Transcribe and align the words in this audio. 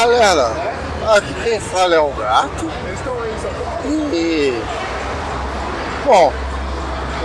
galera, 0.00 0.50
aqui 1.14 1.34
quem 1.44 1.60
fala 1.60 1.94
é 1.94 2.00
o 2.00 2.08
gato. 2.10 2.70
E. 4.12 4.62
Bom, 6.06 6.32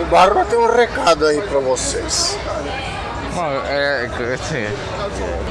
o 0.01 0.05
Barba 0.05 0.43
tem 0.43 0.59
um 0.59 0.69
recado 0.69 1.25
aí 1.25 1.41
pra 1.41 1.59
vocês. 1.59 2.37
Bom, 3.33 3.45
é, 3.67 4.09
assim, 4.33 4.65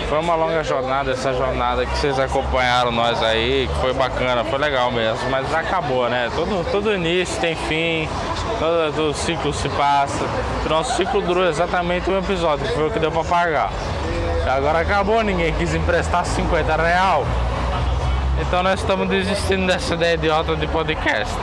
foi 0.08 0.18
uma 0.18 0.34
longa 0.34 0.62
jornada, 0.62 1.12
essa 1.12 1.32
jornada 1.32 1.86
que 1.86 1.96
vocês 1.98 2.18
acompanharam 2.18 2.90
nós 2.90 3.22
aí, 3.22 3.68
que 3.68 3.80
foi 3.80 3.94
bacana, 3.94 4.44
foi 4.44 4.58
legal 4.58 4.90
mesmo, 4.90 5.30
mas 5.30 5.52
acabou, 5.54 6.08
né? 6.08 6.30
Todo, 6.34 6.64
todo 6.70 6.94
início 6.94 7.40
tem 7.40 7.54
fim, 7.54 8.08
todo, 8.58 8.94
todo 8.94 9.14
ciclo 9.14 9.52
se 9.52 9.68
passa. 9.70 10.24
O 10.64 10.68
nosso 10.68 10.96
ciclo 10.96 11.22
durou 11.22 11.46
exatamente 11.46 12.08
um 12.10 12.18
episódio, 12.18 12.66
que 12.66 12.74
foi 12.74 12.88
o 12.88 12.90
que 12.90 12.98
deu 12.98 13.12
pra 13.12 13.24
pagar. 13.24 13.70
Agora 14.46 14.80
acabou, 14.80 15.22
ninguém 15.22 15.52
quis 15.54 15.74
emprestar 15.74 16.24
50 16.24 16.76
real. 16.76 17.24
Então 18.40 18.62
nós 18.62 18.80
estamos 18.80 19.08
desistindo 19.08 19.66
dessa 19.66 19.94
ideia 19.94 20.14
idiota 20.14 20.54
de 20.54 20.66
podcast. 20.66 21.34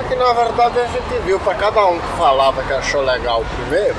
É 0.00 0.08
que 0.08 0.16
na 0.16 0.32
verdade 0.32 0.80
a 0.80 0.86
gente 0.86 1.24
viu 1.24 1.38
pra 1.40 1.54
cada 1.54 1.86
um 1.86 1.98
que 1.98 2.06
falava 2.18 2.62
que 2.62 2.72
achou 2.72 3.02
legal 3.02 3.42
o 3.42 3.44
primeiro, 3.44 3.96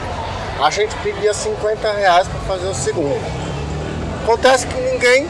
a 0.62 0.70
gente 0.70 0.94
pedia 0.98 1.34
50 1.34 1.92
reais 1.94 2.28
pra 2.28 2.40
fazer 2.42 2.68
o 2.68 2.74
segundo. 2.74 3.22
Acontece 4.24 4.68
que 4.68 4.80
ninguém, 4.80 5.26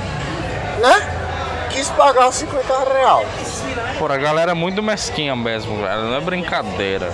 né, 0.79 1.67
quis 1.70 1.90
pagar 1.90 2.27
os 2.27 2.35
50 2.35 2.73
reais. 2.91 3.63
Pô, 3.99 4.05
a 4.05 4.17
galera 4.17 4.51
é 4.51 4.55
muito 4.55 4.81
mesquinha 4.81 5.35
mesmo, 5.35 5.77
não 5.77 6.15
é 6.15 6.20
brincadeira. 6.20 7.12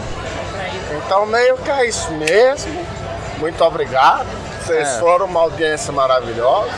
Então 0.91 1.25
meio 1.25 1.57
que 1.57 1.69
é 1.69 1.85
isso 1.85 2.11
mesmo. 2.13 2.85
Muito 3.39 3.61
obrigado. 3.63 4.46
Vocês 4.67 4.87
É. 4.95 4.99
foram 4.99 5.25
uma 5.27 5.39
audiência 5.39 5.93
maravilhosa. 5.93 6.69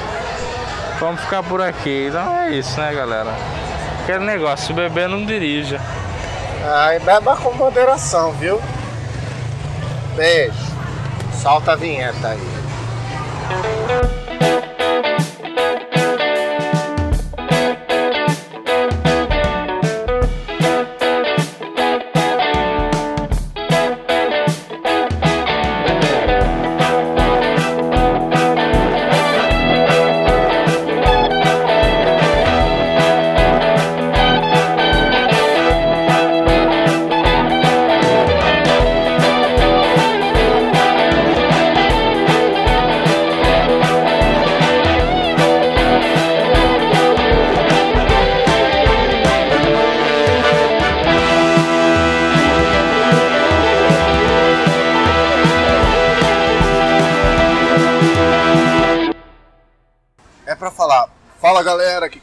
Vamos 0.99 1.21
ficar 1.21 1.41
por 1.41 1.59
aqui. 1.59 2.05
Então 2.09 2.38
é 2.38 2.52
isso, 2.52 2.79
né, 2.79 2.93
galera? 2.93 3.31
Aquele 4.03 4.25
negócio, 4.25 4.68
se 4.68 4.73
beber 4.73 5.09
não 5.09 5.26
dirija. 5.26 5.82
Aí 6.71 6.99
beba 6.99 7.35
com 7.35 7.51
moderação, 7.54 8.32
viu? 8.34 8.62
Beijo. 10.15 10.54
Solta 11.41 11.71
a 11.71 11.76
vinheta 11.76 12.27
aí. 12.27 12.59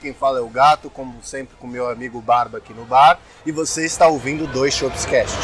Quem 0.07 0.15
fala 0.15 0.39
é 0.39 0.43
o 0.43 0.49
Gato, 0.49 0.89
como 0.89 1.17
sempre 1.21 1.57
com 1.57 1.67
meu 1.67 1.91
amigo 1.91 2.21
Barba 2.21 2.59
aqui 2.59 2.73
no 2.73 2.85
bar, 2.85 3.19
e 3.45 3.51
você 3.51 3.85
está 3.85 4.07
ouvindo 4.07 4.47
dois 4.47 4.73
Shopscast. 4.73 5.37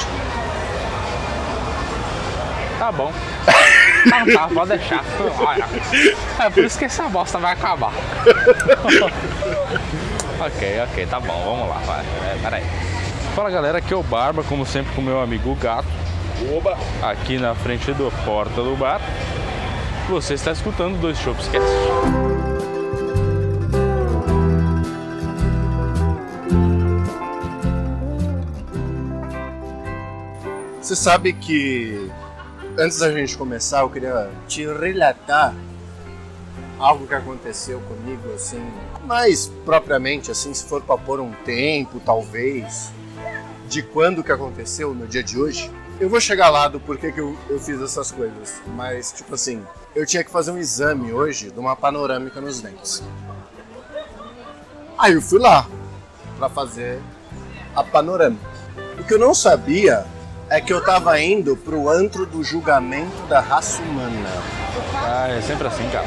Tá 2.78 2.92
bom. 2.92 3.12
Tá, 4.08 4.24
tá, 4.32 4.48
pode 4.48 4.70
deixar. 4.70 5.04
Olha, 5.40 5.66
É 6.44 6.50
por 6.50 6.64
isso 6.64 6.78
que 6.78 6.84
essa 6.84 7.08
bosta 7.08 7.38
vai 7.38 7.54
acabar. 7.54 7.90
ok, 10.40 10.80
ok, 10.84 11.06
tá 11.06 11.18
bom, 11.18 11.42
vamos 11.44 11.68
lá, 11.68 11.80
vai. 11.84 12.00
É, 12.00 12.38
peraí. 12.40 12.62
Fala 13.34 13.50
galera, 13.50 13.78
aqui 13.78 13.92
é 13.92 13.96
o 13.96 14.02
Barba, 14.04 14.44
como 14.44 14.64
sempre 14.64 14.94
com 14.94 15.02
meu 15.02 15.20
amigo 15.20 15.52
Gato. 15.56 15.88
Oba! 16.56 16.78
Aqui 17.02 17.36
na 17.36 17.56
frente 17.56 17.92
da 17.92 18.10
porta 18.24 18.62
do 18.62 18.76
bar. 18.76 19.00
Você 20.08 20.34
está 20.34 20.52
escutando 20.52 21.00
dois 21.00 21.18
Shopscast. 21.18 21.66
Você 30.82 30.96
sabe 30.96 31.32
que 31.32 32.10
antes 32.76 32.98
da 32.98 33.12
gente 33.12 33.38
começar, 33.38 33.82
eu 33.82 33.88
queria 33.88 34.28
te 34.48 34.66
relatar 34.66 35.54
algo 36.76 37.06
que 37.06 37.14
aconteceu 37.14 37.80
comigo, 37.82 38.32
assim, 38.34 38.60
mais 39.04 39.46
propriamente, 39.64 40.32
assim, 40.32 40.52
se 40.52 40.64
for 40.64 40.82
pra 40.82 40.98
pôr 40.98 41.20
um 41.20 41.30
tempo, 41.44 42.00
talvez, 42.04 42.90
de 43.68 43.80
quando 43.80 44.24
que 44.24 44.32
aconteceu 44.32 44.92
no 44.92 45.06
dia 45.06 45.22
de 45.22 45.38
hoje. 45.38 45.70
Eu 46.00 46.10
vou 46.10 46.20
chegar 46.20 46.50
lá 46.50 46.66
do 46.66 46.80
porquê 46.80 47.12
que 47.12 47.20
eu, 47.20 47.38
eu 47.48 47.60
fiz 47.60 47.80
essas 47.80 48.10
coisas, 48.10 48.60
mas, 48.74 49.12
tipo 49.12 49.36
assim, 49.36 49.64
eu 49.94 50.04
tinha 50.04 50.24
que 50.24 50.32
fazer 50.32 50.50
um 50.50 50.58
exame 50.58 51.12
hoje 51.12 51.52
de 51.52 51.60
uma 51.60 51.76
panorâmica 51.76 52.40
nos 52.40 52.60
dentes. 52.60 53.04
Aí 54.98 55.12
eu 55.12 55.22
fui 55.22 55.38
lá 55.38 55.64
pra 56.38 56.48
fazer 56.48 57.00
a 57.72 57.84
panorâmica. 57.84 58.50
O 58.98 59.04
que 59.04 59.14
eu 59.14 59.18
não 59.18 59.32
sabia 59.32 60.04
é 60.52 60.60
que 60.60 60.70
eu 60.70 60.84
tava 60.84 61.18
indo 61.18 61.56
pro 61.56 61.88
antro 61.88 62.26
do 62.26 62.44
julgamento 62.44 63.22
da 63.26 63.40
raça 63.40 63.82
humana. 63.82 64.28
Ah, 65.02 65.28
é 65.30 65.40
sempre 65.40 65.66
assim, 65.66 65.88
cara. 65.88 66.04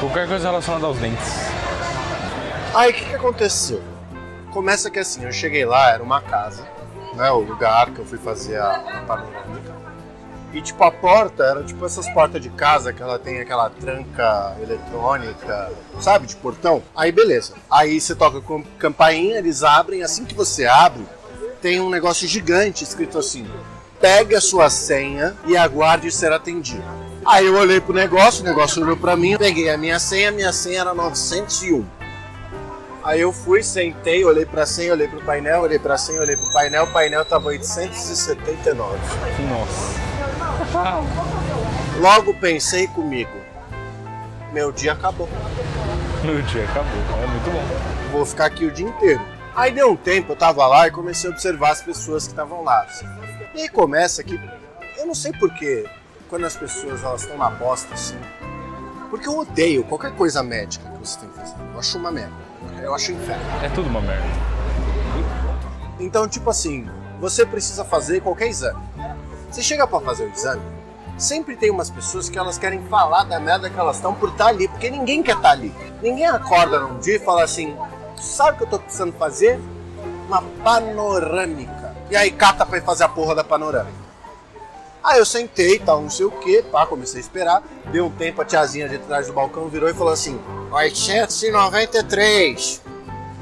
Qualquer 0.00 0.26
coisa 0.26 0.48
relacionada 0.48 0.86
aos 0.86 0.96
dentes. 0.96 1.34
Aí 2.74 2.90
o 2.90 2.94
que, 2.94 3.04
que 3.04 3.14
aconteceu? 3.14 3.82
Começa 4.50 4.90
que 4.90 4.98
assim, 4.98 5.24
eu 5.24 5.32
cheguei 5.32 5.66
lá, 5.66 5.90
era 5.90 6.02
uma 6.02 6.22
casa, 6.22 6.66
né? 7.16 7.30
O 7.30 7.40
lugar 7.40 7.90
que 7.90 7.98
eu 7.98 8.06
fui 8.06 8.16
fazer 8.16 8.56
a, 8.56 8.76
a 8.76 9.02
panorâmica. 9.02 9.76
E 10.54 10.62
tipo, 10.62 10.82
a 10.82 10.90
porta 10.90 11.44
era 11.44 11.62
tipo 11.62 11.84
essas 11.84 12.08
portas 12.08 12.40
de 12.40 12.48
casa 12.48 12.94
que 12.94 13.02
ela 13.02 13.18
tem 13.18 13.40
aquela 13.40 13.68
tranca 13.68 14.56
eletrônica, 14.62 15.70
sabe, 16.00 16.26
de 16.26 16.34
portão. 16.36 16.82
Aí 16.96 17.12
beleza. 17.12 17.52
Aí 17.70 18.00
você 18.00 18.14
toca 18.14 18.40
com 18.40 18.62
campainha, 18.78 19.36
eles 19.36 19.62
abrem, 19.62 20.02
assim 20.02 20.24
que 20.24 20.34
você 20.34 20.64
abre, 20.64 21.06
tem 21.60 21.80
um 21.80 21.90
negócio 21.90 22.26
gigante 22.26 22.84
escrito 22.84 23.18
assim: 23.18 23.46
pegue 24.00 24.34
a 24.34 24.40
sua 24.40 24.70
senha 24.70 25.36
e 25.46 25.56
aguarde 25.56 26.10
ser 26.10 26.32
atendido. 26.32 26.84
Aí 27.26 27.46
eu 27.46 27.54
olhei 27.56 27.80
pro 27.80 27.92
negócio, 27.92 28.42
o 28.42 28.44
negócio 28.44 28.82
olhou 28.82 28.96
pra 28.96 29.16
mim, 29.16 29.36
peguei 29.36 29.68
a 29.70 29.76
minha 29.76 29.98
senha, 29.98 30.30
minha 30.30 30.52
senha 30.52 30.80
era 30.80 30.94
901. 30.94 31.84
Aí 33.04 33.20
eu 33.20 33.32
fui, 33.32 33.62
sentei, 33.62 34.24
olhei 34.24 34.44
pra 34.44 34.66
senha, 34.66 34.92
olhei 34.92 35.08
pro 35.08 35.20
painel, 35.22 35.62
olhei 35.62 35.78
pra 35.78 35.96
senha, 35.96 36.20
olhei 36.20 36.36
pro 36.36 36.52
painel, 36.52 36.84
o 36.84 36.92
painel 36.92 37.24
tava 37.24 37.48
879. 37.48 38.98
Nossa. 39.48 40.08
Logo 42.00 42.34
pensei 42.34 42.86
comigo, 42.88 43.30
meu 44.52 44.70
dia 44.72 44.92
acabou. 44.92 45.28
O 46.24 46.42
dia 46.42 46.64
acabou. 46.64 47.00
É 47.22 47.26
muito 47.26 47.50
bom. 47.50 48.12
vou 48.12 48.26
ficar 48.26 48.46
aqui 48.46 48.66
o 48.66 48.70
dia 48.70 48.86
inteiro. 48.86 49.37
Aí 49.58 49.72
deu 49.72 49.90
um 49.90 49.96
tempo, 49.96 50.30
eu 50.30 50.36
tava 50.36 50.64
lá 50.68 50.86
e 50.86 50.92
comecei 50.92 51.28
a 51.28 51.32
observar 51.32 51.72
as 51.72 51.82
pessoas 51.82 52.26
que 52.26 52.30
estavam 52.30 52.62
lá. 52.62 52.86
E 53.52 53.62
aí 53.62 53.68
começa 53.68 54.22
que, 54.22 54.40
eu 54.96 55.04
não 55.04 55.16
sei 55.16 55.32
porquê, 55.32 55.84
quando 56.28 56.46
as 56.46 56.56
pessoas 56.56 57.02
elas 57.02 57.22
estão 57.22 57.36
na 57.36 57.50
bosta 57.50 57.92
assim, 57.92 58.16
porque 59.10 59.28
eu 59.28 59.36
odeio 59.36 59.82
qualquer 59.82 60.14
coisa 60.14 60.44
médica 60.44 60.88
que 60.88 60.98
você 61.04 61.18
tem 61.18 61.28
que 61.28 61.34
fazer. 61.34 61.56
Eu 61.72 61.78
acho 61.80 61.98
uma 61.98 62.12
merda. 62.12 62.36
Eu 62.80 62.94
acho 62.94 63.10
um 63.10 63.16
inferno. 63.16 63.42
É 63.60 63.68
tudo 63.70 63.88
uma 63.88 64.00
merda. 64.00 64.28
Então, 65.98 66.28
tipo 66.28 66.48
assim, 66.48 66.88
você 67.18 67.44
precisa 67.44 67.84
fazer 67.84 68.20
qualquer 68.20 68.46
exame. 68.46 68.80
Você 69.50 69.60
chega 69.60 69.88
pra 69.88 69.98
fazer 69.98 70.26
o 70.26 70.30
exame, 70.30 70.62
sempre 71.16 71.56
tem 71.56 71.72
umas 71.72 71.90
pessoas 71.90 72.28
que 72.28 72.38
elas 72.38 72.58
querem 72.58 72.80
falar 72.84 73.24
da 73.24 73.40
merda 73.40 73.68
que 73.68 73.80
elas 73.80 73.96
estão 73.96 74.14
por 74.14 74.28
estar 74.28 74.46
ali, 74.46 74.68
porque 74.68 74.88
ninguém 74.88 75.20
quer 75.20 75.34
estar 75.34 75.50
ali. 75.50 75.74
Ninguém 76.00 76.26
acorda 76.26 76.78
num 76.78 77.00
dia 77.00 77.16
e 77.16 77.18
fala 77.18 77.42
assim: 77.42 77.76
sabe 78.22 78.52
o 78.52 78.56
que 78.56 78.62
eu 78.64 78.68
tô 78.68 78.78
precisando 78.78 79.12
fazer? 79.12 79.60
Uma 80.26 80.42
panorâmica. 80.62 81.94
E 82.10 82.16
aí 82.16 82.30
cata 82.30 82.64
pra 82.64 82.80
fazer 82.82 83.04
a 83.04 83.08
porra 83.08 83.34
da 83.34 83.44
panorâmica. 83.44 84.08
Aí 85.02 85.18
eu 85.18 85.26
sentei, 85.26 85.78
tal, 85.78 86.02
não 86.02 86.10
sei 86.10 86.26
o 86.26 86.30
que, 86.30 86.62
pá, 86.62 86.86
comecei 86.86 87.18
a 87.18 87.20
esperar. 87.20 87.62
Deu 87.90 88.06
um 88.06 88.10
tempo, 88.10 88.42
a 88.42 88.44
tiazinha 88.44 88.88
de 88.88 88.98
trás 88.98 89.26
do 89.26 89.32
balcão 89.32 89.68
virou 89.68 89.88
e 89.88 89.94
falou 89.94 90.12
assim: 90.12 90.38
893. 90.70 92.82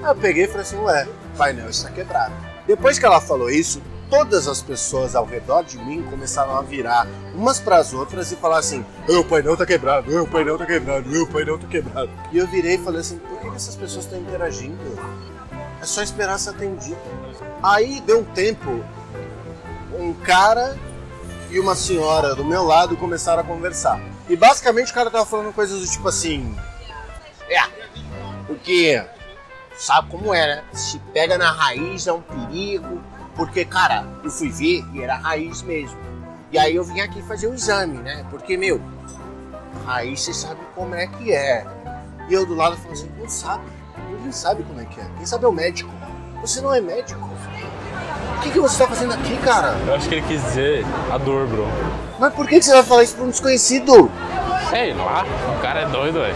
Aí 0.02 0.10
eu 0.10 0.14
peguei 0.14 0.44
e 0.44 0.46
falei 0.46 0.62
assim: 0.62 0.78
ué, 0.78 1.08
painel 1.36 1.70
está 1.70 1.90
quebrado. 1.90 2.32
Depois 2.66 2.98
que 2.98 3.06
ela 3.06 3.20
falou 3.20 3.50
isso, 3.50 3.82
todas 4.10 4.48
as 4.48 4.62
pessoas 4.62 5.14
ao 5.14 5.24
redor 5.24 5.62
de 5.62 5.78
mim 5.78 6.02
começaram 6.02 6.56
a 6.56 6.62
virar 6.62 7.06
umas 7.34 7.60
pras 7.60 7.92
outras 7.92 8.32
e 8.32 8.36
falar 8.36 8.58
assim: 8.58 8.84
o 9.08 9.24
painel 9.24 9.56
tá 9.56 9.66
quebrado, 9.66 10.22
o 10.22 10.26
painel 10.26 10.58
tá 10.58 10.66
quebrado, 10.66 11.22
o 11.22 11.26
painel 11.26 11.58
tá 11.58 11.66
quebrado. 11.66 12.10
E 12.32 12.38
eu 12.38 12.46
virei 12.46 12.74
e 12.74 12.78
falei 12.78 13.00
assim: 13.00 13.18
por 13.18 13.40
que, 13.40 13.50
que 13.50 13.56
essas 13.56 13.76
pessoas 13.76 14.04
estão 14.04 14.18
interagindo? 14.18 14.76
É 15.80 15.84
só 15.84 16.02
esperar 16.02 16.38
ser 16.38 16.50
atendido. 16.50 16.98
Aí 17.62 18.00
deu 18.00 18.20
um 18.20 18.24
tempo, 18.24 18.84
um 19.98 20.12
cara 20.14 20.76
e 21.50 21.58
uma 21.58 21.74
senhora 21.74 22.34
do 22.34 22.44
meu 22.44 22.64
lado 22.64 22.96
começaram 22.96 23.40
a 23.40 23.44
conversar. 23.44 24.00
E 24.28 24.36
basicamente 24.36 24.90
o 24.90 24.94
cara 24.94 25.10
tava 25.10 25.26
falando 25.26 25.52
coisas 25.52 25.80
do 25.80 25.90
tipo 25.90 26.08
assim: 26.08 26.56
É, 27.48 27.62
porque 28.46 29.04
sabe 29.76 30.10
como 30.10 30.32
é, 30.34 30.56
né? 30.56 30.64
Se 30.72 30.98
pega 31.12 31.36
na 31.38 31.50
raiz 31.50 32.06
é 32.06 32.12
um 32.12 32.20
perigo. 32.20 33.00
Porque, 33.36 33.64
cara, 33.64 34.04
eu 34.24 34.30
fui 34.30 34.50
ver 34.50 34.84
e 34.94 35.02
era 35.02 35.16
raiz 35.16 35.62
mesmo. 35.62 35.98
E 36.50 36.58
aí 36.58 36.74
eu 36.74 36.82
vim 36.82 37.00
aqui 37.00 37.20
fazer 37.22 37.48
o 37.48 37.54
exame, 37.54 37.98
né? 37.98 38.24
Porque, 38.30 38.56
meu, 38.56 38.80
raiz 39.84 40.22
você 40.22 40.32
sabe 40.32 40.60
como 40.74 40.94
é 40.94 41.06
que 41.06 41.32
é. 41.32 41.66
E 42.28 42.34
eu 42.34 42.46
do 42.46 42.54
lado 42.54 42.76
falando 42.76 42.92
assim, 42.92 43.10
não 43.18 43.28
sabe. 43.28 43.64
Ninguém 44.08 44.32
sabe 44.32 44.62
como 44.62 44.80
é 44.80 44.84
que 44.84 45.00
é. 45.00 45.06
Quem 45.16 45.26
sabe 45.26 45.44
é 45.44 45.48
o 45.48 45.52
médico. 45.52 45.90
Você 46.40 46.60
não 46.60 46.72
é 46.72 46.80
médico. 46.80 47.20
O 48.36 48.40
que, 48.40 48.50
que 48.50 48.60
você 48.60 48.78
tá 48.78 48.88
fazendo 48.88 49.12
aqui, 49.12 49.36
cara? 49.38 49.76
Eu 49.86 49.94
acho 49.94 50.08
que 50.08 50.14
ele 50.14 50.26
quis 50.26 50.42
dizer 50.42 50.84
a 51.12 51.18
dor, 51.18 51.46
bro. 51.46 51.66
Mas 52.18 52.32
por 52.32 52.46
que, 52.46 52.58
que 52.58 52.64
você 52.64 52.72
vai 52.72 52.82
falar 52.82 53.02
isso 53.02 53.16
pra 53.16 53.24
um 53.24 53.30
desconhecido? 53.30 54.10
Sei 54.70 54.94
lá, 54.94 55.24
o 55.56 55.60
cara 55.60 55.80
é 55.80 55.86
doido, 55.86 56.20
velho. 56.20 56.34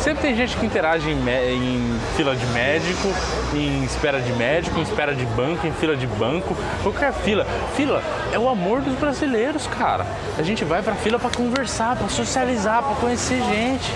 Sempre 0.00 0.22
tem 0.22 0.34
gente 0.34 0.56
que 0.56 0.64
interage 0.64 1.10
em, 1.10 1.28
em 1.28 2.00
fila 2.16 2.34
de 2.34 2.46
médico, 2.46 3.08
em 3.54 3.84
espera 3.84 4.18
de 4.18 4.32
médico, 4.32 4.78
em 4.78 4.82
espera 4.82 5.14
de 5.14 5.26
banco, 5.26 5.66
em 5.66 5.72
fila 5.72 5.94
de 5.94 6.06
banco, 6.06 6.56
qualquer 6.82 7.12
fila. 7.12 7.46
Fila 7.76 8.02
é 8.32 8.38
o 8.38 8.48
amor 8.48 8.80
dos 8.80 8.94
brasileiros, 8.94 9.66
cara. 9.66 10.06
A 10.38 10.42
gente 10.42 10.64
vai 10.64 10.82
pra 10.82 10.94
fila 10.94 11.18
pra 11.18 11.28
conversar, 11.28 11.96
pra 11.96 12.08
socializar, 12.08 12.82
pra 12.82 12.94
conhecer 12.94 13.42
gente. 13.42 13.92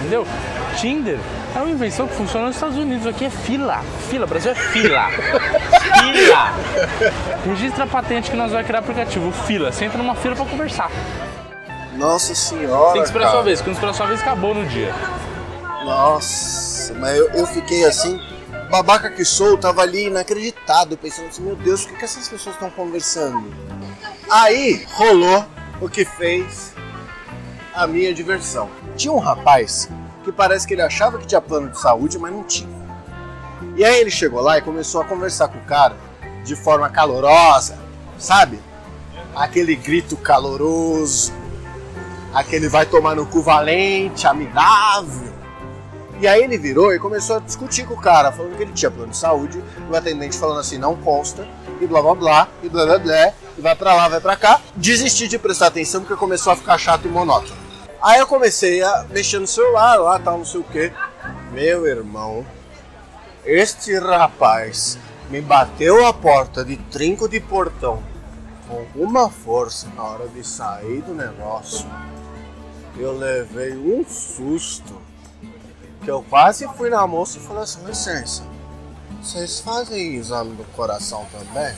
Entendeu? 0.00 0.26
Tinder 0.76 1.18
é 1.54 1.58
uma 1.58 1.70
invenção 1.70 2.08
que 2.08 2.14
funciona 2.14 2.46
nos 2.46 2.56
Estados 2.56 2.78
Unidos. 2.78 3.06
Aqui 3.06 3.26
é 3.26 3.30
fila. 3.30 3.82
Fila, 4.08 4.26
Brasil 4.26 4.52
é 4.52 4.54
fila. 4.54 5.10
fila. 5.10 6.54
Registra 7.44 7.84
a 7.84 7.86
patente 7.86 8.30
que 8.30 8.36
nós 8.38 8.50
vamos 8.50 8.66
criar 8.66 8.78
aplicativo. 8.78 9.30
Fila. 9.30 9.70
Você 9.70 9.84
entra 9.84 9.98
numa 9.98 10.14
fila 10.14 10.34
pra 10.34 10.46
conversar. 10.46 10.90
Nossa 11.94 12.34
senhora. 12.34 12.92
Tem 12.92 13.02
que 13.02 13.08
esperar 13.08 13.26
cara. 13.26 13.36
sua 13.36 13.42
vez. 13.42 13.60
Quando 13.60 13.74
esperar 13.74 13.92
sua 13.92 14.06
vez, 14.06 14.20
acabou 14.22 14.54
no 14.54 14.64
dia. 14.64 14.94
Nossa, 15.84 16.94
mas 16.94 17.16
eu, 17.16 17.28
eu 17.30 17.46
fiquei 17.46 17.84
assim, 17.84 18.20
babaca 18.70 19.10
que 19.10 19.24
sou, 19.24 19.58
tava 19.58 19.82
ali 19.82 20.06
inacreditado, 20.06 20.96
pensando 20.96 21.28
assim, 21.28 21.42
meu 21.42 21.56
Deus, 21.56 21.84
o 21.84 21.88
que, 21.88 21.96
que 21.96 22.04
essas 22.04 22.28
pessoas 22.28 22.54
estão 22.54 22.70
conversando? 22.70 23.52
Aí 24.30 24.86
rolou 24.92 25.44
o 25.80 25.88
que 25.88 26.04
fez 26.04 26.72
a 27.74 27.86
minha 27.86 28.14
diversão. 28.14 28.70
Tinha 28.96 29.12
um 29.12 29.18
rapaz 29.18 29.88
que 30.24 30.30
parece 30.30 30.66
que 30.66 30.74
ele 30.74 30.82
achava 30.82 31.18
que 31.18 31.26
tinha 31.26 31.40
plano 31.40 31.70
de 31.70 31.80
saúde, 31.80 32.18
mas 32.18 32.32
não 32.32 32.44
tinha. 32.44 32.82
E 33.76 33.84
aí 33.84 34.00
ele 34.00 34.10
chegou 34.10 34.40
lá 34.40 34.58
e 34.58 34.62
começou 34.62 35.00
a 35.00 35.04
conversar 35.04 35.48
com 35.48 35.58
o 35.58 35.64
cara 35.64 35.96
de 36.44 36.54
forma 36.54 36.88
calorosa, 36.88 37.78
sabe? 38.18 38.60
Aquele 39.34 39.74
grito 39.74 40.16
caloroso, 40.16 41.32
aquele 42.34 42.68
vai 42.68 42.86
tomar 42.86 43.14
no 43.14 43.26
cu 43.26 43.42
valente, 43.42 44.26
amigável. 44.26 45.31
E 46.22 46.28
aí 46.28 46.44
ele 46.44 46.56
virou 46.56 46.94
e 46.94 47.00
começou 47.00 47.38
a 47.38 47.40
discutir 47.40 47.84
com 47.84 47.94
o 47.94 48.00
cara, 48.00 48.30
falando 48.30 48.56
que 48.56 48.62
ele 48.62 48.72
tinha 48.72 48.88
plano 48.88 49.10
de 49.10 49.16
saúde, 49.16 49.60
o 49.90 49.96
atendente 49.96 50.38
falando 50.38 50.60
assim, 50.60 50.78
não 50.78 50.94
consta, 50.94 51.48
e 51.80 51.86
blá 51.88 52.00
blá 52.00 52.14
blá, 52.14 52.48
e 52.62 52.68
blá 52.68 52.86
blá 52.86 52.98
blá, 53.00 53.32
e 53.58 53.60
vai 53.60 53.74
pra 53.74 53.92
lá, 53.92 54.08
vai 54.08 54.20
pra 54.20 54.36
cá. 54.36 54.60
Desisti 54.76 55.26
de 55.26 55.36
prestar 55.36 55.66
atenção 55.66 56.00
porque 56.02 56.14
começou 56.14 56.52
a 56.52 56.56
ficar 56.56 56.78
chato 56.78 57.08
e 57.08 57.10
monótono. 57.10 57.56
Aí 58.00 58.20
eu 58.20 58.26
comecei 58.28 58.80
a 58.84 59.04
mexer 59.10 59.40
no 59.40 59.48
celular 59.48 59.96
lá, 59.96 60.16
tal, 60.20 60.38
não 60.38 60.44
sei 60.44 60.60
o 60.60 60.64
que. 60.64 60.92
Meu 61.50 61.88
irmão, 61.88 62.46
este 63.44 63.98
rapaz 63.98 64.96
me 65.28 65.40
bateu 65.40 66.06
a 66.06 66.12
porta 66.12 66.64
de 66.64 66.76
trinco 66.76 67.28
de 67.28 67.40
portão 67.40 68.00
com 68.68 68.86
uma 68.94 69.28
força 69.28 69.88
na 69.96 70.04
hora 70.04 70.28
de 70.28 70.46
sair 70.46 71.02
do 71.02 71.14
negócio. 71.14 71.84
Eu 72.96 73.18
levei 73.18 73.76
um 73.76 74.04
susto 74.08 75.10
que 76.02 76.10
eu 76.10 76.24
quase 76.28 76.68
fui 76.76 76.90
na 76.90 77.06
moça 77.06 77.38
e 77.38 77.40
falei 77.40 77.62
assim, 77.62 77.84
licença, 77.86 78.42
vocês 79.22 79.60
fazem 79.60 80.16
exame 80.16 80.56
do 80.56 80.64
coração 80.72 81.24
também? 81.30 81.72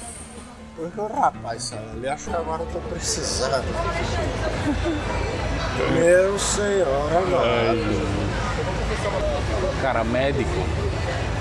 Porque 0.76 1.00
o 1.00 1.06
rapaz 1.06 1.72
ali, 1.72 2.08
acho 2.08 2.30
que 2.30 2.34
agora 2.36 2.62
eu 2.62 2.66
tô 2.66 2.78
precisando. 2.88 3.64
Meu 5.92 6.38
senhor, 6.38 7.12
agora. 7.12 7.74
Cara, 9.80 10.02
médico 10.02 10.50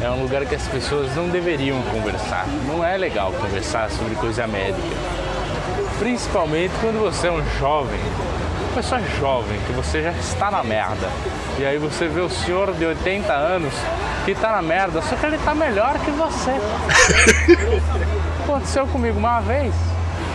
é 0.02 0.10
um 0.10 0.22
lugar 0.22 0.46
que 0.46 0.54
as 0.54 0.68
pessoas 0.68 1.16
não 1.16 1.30
deveriam 1.30 1.82
conversar. 1.84 2.46
Não 2.68 2.84
é 2.84 2.98
legal 2.98 3.32
conversar 3.32 3.90
sobre 3.90 4.14
coisa 4.16 4.46
médica. 4.46 4.96
Principalmente 5.98 6.74
quando 6.82 7.00
você 7.00 7.28
é 7.28 7.32
um 7.32 7.44
jovem, 7.58 8.00
pessoa 8.74 9.02
jovem, 9.20 9.60
que 9.68 9.74
você 9.74 10.02
já 10.02 10.12
está 10.12 10.50
na 10.50 10.64
merda. 10.64 11.08
E 11.60 11.66
aí 11.66 11.78
você 11.78 12.08
vê 12.08 12.22
o 12.22 12.30
senhor 12.30 12.74
de 12.74 12.86
80 12.86 13.32
anos 13.32 13.74
que 14.26 14.34
tá 14.34 14.52
na 14.52 14.62
merda, 14.62 15.02
só 15.02 15.16
que 15.16 15.26
ele 15.26 15.38
tá 15.38 15.54
melhor 15.54 15.98
que 16.00 16.12
você. 16.12 16.52
Aconteceu 18.44 18.88
comigo 18.88 19.18
uma 19.18 19.40
vez. 19.42 19.74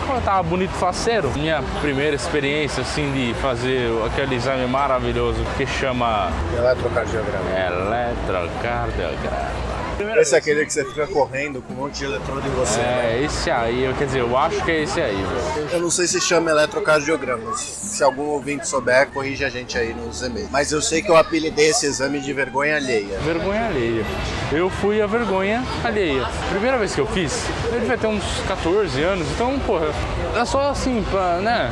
Quando 0.07 0.19
eu 0.21 0.25
tava 0.25 0.43
bonito 0.43 0.73
faceiro, 0.73 1.31
minha 1.35 1.63
primeira 1.83 2.17
experiência 2.17 2.83
assim 2.83 3.13
de 3.13 3.35
fazer 3.41 3.91
aquele 4.07 4.37
exame 4.37 4.67
maravilhoso 4.67 5.43
que 5.57 5.67
chama 5.67 6.31
Eletrocardiograma. 6.57 7.51
eletrocardiograma. 7.51 9.78
Esse 10.21 10.35
é 10.35 10.39
aquele 10.39 10.65
que 10.67 10.73
você 10.73 10.85
fica 10.85 11.07
correndo 11.07 11.63
com 11.63 11.73
um 11.73 11.77
monte 11.77 11.99
de 11.99 12.05
eletrodo 12.05 12.47
em 12.47 12.51
você. 12.51 12.79
né? 12.79 13.17
É, 13.21 13.25
esse 13.25 13.51
aí, 13.51 13.85
eu, 13.85 13.95
quer 13.95 14.07
dizer, 14.07 14.21
eu 14.21 14.37
acho 14.37 14.65
que 14.65 14.71
é 14.71 14.83
esse 14.83 15.01
aí, 15.01 15.15
velho. 15.17 15.69
Eu 15.73 15.81
não 15.81 15.91
sei 15.91 16.07
se 16.07 16.21
chama 16.21 16.51
eletrocardiograma. 16.51 17.57
Se 17.57 18.03
algum 18.03 18.27
ouvinte 18.27 18.67
souber, 18.69 19.09
corrige 19.09 19.45
a 19.45 19.49
gente 19.51 19.77
aí 19.77 19.93
nos 19.95 20.23
e-mails. 20.23 20.51
Mas 20.51 20.71
eu 20.73 20.81
sei 20.81 21.03
que 21.03 21.11
eu 21.11 21.17
apelidei 21.17 21.71
esse 21.71 21.87
exame 21.87 22.21
de 22.21 22.33
vergonha 22.33 22.77
alheia. 22.77 23.19
Vergonha 23.21 23.67
alheia. 23.67 24.05
Eu 24.53 24.71
fui 24.71 25.01
a 25.03 25.07
vergonha 25.07 25.65
alheia. 25.85 26.25
Primeira 26.51 26.79
vez 26.79 26.95
que 26.95 27.01
eu 27.01 27.07
fiz, 27.07 27.45
eu 27.73 27.81
devia 27.81 27.99
ter 27.99 28.07
uns 28.07 28.25
14 28.47 29.03
anos, 29.03 29.27
então, 29.35 29.59
porra, 29.61 29.89
era 30.35 30.45
só 30.47 30.71
assim, 30.71 31.05
pra, 31.11 31.39
né, 31.39 31.71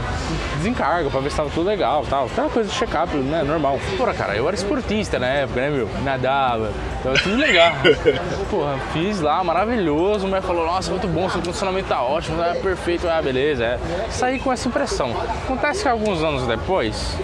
desencargo, 0.56 1.10
pra 1.10 1.20
ver 1.20 1.30
se 1.30 1.36
tava 1.36 1.50
tudo 1.50 1.66
legal 1.66 2.04
tal. 2.08 2.26
Aquela 2.26 2.48
coisa 2.48 2.68
de 2.68 2.74
check-up, 2.74 3.14
né, 3.16 3.42
normal. 3.42 3.78
Porra, 3.96 4.14
cara, 4.14 4.36
eu 4.36 4.46
era 4.46 4.56
esportista 4.56 5.18
na 5.18 5.26
época, 5.26 5.60
né, 5.60 5.70
meu? 5.70 5.88
Nadava, 6.02 6.72
tava 7.02 7.18
tudo 7.18 7.36
legal. 7.36 7.72
Porra, 8.50 8.78
fiz 8.92 9.20
lá, 9.20 9.42
maravilhoso. 9.42 10.24
A 10.24 10.28
mulher 10.28 10.42
falou, 10.42 10.66
nossa, 10.66 10.90
muito 10.90 11.06
bom, 11.08 11.28
seu 11.28 11.40
condicionamento 11.40 11.88
tá 11.88 12.02
ótimo, 12.02 12.38
tá 12.38 12.54
perfeito. 12.62 13.08
Ah, 13.08 13.20
beleza, 13.22 13.64
é. 13.64 13.78
Saí 14.10 14.38
com 14.38 14.52
essa 14.52 14.68
impressão. 14.68 15.14
Acontece 15.44 15.82
que 15.82 15.88
alguns 15.88 16.22
anos 16.22 16.46
depois, 16.46 17.16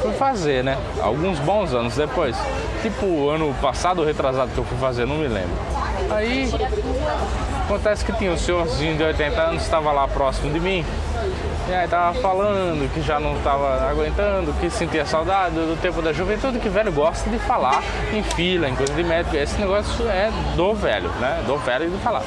fui 0.00 0.12
fazer, 0.12 0.64
né? 0.64 0.76
Alguns 1.00 1.38
bons 1.38 1.72
anos 1.74 1.96
depois. 1.96 2.36
Tipo, 2.82 3.28
ano 3.28 3.54
passado 3.60 4.00
ou 4.00 4.04
retrasado 4.06 4.50
que 4.52 4.58
eu 4.58 4.64
fui 4.64 4.78
fazer, 4.78 5.06
não 5.06 5.16
me 5.16 5.28
lembro. 5.28 5.56
Aí, 6.10 6.50
acontece 7.64 8.04
que 8.04 8.12
tinha 8.12 8.32
um 8.32 8.36
senhorzinho 8.36 8.96
de 8.96 9.02
80 9.02 9.40
anos 9.40 9.56
que 9.58 9.62
estava 9.62 9.92
lá 9.92 10.06
próximo 10.08 10.52
de 10.52 10.60
mim. 10.60 10.84
E 11.68 11.72
aí 11.72 11.86
tava 11.86 12.18
falando 12.18 12.92
que 12.92 13.00
já 13.00 13.20
não 13.20 13.36
tava 13.40 13.88
aguentando, 13.88 14.52
que 14.54 14.68
sentia 14.68 15.06
saudade 15.06 15.54
do 15.54 15.80
tempo 15.80 16.02
da 16.02 16.12
juventude, 16.12 16.58
que 16.58 16.68
velho 16.68 16.90
gosta 16.90 17.30
de 17.30 17.38
falar 17.38 17.82
em 18.12 18.22
fila, 18.22 18.68
em 18.68 18.74
coisa 18.74 18.92
de 18.92 19.04
médico. 19.04 19.36
Esse 19.36 19.60
negócio 19.60 20.08
é 20.08 20.30
do 20.56 20.74
velho, 20.74 21.08
né? 21.20 21.42
Do 21.46 21.56
velho 21.58 21.88
de 21.88 21.98
falar. 21.98 22.22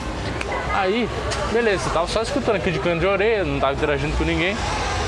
Aí, 0.73 1.09
beleza, 1.51 1.89
tava 1.89 2.07
só 2.07 2.21
escutando 2.21 2.55
aqui 2.55 2.71
de 2.71 2.79
canto 2.79 2.99
de 2.99 3.05
orelha, 3.05 3.43
não 3.43 3.59
tava 3.59 3.73
interagindo 3.73 4.15
com 4.17 4.23
ninguém. 4.23 4.55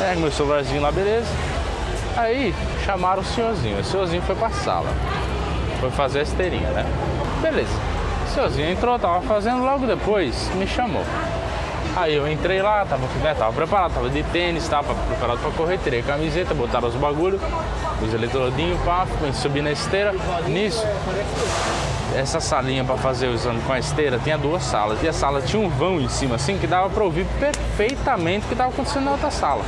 É, 0.01 0.15
meu 0.15 0.31
celularzinho 0.31 0.81
lá, 0.81 0.91
beleza. 0.91 1.27
Aí 2.17 2.53
chamaram 2.86 3.22
o 3.22 3.25
senhorzinho. 3.25 3.79
O 3.79 3.84
senhorzinho 3.84 4.22
foi 4.24 4.36
pra 4.36 4.50
sala. 4.50 4.89
Foi 5.79 5.89
fazer 5.91 6.19
a 6.19 6.24
esteirinha, 6.24 6.69
né? 6.72 6.86
Beleza. 7.41 7.72
O 8.25 8.34
senhorzinho 8.34 8.72
entrou, 8.72 9.00
tava 9.00 9.22
fazendo, 9.22 9.63
logo 9.63 9.86
depois 9.86 10.50
me 10.55 10.67
chamou. 10.67 11.03
Aí 11.98 12.13
eu 12.13 12.32
entrei 12.32 12.62
lá, 12.62 12.86
tava, 12.86 13.08
né, 13.24 13.34
tava 13.34 13.51
preparado, 13.51 13.96
tava 13.96 14.08
de 14.08 14.22
tênis, 14.22 14.68
tava 14.68 14.94
preparado 14.94 15.39
pra 15.39 15.50
correr, 15.50 15.80
tirei 15.80 16.01
a 16.01 16.04
camiseta, 16.04 16.54
botaram 16.54 16.88
os 16.88 16.94
bagulho, 16.94 17.39
os 18.00 18.13
eletrodinhos, 18.13 18.80
pá, 18.82 19.08
subi 19.34 19.63
na 19.63 19.72
esteira. 19.72 20.13
Nisso, 20.48 20.86
essa 22.16 22.39
salinha 22.39 22.84
para 22.84 22.98
fazer 22.98 23.30
o 23.30 23.34
exame 23.34 23.60
com 23.62 23.74
a 23.74 23.80
esteira 23.80 24.20
tinha 24.20 24.38
duas 24.38 24.62
salas. 24.62 25.01
E 25.01 25.08
a 25.08 25.13
sala 25.13 25.42
tinha 25.42 25.60
um 25.60 25.70
vão 25.70 26.00
em 26.00 26.08
cima, 26.08 26.36
assim, 26.36 26.60
que 26.60 26.68
dava 26.68 26.88
para 26.88 27.04
ouvir 27.04 27.25
perfeitamente 27.39 28.46
o 28.46 28.48
que 28.48 28.54
estava 28.54 28.70
acontecendo 28.70 29.06
na 29.06 29.12
outra 29.13 29.32
sala. 29.32 29.63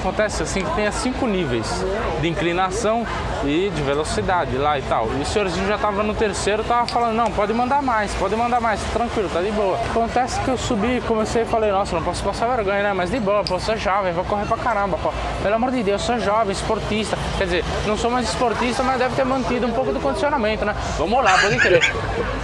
acontece 0.00 0.42
assim 0.42 0.64
que 0.64 0.74
tenha 0.74 0.90
cinco 0.90 1.28
níveis 1.28 1.84
de 2.20 2.26
inclinação 2.26 3.06
e 3.44 3.70
de 3.74 3.82
velocidade 3.82 4.56
lá 4.56 4.78
e 4.78 4.82
tal. 4.82 5.08
E 5.18 5.22
o 5.22 5.24
senhorzinho 5.24 5.66
já 5.66 5.78
tava 5.78 6.02
no 6.02 6.14
terceiro, 6.14 6.64
tava 6.64 6.86
falando, 6.86 7.14
não, 7.14 7.30
pode 7.30 7.52
mandar 7.52 7.82
mais, 7.82 8.12
pode 8.14 8.34
mandar 8.36 8.60
mais, 8.60 8.80
tranquilo, 8.92 9.28
tá 9.28 9.40
de 9.40 9.50
boa. 9.50 9.78
Acontece 9.90 10.40
que 10.40 10.48
eu 10.48 10.58
subi, 10.58 11.02
comecei 11.06 11.42
e 11.42 11.44
falei, 11.44 11.70
nossa, 11.70 11.94
não 11.94 12.02
posso 12.02 12.22
passar 12.22 12.46
vergonha, 12.48 12.82
né? 12.82 12.92
Mas 12.92 13.10
de 13.10 13.20
boa, 13.20 13.44
pô, 13.44 13.58
sou 13.58 13.76
jovem, 13.76 14.12
vou 14.12 14.24
correr 14.24 14.46
pra 14.46 14.56
caramba, 14.56 14.98
pô. 14.98 15.12
Pelo 15.42 15.54
amor 15.54 15.70
de 15.70 15.82
Deus, 15.82 16.02
sou 16.02 16.18
jovem, 16.18 16.52
esportista. 16.52 17.16
Quer 17.36 17.44
dizer, 17.44 17.64
não 17.86 17.96
sou 17.96 18.10
mais 18.10 18.28
esportista, 18.28 18.82
mas 18.82 18.98
deve 18.98 19.14
ter 19.14 19.24
mantido 19.24 19.66
um 19.66 19.72
pouco 19.72 19.92
do 19.92 20.00
condicionamento, 20.00 20.64
né? 20.64 20.74
Vamos 20.96 21.22
lá, 21.22 21.38
pode 21.38 21.56
crer. 21.58 21.92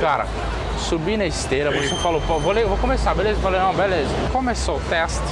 Cara, 0.00 0.26
subi 0.78 1.16
na 1.16 1.26
esteira, 1.26 1.70
você 1.70 1.94
falou, 1.96 2.20
pô, 2.26 2.38
vou, 2.38 2.54
vou 2.54 2.78
começar, 2.78 3.14
beleza? 3.14 3.40
Falei, 3.40 3.60
não, 3.60 3.74
beleza. 3.74 4.10
Começou 4.32 4.76
o 4.76 4.80
teste. 4.88 5.22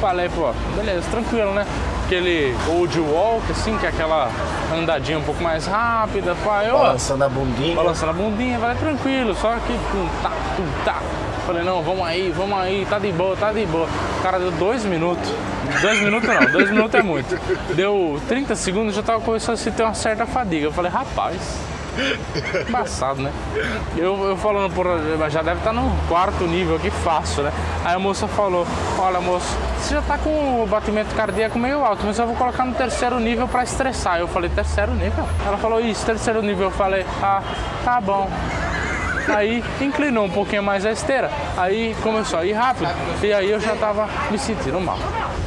Falei, 0.00 0.28
pô, 0.28 0.52
beleza, 0.76 1.08
tranquilo, 1.10 1.52
né? 1.52 1.66
Aquele 2.12 2.54
old 2.68 3.00
walk, 3.00 3.50
assim, 3.50 3.74
que 3.78 3.86
é 3.86 3.88
aquela 3.88 4.30
andadinha 4.70 5.18
um 5.18 5.22
pouco 5.22 5.42
mais 5.42 5.66
rápida, 5.66 6.36
pai, 6.44 6.70
ó. 6.70 6.76
Balançando 6.80 7.24
a 7.24 7.28
bundinha. 7.30 7.74
Balançando 7.74 8.10
a 8.10 8.12
bundinha, 8.12 8.58
falei, 8.58 8.76
tranquilo, 8.76 9.34
só 9.34 9.54
que 9.54 9.72
tum, 9.72 10.08
tá, 10.22 10.30
tum, 10.54 10.84
tá. 10.84 11.00
Falei, 11.46 11.62
não, 11.62 11.82
vamos 11.82 12.06
aí, 12.06 12.30
vamos 12.36 12.58
aí, 12.58 12.86
tá 12.90 12.98
de 12.98 13.10
boa, 13.12 13.34
tá 13.34 13.50
de 13.50 13.64
boa. 13.64 13.88
O 14.18 14.22
cara 14.22 14.38
deu 14.38 14.50
dois 14.50 14.84
minutos. 14.84 15.26
Dois 15.80 16.02
minutos 16.02 16.28
não, 16.28 16.52
dois 16.52 16.68
minutos 16.70 16.94
é 17.00 17.02
muito. 17.02 17.40
Deu 17.74 18.20
30 18.28 18.56
segundos, 18.56 18.94
já 18.94 19.02
tava 19.02 19.20
começando 19.20 19.54
a 19.54 19.56
sentir 19.56 19.82
uma 19.82 19.94
certa 19.94 20.26
fadiga. 20.26 20.66
Eu 20.66 20.72
falei, 20.72 20.92
rapaz, 20.92 21.40
Embaçado, 22.68 23.22
né? 23.22 23.32
Eu, 23.96 24.28
eu 24.28 24.36
falando, 24.36 24.72
por, 24.72 24.86
já 25.30 25.42
deve 25.42 25.58
estar 25.58 25.72
no 25.72 25.90
quarto 26.08 26.44
nível 26.44 26.76
aqui 26.76 26.90
fácil, 26.90 27.44
né? 27.44 27.52
Aí 27.84 27.94
a 27.94 27.98
moça 27.98 28.26
falou, 28.26 28.66
olha 28.98 29.20
moço, 29.20 29.46
você 29.78 29.94
já 29.94 30.02
tá 30.02 30.18
com 30.18 30.62
o 30.62 30.66
batimento 30.66 31.14
cardíaco 31.14 31.58
meio 31.58 31.84
alto, 31.84 32.04
mas 32.04 32.18
eu 32.18 32.26
vou 32.26 32.36
colocar 32.36 32.64
no 32.64 32.74
terceiro 32.74 33.18
nível 33.20 33.46
para 33.48 33.62
estressar. 33.62 34.18
Eu 34.18 34.28
falei, 34.28 34.50
terceiro 34.50 34.92
nível? 34.94 35.26
Ela 35.46 35.56
falou, 35.58 35.80
isso, 35.80 36.04
terceiro 36.04 36.42
nível. 36.42 36.66
Eu 36.66 36.70
falei, 36.70 37.04
ah, 37.22 37.42
tá 37.84 38.00
bom. 38.00 38.30
Aí 39.28 39.62
inclinou 39.80 40.24
um 40.24 40.30
pouquinho 40.30 40.62
mais 40.62 40.84
a 40.84 40.90
esteira. 40.90 41.30
Aí 41.56 41.94
começou 42.02 42.38
a 42.38 42.44
ir 42.44 42.52
rápido. 42.52 42.90
E 43.22 43.32
aí 43.32 43.50
eu 43.50 43.60
já 43.60 43.74
tava 43.76 44.08
me 44.30 44.38
sentindo 44.38 44.80
mal. 44.80 44.98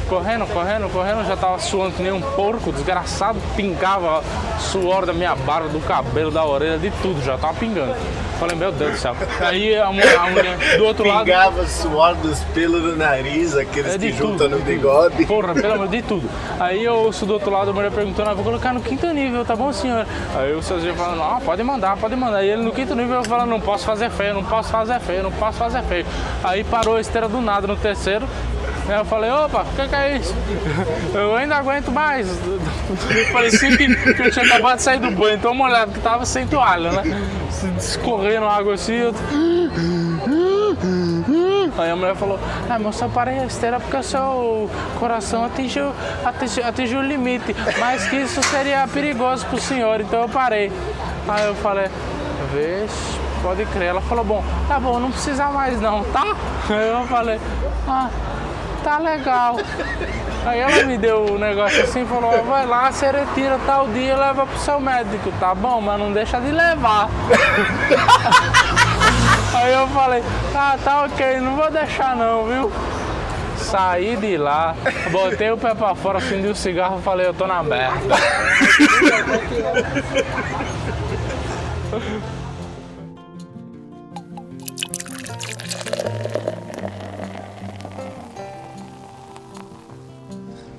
Correndo, 0.08 0.46
correndo, 0.46 0.88
correndo, 0.92 1.26
já 1.26 1.36
tava 1.36 1.58
suando 1.58 1.96
que 1.96 2.02
nem 2.02 2.12
um 2.12 2.20
porco, 2.20 2.70
desgraçado, 2.70 3.40
pingava 3.56 4.22
suor 4.60 5.04
da 5.04 5.12
minha 5.12 5.34
barba, 5.34 5.68
do 5.68 5.80
cabelo, 5.80 6.30
da 6.30 6.44
orelha, 6.44 6.78
de 6.78 6.90
tudo, 7.02 7.20
já 7.24 7.36
tava 7.36 7.54
pingando. 7.54 7.94
Falei, 8.38 8.54
meu 8.54 8.70
Deus 8.70 8.92
do 8.92 8.98
céu. 8.98 9.16
Aí 9.40 9.76
a, 9.76 9.90
mulher, 9.90 10.16
a 10.18 10.26
mulher 10.28 10.76
do 10.76 10.84
outro 10.84 11.04
Pingava 11.04 11.24
lado. 11.24 11.54
Pingava 11.54 11.66
suor 11.66 12.14
dos 12.16 12.40
pelos 12.54 12.82
do 12.82 12.94
nariz, 12.94 13.56
aqueles 13.56 13.94
É 13.94 13.98
de 13.98 14.12
que 14.12 14.18
juntam 14.18 14.48
tudo. 14.48 14.50
no 14.50 14.58
bigode. 14.60 15.24
Porra, 15.24 15.54
pelo 15.54 15.72
amor 15.72 15.88
de 15.88 16.02
tudo. 16.02 16.28
Aí 16.60 16.84
eu 16.84 16.94
ouço 16.96 17.24
do 17.24 17.32
outro 17.32 17.50
lado 17.50 17.70
a 17.70 17.72
mulher 17.72 17.90
perguntando, 17.90 18.30
ah, 18.30 18.34
vou 18.34 18.44
colocar 18.44 18.74
no 18.74 18.80
quinto 18.80 19.06
nível, 19.08 19.44
tá 19.44 19.56
bom, 19.56 19.72
senhor? 19.72 20.06
Aí 20.36 20.54
o 20.54 20.62
sozinho 20.62 20.94
falando, 20.94 21.22
ah, 21.22 21.40
pode 21.44 21.62
mandar, 21.62 21.96
pode 21.96 22.14
mandar. 22.14 22.44
E 22.44 22.50
ele 22.50 22.62
no 22.62 22.72
quinto 22.72 22.94
nível 22.94 23.24
falando, 23.24 23.48
não 23.48 23.60
posso 23.60 23.86
fazer 23.86 24.10
feio, 24.10 24.34
não 24.34 24.44
posso 24.44 24.68
fazer 24.68 25.00
feio, 25.00 25.22
não 25.22 25.32
posso 25.32 25.58
fazer 25.58 25.82
feio. 25.84 26.06
Aí 26.44 26.62
parou 26.62 26.96
a 26.96 27.00
esteira 27.00 27.28
do 27.28 27.40
nada 27.40 27.66
no 27.66 27.76
terceiro. 27.76 28.28
Eu 28.88 29.04
falei, 29.04 29.30
opa, 29.30 29.62
o 29.62 29.76
que, 29.76 29.88
que 29.88 29.94
é 29.94 30.16
isso? 30.16 30.34
Eu 31.12 31.34
ainda 31.34 31.56
aguento 31.56 31.90
mais. 31.90 32.28
Parecia 33.32 33.76
que, 33.76 33.94
que 34.14 34.22
eu 34.22 34.30
tinha 34.30 34.44
acabado 34.44 34.76
de 34.76 34.82
sair 34.82 35.00
do 35.00 35.10
banho, 35.10 35.36
então 35.36 35.52
molhado, 35.52 35.92
que 35.92 36.00
tava 36.00 36.24
sem 36.24 36.46
toalha, 36.46 36.92
né? 36.92 37.02
Escorrendo 37.76 38.46
água 38.46 38.74
assim, 38.74 38.94
eu... 38.94 39.14
Aí 41.78 41.90
a 41.90 41.96
mulher 41.96 42.14
falou, 42.14 42.38
ah, 42.70 42.78
moça, 42.78 43.04
eu 43.04 43.10
parei 43.10 43.38
a 43.38 43.46
esteira 43.46 43.78
porque 43.78 43.96
o 43.96 44.02
seu 44.02 44.70
coração 44.98 45.44
atingiu, 45.44 45.92
atingiu, 46.24 46.66
atingiu 46.66 46.98
o 47.00 47.02
limite, 47.02 47.54
mas 47.78 48.06
que 48.08 48.16
isso 48.16 48.42
seria 48.44 48.86
perigoso 48.88 49.44
pro 49.46 49.60
senhor, 49.60 50.00
então 50.00 50.22
eu 50.22 50.28
parei. 50.28 50.72
Aí 51.28 51.44
eu 51.44 51.54
falei, 51.56 51.88
vixe, 52.52 53.18
pode 53.42 53.64
crer. 53.66 53.88
Ela 53.88 54.00
falou, 54.00 54.24
bom, 54.24 54.44
tá 54.68 54.80
bom, 54.80 54.98
não 54.98 55.10
precisa 55.10 55.46
mais 55.46 55.80
não, 55.80 56.02
tá? 56.04 56.34
Aí 56.70 56.88
eu 56.88 57.06
falei, 57.06 57.40
ah, 57.86 58.10
tá 58.86 58.98
legal. 58.98 59.56
Aí 60.46 60.60
ela 60.60 60.84
me 60.84 60.96
deu 60.96 61.32
o 61.32 61.38
negócio 61.38 61.82
assim 61.82 62.06
falou, 62.06 62.44
vai 62.44 62.64
lá, 62.64 62.92
você 62.92 63.10
retira 63.10 63.58
tal 63.66 63.88
dia 63.88 64.12
e 64.12 64.16
leva 64.16 64.46
pro 64.46 64.58
seu 64.60 64.78
médico, 64.78 65.32
tá 65.40 65.52
bom? 65.52 65.80
Mas 65.80 65.98
não 65.98 66.12
deixa 66.12 66.40
de 66.40 66.52
levar. 66.52 67.08
Aí 69.52 69.72
eu 69.72 69.88
falei, 69.88 70.22
tá, 70.52 70.78
tá 70.84 71.02
ok, 71.02 71.40
não 71.40 71.56
vou 71.56 71.68
deixar 71.68 72.14
não, 72.14 72.44
viu? 72.44 72.70
Saí 73.56 74.14
de 74.14 74.36
lá, 74.36 74.76
botei 75.10 75.50
o 75.50 75.56
pé 75.56 75.74
pra 75.74 75.96
fora, 75.96 76.18
acendi 76.18 76.46
o 76.46 76.54
cigarro 76.54 77.00
e 77.00 77.02
falei, 77.02 77.26
eu 77.26 77.34
tô 77.34 77.48
na 77.48 77.64
merda. 77.64 78.14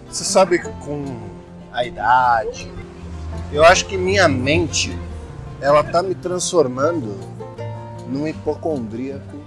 Você 0.10 0.24
sabe 0.24 0.60
que 0.60 0.70
com 0.86 1.20
a 1.72 1.84
idade, 1.86 2.72
eu 3.52 3.64
acho 3.64 3.86
que 3.86 3.98
minha 3.98 4.28
mente, 4.28 4.98
ela 5.62 5.84
tá 5.84 6.02
me 6.02 6.16
transformando 6.16 7.18
num 8.08 8.28
hipocondríaco 8.28 9.38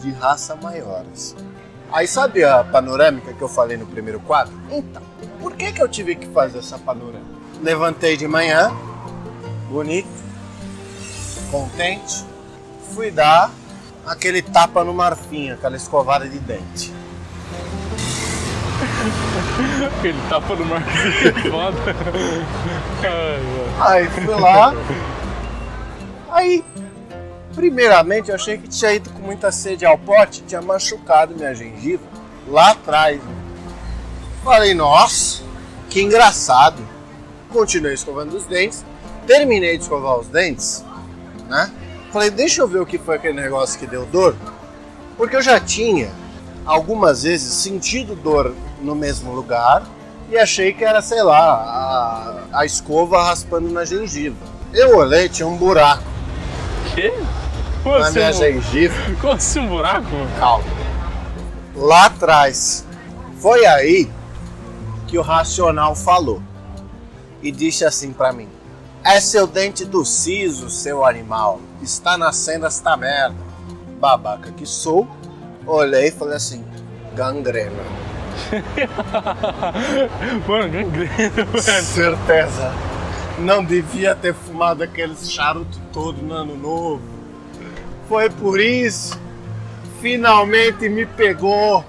de 0.00 0.10
raça 0.12 0.56
maior. 0.56 1.04
assim. 1.12 1.36
Aí 1.92 2.06
sabe 2.06 2.42
a 2.42 2.64
panorâmica 2.64 3.32
que 3.32 3.42
eu 3.42 3.48
falei 3.48 3.76
no 3.76 3.86
primeiro 3.86 4.18
quadro? 4.20 4.52
Então, 4.70 5.02
por 5.40 5.54
que 5.54 5.72
que 5.72 5.82
eu 5.82 5.88
tive 5.88 6.16
que 6.16 6.26
fazer 6.28 6.58
essa 6.58 6.78
panorâmica? 6.78 7.20
Levantei 7.62 8.16
de 8.16 8.26
manhã, 8.26 8.72
bonito, 9.68 10.08
contente, 11.50 12.24
fui 12.92 13.10
dar 13.10 13.50
aquele 14.06 14.42
tapa 14.42 14.82
no 14.82 14.92
marfim, 14.92 15.50
aquela 15.50 15.76
escovada 15.76 16.28
de 16.28 16.38
dente. 16.40 16.92
Ele 20.04 20.18
tapa 20.28 20.54
no 20.54 20.64
marfim, 20.64 21.50
foda. 21.50 21.96
Ai, 23.80 24.08
fui 24.08 24.34
lá. 24.34 24.74
Aí, 26.30 26.64
primeiramente, 27.54 28.30
eu 28.30 28.34
achei 28.34 28.58
que 28.58 28.68
tinha 28.68 28.92
ido 28.92 29.10
com 29.10 29.20
muita 29.20 29.52
sede 29.52 29.84
ao 29.84 29.98
pote, 29.98 30.42
tinha 30.42 30.62
machucado 30.62 31.34
minha 31.34 31.54
gengiva 31.54 32.02
lá 32.48 32.70
atrás. 32.70 33.20
Falei, 34.42 34.74
nossa, 34.74 35.42
que 35.88 36.02
engraçado. 36.02 36.82
Continuei 37.50 37.94
escovando 37.94 38.34
os 38.36 38.46
dentes. 38.46 38.84
Terminei 39.26 39.76
de 39.76 39.84
escovar 39.84 40.18
os 40.18 40.26
dentes, 40.26 40.84
né? 41.48 41.70
Falei, 42.12 42.30
deixa 42.30 42.60
eu 42.60 42.68
ver 42.68 42.80
o 42.80 42.86
que 42.86 42.98
foi 42.98 43.16
aquele 43.16 43.40
negócio 43.40 43.78
que 43.78 43.86
deu 43.86 44.04
dor. 44.06 44.34
Porque 45.16 45.36
eu 45.36 45.42
já 45.42 45.60
tinha 45.60 46.10
algumas 46.64 47.22
vezes 47.22 47.52
sentido 47.54 48.16
dor 48.16 48.54
no 48.82 48.94
mesmo 48.94 49.32
lugar 49.32 49.82
e 50.30 50.38
achei 50.38 50.72
que 50.72 50.84
era, 50.84 51.02
sei 51.02 51.22
lá, 51.22 52.44
a, 52.52 52.58
a 52.60 52.64
escova 52.64 53.22
raspando 53.22 53.68
na 53.70 53.84
gengiva. 53.84 54.36
Eu 54.72 54.96
olhei, 54.96 55.28
tinha 55.28 55.46
um 55.46 55.56
buraco 55.56 56.12
Quê? 56.94 57.12
Como 57.82 57.98
na 57.98 58.06
assim, 58.06 58.18
minha 58.18 58.30
um- 58.30 58.32
gengiva. 58.32 58.94
como 59.20 59.32
assim 59.32 59.60
um 59.60 59.68
buraco? 59.68 60.06
Calma. 60.38 60.64
Lá 61.74 62.06
atrás. 62.06 62.84
Foi 63.38 63.64
aí 63.66 64.10
que 65.08 65.18
o 65.18 65.22
racional 65.22 65.94
falou 65.94 66.42
e 67.42 67.50
disse 67.50 67.84
assim 67.84 68.12
pra 68.12 68.32
mim: 68.32 68.48
É 69.02 69.20
seu 69.20 69.46
dente 69.46 69.84
do 69.84 70.04
siso, 70.04 70.70
seu 70.70 71.04
animal. 71.04 71.60
Está 71.82 72.16
nascendo 72.16 72.66
esta 72.66 72.96
merda. 72.96 73.36
Babaca 73.98 74.52
que 74.52 74.66
sou, 74.66 75.08
olhei 75.66 76.08
e 76.08 76.12
falei 76.12 76.36
assim: 76.36 76.64
gangrena. 77.14 77.82
Mano, 80.46 80.68
gangrena, 80.68 81.44
mano. 81.44 81.62
Certeza. 81.62 82.72
Não 83.38 83.64
devia 83.64 84.14
ter 84.14 84.34
fumado 84.34 84.82
aqueles 84.82 85.30
charuto 85.30 85.80
todo 85.92 86.22
no 86.22 86.34
ano 86.34 86.56
novo. 86.56 87.02
Foi 88.08 88.28
por 88.30 88.60
isso. 88.60 89.18
Finalmente 90.00 90.88
me 90.88 91.06
pegou. 91.06 91.84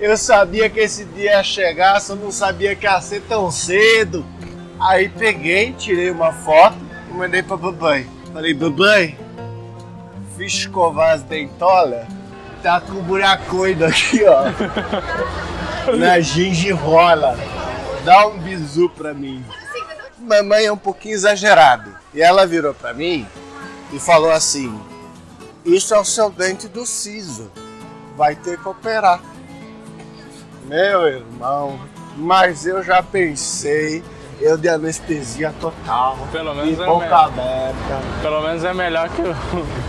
Eu 0.00 0.16
sabia 0.16 0.68
que 0.68 0.80
esse 0.80 1.04
dia 1.04 1.32
ia 1.32 1.42
chegar, 1.42 2.00
só 2.00 2.14
não 2.14 2.30
sabia 2.30 2.74
que 2.76 2.86
ia 2.86 3.00
ser 3.00 3.22
tão 3.22 3.50
cedo. 3.50 4.24
Aí 4.78 5.08
peguei, 5.08 5.72
tirei 5.72 6.10
uma 6.10 6.32
foto 6.32 6.76
e 7.10 7.14
mandei 7.14 7.42
pra 7.42 7.56
babãe. 7.56 8.06
Falei, 8.32 8.52
babãe, 8.52 9.18
fui 10.34 10.44
escovar 10.44 11.14
as 11.14 11.22
dentolas, 11.22 12.06
tá 12.66 12.80
com 12.80 12.94
um 12.94 13.02
buracoide 13.02 13.84
aqui, 13.84 14.22
ó. 14.26 14.42
na 15.96 16.18
gengirola. 16.20 17.38
Dá 18.04 18.26
um 18.26 18.38
bisu 18.38 18.88
pra 18.90 19.14
mim. 19.14 19.44
Mamãe 20.18 20.64
é 20.66 20.72
um 20.72 20.76
pouquinho 20.76 21.14
exagerado. 21.14 21.94
E 22.12 22.20
ela 22.20 22.44
virou 22.44 22.74
pra 22.74 22.92
mim 22.92 23.24
e 23.92 24.00
falou 24.00 24.32
assim: 24.32 24.76
Isso 25.64 25.94
é 25.94 25.98
o 26.00 26.04
seu 26.04 26.28
dente 26.28 26.66
do 26.66 26.84
siso. 26.84 27.52
Vai 28.16 28.34
ter 28.34 28.58
que 28.58 28.68
operar. 28.68 29.20
Meu 30.64 31.06
irmão, 31.06 31.78
Mas 32.16 32.66
eu 32.66 32.82
já 32.82 33.00
pensei, 33.00 34.02
eu 34.40 34.56
de 34.56 34.68
anestesia 34.68 35.54
total. 35.60 36.18
Pelo 36.32 36.52
menos 36.54 36.76
e 36.76 36.82
é 36.82 36.86
boca 36.86 37.04
melhor. 37.04 37.24
aberta. 37.26 38.02
Pelo 38.22 38.40
menos 38.42 38.64
é 38.64 38.74
melhor 38.74 39.08
que, 39.10 39.22
o- 39.22 39.36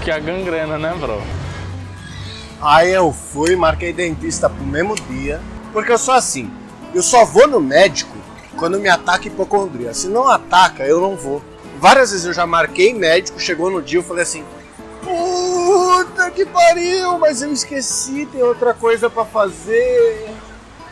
que 0.03 0.11
a 0.11 0.19
gangrena, 0.19 0.77
né, 0.77 0.93
bro? 0.99 1.19
Aí 2.61 2.91
eu 2.91 3.13
fui, 3.13 3.55
marquei 3.55 3.93
dentista 3.93 4.49
pro 4.49 4.65
mesmo 4.65 4.95
dia, 4.95 5.39
porque 5.71 5.91
eu 5.91 5.97
sou 5.97 6.13
assim, 6.13 6.51
eu 6.93 7.03
só 7.03 7.23
vou 7.23 7.47
no 7.47 7.59
médico 7.59 8.17
quando 8.57 8.79
me 8.79 8.89
ataca 8.89 9.27
hipocondria. 9.27 9.93
Se 9.93 10.07
não 10.07 10.27
ataca, 10.27 10.83
eu 10.83 10.99
não 10.99 11.15
vou. 11.15 11.41
Várias 11.79 12.11
vezes 12.11 12.25
eu 12.25 12.33
já 12.33 12.47
marquei 12.47 12.93
médico, 12.93 13.39
chegou 13.39 13.69
no 13.69 13.81
dia 13.81 13.99
eu 13.99 14.03
falei 14.03 14.23
assim: 14.23 14.43
Puta 15.03 16.31
que 16.31 16.45
pariu, 16.45 17.19
mas 17.19 17.41
eu 17.41 17.53
esqueci, 17.53 18.25
tem 18.25 18.41
outra 18.41 18.73
coisa 18.73 19.09
pra 19.09 19.23
fazer. 19.23 20.35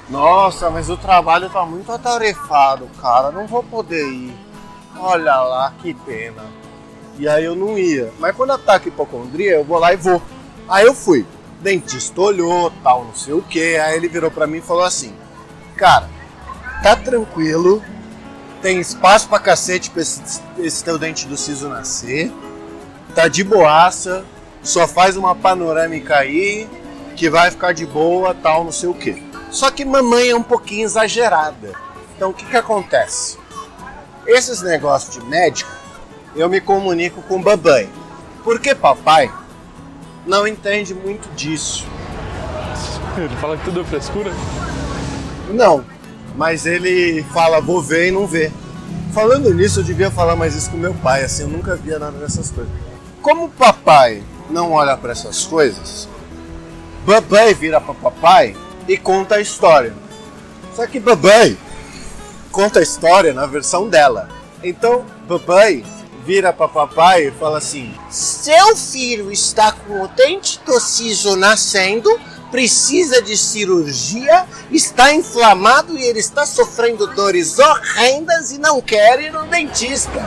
Nossa, 0.08 0.70
mas 0.70 0.90
o 0.90 0.98
trabalho 0.98 1.50
tá 1.50 1.66
muito 1.66 1.92
atarefado, 1.92 2.88
cara, 3.02 3.32
não 3.32 3.48
vou 3.48 3.64
poder 3.64 4.08
ir. 4.08 4.38
Olha 4.98 5.36
lá, 5.38 5.74
que 5.82 5.94
pena. 5.94 6.44
E 7.18 7.28
aí 7.28 7.44
eu 7.44 7.56
não 7.56 7.78
ia. 7.78 8.14
Mas 8.20 8.36
quando 8.36 8.52
ataca 8.52 8.88
hipocondria, 8.88 9.56
eu 9.56 9.64
vou 9.64 9.80
lá 9.80 9.92
e 9.92 9.98
vou. 9.98 10.22
Aí 10.68 10.86
eu 10.86 10.94
fui. 10.94 11.26
Dentista 11.62 12.22
olhou, 12.22 12.72
tal, 12.84 13.06
não 13.06 13.16
sei 13.16 13.34
o 13.34 13.42
que. 13.42 13.78
Aí 13.78 13.96
ele 13.96 14.08
virou 14.08 14.30
pra 14.30 14.48
mim 14.48 14.58
e 14.58 14.62
falou 14.62 14.84
assim: 14.84 15.14
Cara, 15.76 16.10
tá 16.84 16.96
tranquilo. 16.96 17.84
Tem 18.62 18.80
espaço 18.80 19.28
pra 19.28 19.40
cacete 19.40 19.90
pra 19.90 20.02
esse, 20.02 20.42
esse 20.58 20.84
teu 20.84 20.98
dente 20.98 21.28
do 21.28 21.38
siso 21.38 21.70
nascer. 21.70 22.32
Tá 23.14 23.28
de 23.28 23.44
boaça. 23.44 24.26
Só 24.64 24.88
faz 24.88 25.16
uma 25.16 25.36
panorâmica 25.36 26.18
aí. 26.18 26.68
Que 27.16 27.30
vai 27.30 27.50
ficar 27.50 27.74
de 27.74 27.86
boa, 27.86 28.34
tal, 28.34 28.64
não 28.64 28.72
sei 28.72 28.90
o 28.90 28.94
que. 28.94 29.24
Só 29.50 29.72
que 29.72 29.86
mamãe 29.86 30.30
é 30.30 30.36
um 30.36 30.44
pouquinho 30.44 30.84
exagerada. 30.84 31.74
Então 32.16 32.32
o 32.32 32.34
que 32.34 32.46
que 32.46 32.58
acontece? 32.58 33.38
Esses 34.28 34.62
negócios 34.62 35.14
de 35.14 35.24
médico, 35.26 35.72
eu 36.36 36.50
me 36.50 36.60
comunico 36.60 37.22
com 37.22 37.42
babãe. 37.42 37.90
Porque 38.44 38.76
papai 38.76 39.32
não 40.26 40.48
entende 40.48 40.94
muito 40.94 41.34
disso. 41.36 41.86
Ele 43.18 43.36
fala 43.38 43.58
que 43.58 43.64
tudo 43.66 43.82
é 43.82 43.84
frescura. 43.84 44.32
Não, 45.54 45.86
mas 46.36 46.66
ele 46.66 47.24
fala 47.34 47.62
vou 47.62 47.82
ver 47.82 48.08
e 48.08 48.12
não 48.12 48.28
vê. 48.28 48.52
Falando 49.14 49.54
nisso, 49.54 49.80
eu 49.80 49.84
devia 49.84 50.12
falar 50.12 50.36
mais 50.36 50.56
isso 50.56 50.70
com 50.70 50.78
meu 50.78 50.94
pai, 50.94 51.24
assim, 51.24 51.44
eu 51.44 51.48
nunca 51.48 51.76
via 51.76 51.98
nada 51.98 52.18
dessas 52.18 52.52
coisas. 52.52 52.74
Como 53.22 53.46
o 53.46 53.50
papai 53.50 54.22
não 54.50 54.74
olha 54.74 54.98
para 54.98 55.14
essas 55.14 55.46
coisas, 55.46 56.10
babãe 57.06 57.54
vira 57.54 57.80
para 57.80 57.94
papai 57.94 58.56
e 58.88 58.98
conta 58.98 59.36
a 59.36 59.42
história. 59.42 59.94
Só 60.76 60.86
que 60.86 61.00
babãe 61.00 61.58
conta 62.52 62.80
a 62.80 62.84
história 62.84 63.34
na 63.34 63.46
versão 63.46 63.88
dela. 63.88 64.28
Então, 64.62 65.06
babãe 65.28 65.86
vira 66.26 66.52
para 66.52 66.68
papai 66.68 67.28
e 67.28 67.32
fala 67.32 67.60
assim: 67.60 67.94
Seu 68.10 68.76
filho 68.76 69.32
está 69.32 69.72
com 69.72 70.02
o 70.02 70.08
dente 70.08 70.60
do 70.66 70.80
siso 70.80 71.36
nascendo, 71.36 72.10
precisa 72.52 73.22
de 73.22 73.38
cirurgia, 73.38 74.46
está 74.72 75.14
inflamado 75.14 75.98
e 75.98 76.04
ele 76.04 76.20
está 76.20 76.46
sofrendo 76.46 77.08
dores 77.08 77.60
horrendas 77.60 78.52
e 78.52 78.58
não 78.58 78.82
quer 78.82 79.22
ir 79.22 79.32
no 79.32 79.46
dentista. 79.46 80.26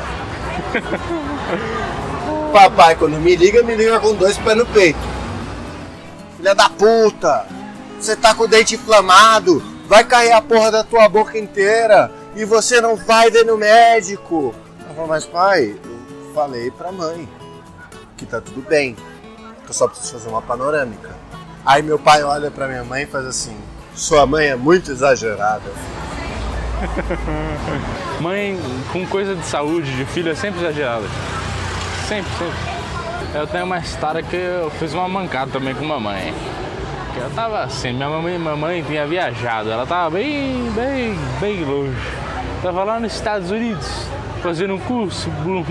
papai, 2.52 2.96
quando 2.96 3.18
me 3.18 3.36
liga, 3.36 3.62
me 3.62 3.74
liga 3.74 4.00
com 4.00 4.14
dois 4.14 4.38
pés 4.38 4.56
no 4.56 4.66
peito. 4.66 4.98
Filha 6.36 6.54
da 6.54 6.68
puta! 6.68 7.46
Você 8.00 8.14
tá 8.14 8.34
com 8.34 8.44
o 8.44 8.48
dente 8.48 8.76
inflamado, 8.76 9.62
vai 9.88 10.04
cair 10.04 10.32
a 10.32 10.40
porra 10.40 10.70
da 10.70 10.84
tua 10.84 11.08
boca 11.08 11.36
inteira 11.36 12.10
e 12.36 12.44
você 12.44 12.80
não 12.80 12.94
vai 12.94 13.30
ver 13.30 13.44
no 13.44 13.56
médico. 13.56 14.54
Eu 14.88 14.94
falo, 14.94 15.08
mas 15.08 15.24
pai, 15.24 15.76
falei 16.38 16.70
pra 16.70 16.92
mãe 16.92 17.28
que 18.16 18.24
tá 18.24 18.40
tudo 18.40 18.64
bem, 18.68 18.94
que 18.94 19.70
eu 19.70 19.74
só 19.74 19.88
preciso 19.88 20.12
fazer 20.12 20.28
uma 20.28 20.40
panorâmica. 20.40 21.10
Aí 21.66 21.82
meu 21.82 21.98
pai 21.98 22.22
olha 22.22 22.48
pra 22.48 22.68
minha 22.68 22.84
mãe 22.84 23.02
e 23.02 23.06
faz 23.06 23.26
assim: 23.26 23.56
Sua 23.92 24.24
mãe 24.24 24.46
é 24.46 24.54
muito 24.54 24.92
exagerada. 24.92 25.68
Mãe 28.22 28.56
com 28.92 29.04
coisa 29.06 29.34
de 29.34 29.44
saúde, 29.44 29.96
de 29.96 30.04
filho, 30.04 30.30
é 30.30 30.34
sempre 30.34 30.60
exagerada. 30.60 31.06
Sempre, 32.06 32.30
sempre. 32.38 33.38
Eu 33.38 33.46
tenho 33.48 33.64
uma 33.64 33.78
história 33.78 34.22
que 34.22 34.36
eu 34.36 34.70
fiz 34.78 34.94
uma 34.94 35.08
mancada 35.08 35.50
também 35.50 35.74
com 35.74 35.84
mamãe. 35.84 36.32
Eu 37.16 37.30
tava 37.30 37.64
assim, 37.64 37.92
minha 37.92 38.08
mamãe, 38.08 38.38
mamãe 38.38 38.82
tinha 38.84 39.06
viajado, 39.08 39.70
ela 39.70 39.84
tava 39.84 40.10
bem, 40.10 40.70
bem, 40.70 41.18
bem 41.40 41.64
longe. 41.64 41.98
Tava 42.62 42.84
lá 42.84 43.00
nos 43.00 43.12
Estados 43.12 43.50
Unidos, 43.50 43.88
fazendo 44.42 44.74
um 44.74 44.78
curso, 44.78 45.30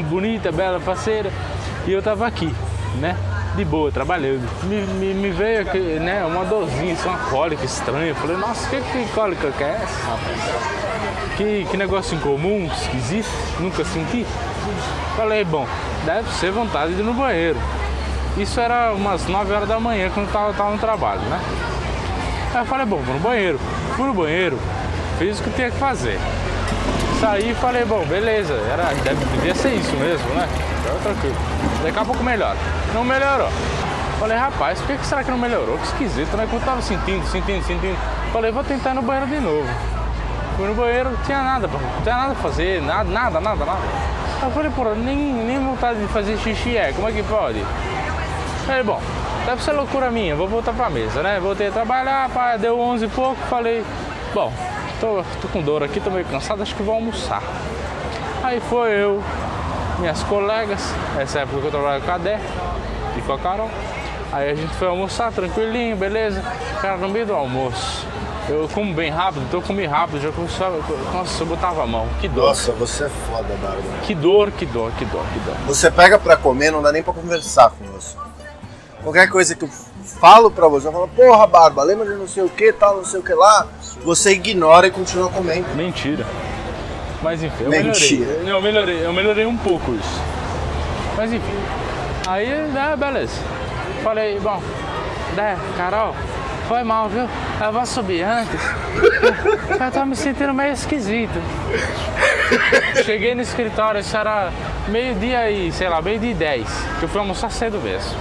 bonita, 0.09 0.51
bela, 0.51 0.79
parceira. 0.79 1.31
E 1.85 1.91
eu 1.91 2.01
tava 2.01 2.27
aqui, 2.27 2.53
né? 2.99 3.15
De 3.55 3.65
boa, 3.65 3.91
trabalhando. 3.91 4.47
Me, 4.63 4.81
me, 4.81 5.13
me 5.13 5.29
veio 5.31 5.61
aqui, 5.61 5.79
né, 5.79 6.23
uma 6.25 6.45
dorzinha, 6.45 6.93
assim, 6.93 7.07
uma 7.09 7.17
cólica 7.29 7.65
estranha. 7.65 8.09
Eu 8.09 8.15
falei, 8.15 8.37
nossa, 8.37 8.69
que, 8.69 8.79
que 8.79 9.11
cólica 9.13 9.51
que 9.51 9.63
é 9.63 9.81
essa? 9.81 10.17
Que, 11.37 11.67
que 11.69 11.77
negócio 11.77 12.15
incomum, 12.15 12.69
esquisito, 12.71 13.29
nunca 13.59 13.83
senti. 13.83 14.25
Falei, 15.15 15.43
bom, 15.43 15.67
deve 16.05 16.29
ser 16.33 16.51
vontade 16.51 16.93
de 16.93 17.01
ir 17.01 17.03
no 17.03 17.13
banheiro. 17.13 17.57
Isso 18.37 18.59
era 18.59 18.93
umas 18.93 19.25
9 19.27 19.51
horas 19.51 19.67
da 19.67 19.79
manhã 19.79 20.11
quando 20.13 20.27
eu 20.27 20.33
tava, 20.33 20.53
tava 20.53 20.71
no 20.71 20.77
trabalho, 20.77 21.21
né? 21.21 21.41
Aí 22.53 22.61
eu 22.61 22.65
falei, 22.65 22.85
bom, 22.85 22.97
vou 22.97 23.15
no 23.15 23.19
banheiro. 23.19 23.59
Fui 23.95 24.05
no 24.05 24.13
banheiro, 24.13 24.59
fiz 25.17 25.39
o 25.39 25.43
que 25.43 25.49
tinha 25.51 25.71
que 25.71 25.77
fazer. 25.77 26.19
Saí 27.19 27.49
e 27.49 27.55
falei, 27.55 27.83
bom, 27.83 28.05
beleza, 28.05 28.53
era, 28.71 28.93
deve, 29.03 29.25
devia 29.25 29.55
ser 29.55 29.73
isso 29.73 29.95
mesmo, 29.95 30.27
né? 30.35 30.47
Tava 30.85 30.99
tranquilo. 30.99 31.35
Daqui 31.83 31.99
a 31.99 32.05
pouco 32.05 32.23
melhora. 32.23 32.57
Não 32.93 33.03
melhorou. 33.03 33.49
Falei, 34.19 34.37
rapaz, 34.37 34.79
por 34.79 34.87
que, 34.87 34.97
que 34.97 35.05
será 35.05 35.23
que 35.23 35.31
não 35.31 35.37
melhorou? 35.37 35.77
Que 35.79 35.85
esquisito, 35.85 36.37
né? 36.37 36.47
Quando 36.49 36.61
eu 36.61 36.67
tava 36.67 36.81
sentindo, 36.81 37.25
sentindo, 37.27 37.63
sentindo. 37.65 37.97
Falei, 38.31 38.51
vou 38.51 38.63
tentar 38.63 38.91
ir 38.91 38.93
no 38.93 39.01
banheiro 39.01 39.27
de 39.27 39.39
novo. 39.39 39.67
Fui 40.57 40.67
no 40.67 40.75
banheiro, 40.75 41.11
não 41.11 41.17
tinha 41.23 41.41
nada, 41.41 41.67
não 41.67 42.01
tinha 42.03 42.15
nada 42.15 42.33
pra 42.33 42.49
fazer, 42.49 42.81
nada, 42.81 43.09
nada, 43.09 43.39
nada, 43.39 43.65
nada. 43.65 43.79
Aí 44.41 44.47
eu 44.47 44.51
falei, 44.51 44.71
pô, 44.75 44.83
nem, 44.95 45.15
nem 45.15 45.59
vontade 45.59 45.99
de 45.99 46.07
fazer 46.07 46.37
xixi 46.37 46.77
é, 46.77 46.91
como 46.93 47.07
é 47.07 47.11
que 47.11 47.23
pode? 47.23 47.63
Falei, 48.65 48.83
bom, 48.83 49.01
deve 49.45 49.63
ser 49.63 49.71
loucura 49.71 50.11
minha, 50.11 50.35
vou 50.35 50.47
voltar 50.47 50.73
pra 50.73 50.89
mesa, 50.89 51.21
né? 51.23 51.39
Voltei 51.39 51.67
a 51.67 51.71
trabalhar, 51.71 52.29
pá, 52.29 52.57
deu 52.57 52.79
11 52.79 53.05
e 53.05 53.07
pouco, 53.07 53.37
falei, 53.49 53.83
bom, 54.33 54.51
tô, 54.99 55.23
tô 55.41 55.47
com 55.47 55.61
dor 55.61 55.83
aqui, 55.83 55.99
tô 55.99 56.09
meio 56.09 56.25
cansado, 56.25 56.61
acho 56.61 56.75
que 56.75 56.83
vou 56.83 56.95
almoçar. 56.95 57.41
Aí 58.43 58.59
foi 58.59 58.91
eu, 58.91 59.23
minhas 59.99 60.21
colegas, 60.23 60.81
essa 61.19 61.39
época 61.39 61.59
que 61.61 61.67
eu 61.67 61.71
trabalhava 61.71 62.05
com 62.05 62.11
a 62.11 62.17
Dé 62.17 62.39
e 63.17 63.21
com 63.21 63.33
a 63.33 63.39
Carol. 63.39 63.69
Aí 64.31 64.49
a 64.51 64.55
gente 64.55 64.73
foi 64.75 64.87
almoçar 64.87 65.31
tranquilinho, 65.31 65.95
beleza. 65.95 66.43
Cara, 66.81 66.97
no 66.97 67.09
meio 67.09 67.25
do 67.25 67.33
almoço, 67.33 68.05
eu 68.49 68.69
como 68.73 68.93
bem 68.93 69.09
rápido, 69.09 69.43
então 69.47 69.59
eu 69.59 69.65
comi 69.65 69.85
rápido, 69.85 70.21
já 70.21 70.31
começava, 70.31 70.79
nossa, 71.13 71.41
eu 71.41 71.47
botava 71.47 71.83
a 71.83 71.87
mão, 71.87 72.07
que 72.19 72.27
dor, 72.27 72.47
Nossa, 72.47 72.71
você 72.73 73.05
é 73.05 73.09
foda, 73.09 73.53
Bárbara. 73.61 73.81
que 74.03 74.13
dor, 74.13 74.51
que 74.51 74.65
dor, 74.65 74.91
que 74.91 75.05
dor, 75.05 75.23
que 75.33 75.39
dor. 75.39 75.55
Você 75.65 75.89
pega 75.89 76.17
pra 76.19 76.35
comer, 76.37 76.71
não 76.71 76.81
dá 76.81 76.91
nem 76.91 77.03
pra 77.03 77.13
conversar 77.13 77.71
com 77.71 77.85
você. 77.85 78.15
Qualquer 79.03 79.29
coisa 79.29 79.55
que 79.55 79.63
eu 79.63 79.69
falo 80.19 80.51
pra 80.51 80.67
você, 80.67 80.87
eu 80.87 80.91
falo, 80.91 81.07
porra, 81.09 81.47
Barba, 81.47 81.83
lembra 81.83 82.05
de 82.05 82.15
não 82.15 82.27
sei 82.27 82.43
o 82.43 82.49
que, 82.49 82.71
tal, 82.73 82.97
não 82.97 83.05
sei 83.05 83.19
o 83.19 83.23
que 83.23 83.33
lá, 83.33 83.67
você 84.03 84.31
ignora 84.31 84.87
e 84.87 84.91
continua 84.91 85.29
comendo. 85.29 85.67
Mentira. 85.75 86.25
Mas 87.21 87.43
enfim, 87.43 87.63
eu 87.63 87.69
Mentira. 87.69 88.25
melhorei. 88.25 88.51
Eu 88.53 88.61
melhorei, 88.61 89.05
eu 89.05 89.13
melhorei 89.13 89.45
um 89.45 89.57
pouco 89.57 89.93
isso. 89.95 90.21
Mas 91.15 91.33
enfim. 91.33 91.57
Aí, 92.27 92.47
né, 92.47 92.95
beleza. 92.97 93.41
Falei, 94.03 94.39
bom, 94.39 94.61
né, 95.35 95.57
Carol, 95.75 96.15
foi 96.67 96.83
mal, 96.83 97.09
viu? 97.09 97.27
Eu 97.63 97.71
vou 97.71 97.85
subir 97.85 98.21
antes. 98.21 98.61
Eu 99.71 99.77
tava 99.91 100.05
me 100.05 100.15
sentindo 100.15 100.53
meio 100.53 100.73
esquisito. 100.73 101.41
Cheguei 103.03 103.33
no 103.33 103.41
escritório, 103.41 103.99
isso 104.01 104.15
era 104.15 104.51
meio-dia 104.87 105.49
e, 105.49 105.71
sei 105.71 105.89
lá, 105.89 106.01
meio-dia 106.01 106.31
e 106.31 106.33
dez, 106.33 106.67
que 106.99 107.03
eu 107.03 107.09
fui 107.09 107.19
almoçar 107.19 107.51
cedo 107.51 107.79
mesmo. 107.79 108.17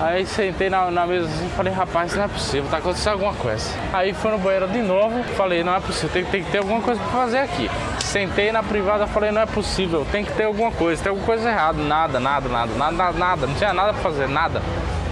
Aí 0.00 0.24
sentei 0.26 0.70
na, 0.70 0.90
na 0.92 1.06
mesa 1.06 1.26
assim 1.26 1.46
e 1.46 1.50
falei, 1.50 1.72
rapaz, 1.72 2.14
não 2.14 2.22
é 2.22 2.28
possível, 2.28 2.70
tá 2.70 2.76
acontecendo 2.76 3.14
alguma 3.14 3.34
coisa. 3.34 3.68
Aí 3.92 4.14
fui 4.14 4.30
no 4.30 4.38
banheiro 4.38 4.68
de 4.68 4.78
novo, 4.78 5.24
falei, 5.34 5.64
não 5.64 5.74
é 5.74 5.80
possível, 5.80 6.10
tem, 6.10 6.24
tem 6.24 6.44
que 6.44 6.50
ter 6.52 6.58
alguma 6.58 6.80
coisa 6.80 7.00
pra 7.00 7.10
fazer 7.10 7.38
aqui. 7.38 7.68
Sentei 7.98 8.52
na 8.52 8.62
privada, 8.62 9.08
falei, 9.08 9.32
não 9.32 9.42
é 9.42 9.46
possível, 9.46 10.06
tem 10.12 10.24
que 10.24 10.32
ter 10.32 10.44
alguma 10.44 10.70
coisa, 10.70 11.02
tem 11.02 11.10
alguma 11.10 11.26
coisa 11.26 11.48
errada. 11.48 11.82
Nada, 11.82 12.20
nada, 12.20 12.48
nada, 12.48 12.72
nada, 12.74 13.12
nada, 13.12 13.46
não 13.46 13.54
tinha 13.54 13.72
nada 13.72 13.92
pra 13.92 14.02
fazer, 14.02 14.28
nada. 14.28 14.62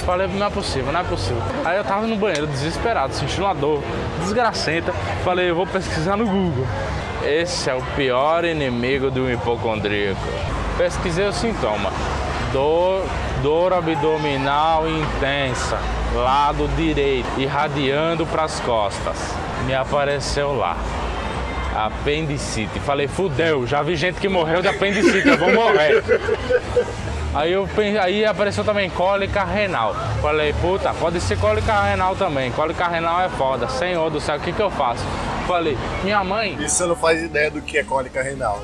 Falei, 0.05 0.29
não 0.29 0.47
é 0.47 0.51
possível, 0.51 0.93
não 0.93 1.01
é 1.01 1.05
possível. 1.05 1.43
Aí 1.65 1.77
eu 1.77 1.85
tava 1.85 2.07
no 2.07 2.15
banheiro, 2.15 2.47
desesperado, 2.47 3.13
sentindo 3.13 3.45
uma 3.45 3.55
dor 3.55 3.83
desgracenta. 4.21 4.93
Falei, 5.25 5.51
eu 5.51 5.57
vou 5.57 5.67
pesquisar 5.67 6.17
no 6.17 6.27
Google. 6.27 6.65
Esse 7.25 7.69
é 7.69 7.75
o 7.75 7.83
pior 7.97 8.45
inimigo 8.45 9.11
do 9.11 9.29
hipocondríaco. 9.29 10.21
Pesquisei 10.79 11.27
o 11.27 11.33
sintoma. 11.33 11.91
Dor, 12.53 13.05
dor 13.47 13.73
abdominal 13.73 14.89
intensa, 14.89 15.79
lado 16.17 16.67
direito, 16.77 17.29
irradiando 17.39 18.27
para 18.27 18.43
as 18.43 18.59
costas. 18.59 19.17
Me 19.65 19.73
apareceu 19.73 20.53
lá. 20.53 20.77
apendicite. 21.73 22.81
Falei, 22.81 23.07
fudeu, 23.07 23.65
já 23.65 23.83
vi 23.83 23.95
gente 23.95 24.19
que 24.19 24.29
morreu 24.29 24.61
de 24.61 24.67
apendicite, 24.67 25.29
eu 25.29 25.39
vou 25.39 25.53
morrer. 25.53 26.03
Aí, 27.33 27.53
eu, 27.53 27.69
aí 28.03 28.25
apareceu 28.25 28.65
também 28.65 28.91
cólica 28.91 29.45
renal. 29.45 29.95
Falei, 30.21 30.53
puta, 30.55 30.93
pode 30.95 31.21
ser 31.21 31.39
cólica 31.39 31.83
renal 31.83 32.17
também. 32.17 32.51
Cólica 32.51 32.89
renal 32.89 33.21
é 33.21 33.29
foda. 33.29 33.69
Senhor 33.69 34.11
do 34.11 34.21
céu, 34.21 34.39
o 34.39 34.41
que, 34.41 34.53
que 34.53 34.63
eu 34.63 34.71
faço? 34.71 35.05
Falei, 35.47 35.79
minha 36.03 36.25
mãe. 36.25 36.57
E 36.59 36.69
você 36.69 36.85
não 36.85 36.97
faz 36.97 37.23
ideia 37.23 37.49
do 37.49 37.63
que 37.63 37.79
é 37.79 37.85
cólica 37.85 38.21
renal? 38.25 38.61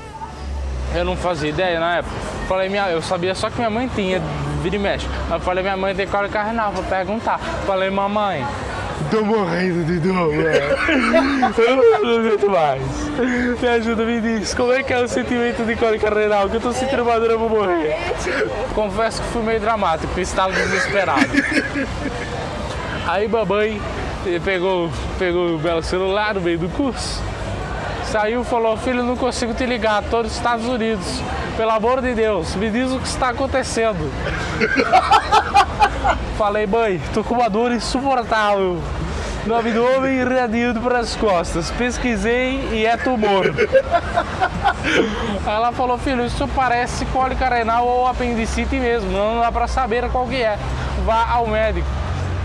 Eu 0.92 1.04
não 1.04 1.16
fazia 1.16 1.50
ideia 1.50 1.78
na 1.78 1.98
época. 1.98 2.14
Falei, 2.48 2.68
minha, 2.68 2.88
eu 2.88 3.00
sabia 3.00 3.34
só 3.34 3.48
que 3.48 3.56
minha 3.56 3.70
mãe 3.70 3.88
tinha, 3.94 4.20
vira 4.62 4.76
e 4.76 4.78
mexe. 4.78 5.06
Eu 5.30 5.40
falei, 5.40 5.62
minha 5.62 5.76
mãe 5.76 5.94
tem 5.94 6.06
cólica 6.06 6.42
renal, 6.42 6.72
vou 6.72 6.84
perguntar. 6.84 7.38
Falei, 7.66 7.90
mamãe, 7.90 8.46
tô 9.10 9.22
morrendo 9.24 9.84
de 9.84 9.98
dor, 9.98 10.32
Eu 10.32 11.76
não 11.76 12.18
aguento 12.18 12.48
mais. 12.50 12.82
Me 13.60 13.68
ajuda, 13.68 14.04
me 14.04 14.20
diz, 14.20 14.54
como 14.54 14.72
é 14.72 14.82
que 14.82 14.92
é 14.92 15.00
o 15.00 15.08
sentimento 15.08 15.64
de 15.64 15.76
cólica 15.76 16.08
renal? 16.08 16.48
Que 16.48 16.56
eu 16.56 16.60
tô 16.60 16.72
sentindo 16.72 17.02
uma 17.02 17.18
dor, 17.18 17.30
eu 17.30 17.38
vou 17.38 17.48
morrer. 17.48 17.96
Confesso 18.74 19.20
que 19.20 19.28
fui 19.28 19.42
meio 19.42 19.60
dramático, 19.60 20.18
estava 20.20 20.52
desesperado. 20.52 21.26
Aí 23.06 23.26
mamãe 23.26 23.82
pegou, 24.44 24.88
pegou 25.18 25.56
o 25.56 25.58
belo 25.58 25.82
celular 25.82 26.34
no 26.34 26.40
meio 26.40 26.58
do 26.58 26.68
curso 26.68 27.20
saiu 28.12 28.42
e 28.42 28.44
falou: 28.44 28.76
Filho, 28.76 29.02
não 29.02 29.16
consigo 29.16 29.54
te 29.54 29.64
ligar, 29.64 30.02
estou 30.02 30.22
nos 30.22 30.36
Estados 30.36 30.66
Unidos. 30.66 31.06
Pelo 31.56 31.70
amor 31.70 32.02
de 32.02 32.14
Deus, 32.14 32.54
me 32.54 32.70
diz 32.70 32.92
o 32.92 32.98
que 32.98 33.08
está 33.08 33.30
acontecendo. 33.30 34.12
Falei, 36.36 36.66
mãe, 36.66 37.00
tô 37.14 37.24
com 37.24 37.34
uma 37.34 37.48
dor 37.48 37.72
insuportável 37.72 38.78
no 39.46 39.54
abdômen 39.54 40.20
irradiando 40.20 40.80
para 40.80 40.98
as 40.98 41.16
costas. 41.16 41.70
Pesquisei 41.70 42.68
e 42.72 42.84
é 42.84 42.96
tumor. 42.96 43.46
Ela 45.46 45.72
falou, 45.72 45.98
filho, 45.98 46.24
isso 46.24 46.46
parece 46.54 47.04
cólica 47.06 47.48
renal 47.48 47.86
ou 47.86 48.06
apendicite 48.06 48.76
mesmo, 48.76 49.10
não 49.10 49.40
dá 49.40 49.50
para 49.50 49.66
saber 49.66 50.08
qual 50.10 50.26
que 50.26 50.42
é. 50.42 50.58
Vá 51.04 51.26
ao 51.30 51.46
médico. 51.46 51.88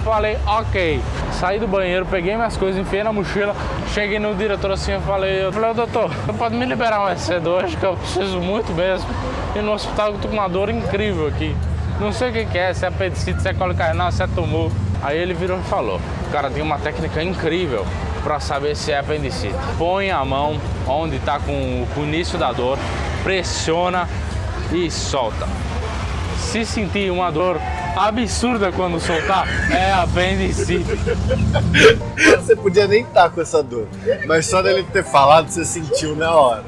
Falei, 0.04 0.38
ok. 0.46 1.02
Saí 1.34 1.60
do 1.60 1.68
banheiro, 1.68 2.06
peguei 2.06 2.36
minhas 2.36 2.58
coisas, 2.58 2.80
enfiei 2.82 3.04
na 3.04 3.12
mochila, 3.12 3.56
cheguei 3.94 4.20
no 4.20 4.34
diretor 4.34 4.72
assim, 4.72 4.94
eu 4.94 5.02
falei, 5.02 5.46
eu 5.46 5.52
falei, 5.52 5.74
doutor, 5.74 6.10
pode 6.38 6.56
me 6.56 6.66
liberar 6.66 7.00
mais 7.00 7.22
cedo 7.22 7.50
hoje, 7.50 7.76
que 7.78 7.86
eu 7.86 7.96
preciso 7.96 8.40
muito 8.40 8.74
mesmo. 8.74 9.08
E 9.56 9.60
no 9.60 9.74
hospital 9.74 10.14
eu 10.14 10.20
tô 10.20 10.28
com 10.28 10.34
uma 10.34 10.48
dor 10.48 10.70
incrível 10.70 11.28
aqui. 11.28 11.56
Não 12.00 12.12
sei 12.12 12.30
o 12.30 12.34
que, 12.34 12.46
que 12.46 12.58
é, 12.58 12.74
se 12.74 12.86
é 12.86 12.88
apendicite, 12.88 13.42
se 13.42 13.50
é 13.50 13.54
cólica 13.54 13.86
renal, 13.86 14.12
se 14.12 14.24
é 14.24 14.28
tumor. 14.28 14.72
Aí 15.02 15.18
ele 15.18 15.34
virou 15.34 15.60
e 15.60 15.64
falou, 15.64 16.00
o 16.28 16.32
cara 16.32 16.50
tem 16.50 16.64
uma 16.64 16.78
técnica 16.78 17.22
incrível 17.24 17.86
para 18.24 18.40
saber 18.40 18.76
se 18.76 18.92
é 18.92 19.00
apendicite. 19.00 19.56
Põe 19.78 20.12
a 20.12 20.24
mão 20.26 20.60
onde 20.88 21.16
está 21.18 21.40
com 21.40 21.52
o 21.52 22.04
início 22.04 22.38
da 22.38 22.52
dor, 22.52 22.78
pressiona 23.24 24.08
e 24.72 24.90
solta. 24.92 25.48
Se 26.38 26.66
sentir 26.66 27.12
uma 27.12 27.32
dor 27.32 27.60
absurda 27.98 28.72
quando 28.72 29.00
soltar 29.00 29.48
é 29.72 29.92
apendicite. 29.94 30.86
Você 32.38 32.56
podia 32.56 32.88
nem 32.88 33.02
estar 33.02 33.24
tá 33.24 33.30
com 33.30 33.42
essa 33.42 33.64
dor, 33.64 33.88
mas 34.26 34.46
só 34.46 34.62
dele 34.62 34.86
ter 34.92 35.04
falado 35.04 35.50
você 35.50 35.66
sentiu 35.66 36.16
na 36.16 36.32
hora. 36.32 36.64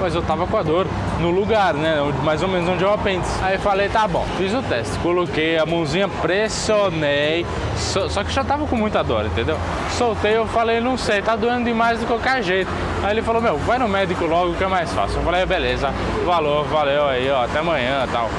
Mas 0.00 0.14
eu 0.14 0.22
tava 0.22 0.46
com 0.46 0.56
a 0.56 0.62
dor 0.62 0.86
no 1.20 1.30
lugar, 1.30 1.74
né? 1.74 1.96
Mais 2.24 2.42
ou 2.42 2.48
menos 2.48 2.66
onde 2.66 2.82
é 2.82 2.86
o 2.86 2.92
apêndice. 2.92 3.30
Aí 3.42 3.58
falei, 3.58 3.88
tá 3.90 4.08
bom, 4.08 4.24
fiz 4.38 4.54
o 4.54 4.62
teste, 4.62 4.98
coloquei 5.00 5.58
a 5.58 5.66
mãozinha, 5.66 6.08
pressionei, 6.08 7.44
só, 7.76 8.08
só 8.08 8.24
que 8.24 8.32
já 8.32 8.42
tava 8.42 8.66
com 8.66 8.76
muita 8.76 9.04
dor, 9.04 9.26
entendeu? 9.26 9.58
Soltei, 9.98 10.38
eu 10.38 10.46
falei, 10.46 10.80
não 10.80 10.96
sei, 10.96 11.20
tá 11.20 11.36
doendo 11.36 11.66
demais 11.66 12.00
de 12.00 12.06
qualquer 12.06 12.42
jeito. 12.42 12.70
Aí 13.02 13.12
ele 13.12 13.22
falou, 13.22 13.42
meu, 13.42 13.58
vai 13.58 13.78
no 13.78 13.88
médico 13.88 14.24
logo 14.24 14.54
que 14.54 14.64
é 14.64 14.68
mais 14.68 14.90
fácil. 14.90 15.18
Eu 15.18 15.22
falei, 15.22 15.44
beleza, 15.44 15.92
valor, 16.24 16.64
valeu 16.64 17.06
aí, 17.06 17.30
ó, 17.30 17.44
até 17.44 17.58
amanhã 17.58 18.08
tal. 18.10 18.30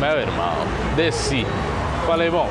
Meu 0.00 0.20
irmão, 0.20 0.54
desci. 0.94 1.44
Falei, 2.06 2.30
bom, 2.30 2.48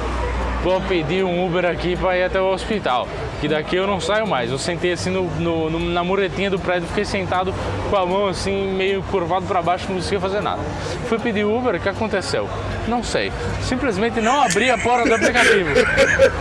vou 0.65 0.81
pedir 0.81 1.23
um 1.23 1.45
Uber 1.45 1.65
aqui 1.65 1.95
para 1.95 2.17
ir 2.17 2.23
até 2.23 2.41
o 2.41 2.51
hospital, 2.51 3.07
que 3.39 3.47
daqui 3.47 3.77
eu 3.77 3.87
não 3.87 4.01
saio 4.01 4.27
mais. 4.27 4.51
Eu 4.51 4.57
sentei 4.57 4.91
assim 4.91 5.09
no, 5.09 5.23
no, 5.39 5.69
no, 5.69 5.79
na 5.79 6.03
muretinha 6.03 6.49
do 6.49 6.59
prédio, 6.59 6.89
fiquei 6.89 7.05
sentado 7.05 7.53
com 7.89 7.95
a 7.95 8.05
mão 8.05 8.27
assim, 8.27 8.73
meio 8.73 9.01
curvado 9.03 9.45
para 9.45 9.61
baixo, 9.61 9.85
não 9.87 9.95
conseguia 9.95 10.19
fazer 10.19 10.41
nada. 10.41 10.61
Fui 11.07 11.17
pedir 11.19 11.45
Uber, 11.45 11.75
o 11.75 11.79
que 11.79 11.87
aconteceu? 11.87 12.49
Não 12.85 13.01
sei. 13.01 13.31
Simplesmente 13.61 14.19
não 14.19 14.41
abri 14.41 14.69
a 14.69 14.77
porta 14.77 15.07
do 15.07 15.15
aplicativo. 15.15 15.69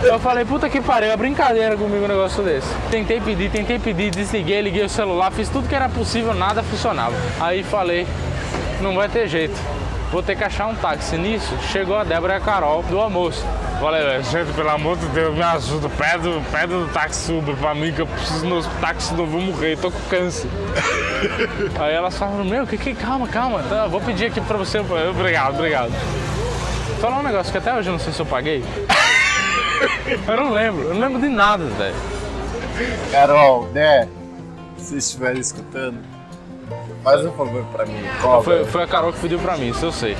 Eu 0.03 0.19
falei, 0.19 0.43
puta 0.43 0.69
que 0.69 0.81
pariu, 0.81 1.09
é 1.09 1.15
brincadeira 1.15 1.77
comigo 1.77 2.03
um 2.03 2.09
negócio 2.09 2.43
desse. 2.43 2.67
Tentei 2.91 3.21
pedir, 3.21 3.49
tentei 3.49 3.79
pedir, 3.79 4.11
desliguei, 4.11 4.59
liguei 4.59 4.83
o 4.83 4.89
celular, 4.89 5.31
fiz 5.31 5.47
tudo 5.47 5.69
que 5.69 5.75
era 5.75 5.87
possível, 5.87 6.33
nada 6.33 6.61
funcionava. 6.63 7.15
Aí 7.39 7.63
falei, 7.63 8.05
não 8.81 8.93
vai 8.93 9.07
ter 9.07 9.29
jeito 9.29 9.76
vou 10.11 10.23
ter 10.23 10.35
que 10.35 10.43
achar 10.43 10.67
um 10.67 10.75
táxi. 10.75 11.17
Nisso, 11.17 11.55
chegou 11.71 11.97
a 11.97 12.03
Débora 12.03 12.33
e 12.33 12.37
a 12.37 12.39
Carol 12.39 12.83
do 12.83 12.99
almoço. 12.99 13.45
Falei, 13.79 14.23
gente, 14.23 14.51
pelo 14.53 14.69
amor 14.69 14.97
de 14.97 15.05
Deus, 15.07 15.35
me 15.35 15.43
ajuda, 15.43 15.87
pede, 15.89 16.27
pede 16.51 16.73
o 16.73 16.87
táxi 16.87 17.31
Uber 17.31 17.55
pra 17.55 17.75
mim 17.75 17.93
que 17.93 18.01
eu 18.01 18.07
preciso 18.07 18.45
no 18.45 18.63
táxi, 18.81 19.13
não 19.13 19.27
vou 19.27 19.39
morrer, 19.39 19.77
tô 19.77 19.91
com 19.91 19.99
câncer. 20.09 20.49
Aí 21.79 21.93
elas 21.93 22.17
falaram, 22.17 22.43
meu, 22.43 22.65
que 22.65 22.77
que, 22.77 22.95
calma, 22.95 23.27
calma, 23.27 23.61
tá, 23.63 23.85
vou 23.85 24.01
pedir 24.01 24.25
aqui 24.25 24.41
pra 24.41 24.57
você, 24.57 24.79
obrigado, 24.79 25.55
obrigado. 25.55 25.91
Falar 26.99 27.19
um 27.19 27.23
negócio 27.23 27.51
que 27.51 27.57
até 27.59 27.75
hoje 27.75 27.89
eu 27.89 27.93
não 27.93 27.99
sei 27.99 28.11
se 28.11 28.19
eu 28.19 28.25
paguei. 28.25 28.63
eu 30.27 30.35
não 30.35 30.51
lembro, 30.51 30.81
eu 30.81 30.93
não 30.95 31.01
lembro 31.01 31.21
de 31.21 31.29
nada, 31.29 31.63
velho. 31.65 31.95
Carol, 33.11 33.67
né, 33.73 34.07
se 34.77 34.97
estiver 34.97 35.37
escutando, 35.37 35.99
Faz 37.07 37.25
um 37.25 37.31
favor 37.31 37.63
pra 37.71 37.85
mim. 37.85 38.03
Foi, 38.43 38.65
foi, 38.65 38.83
a 38.83 38.87
Carol 38.87 39.13
que 39.13 39.19
pediu 39.19 39.39
pra 39.39 39.55
mim, 39.55 39.69
isso 39.69 39.85
eu 39.85 39.93
sei. 39.93 40.17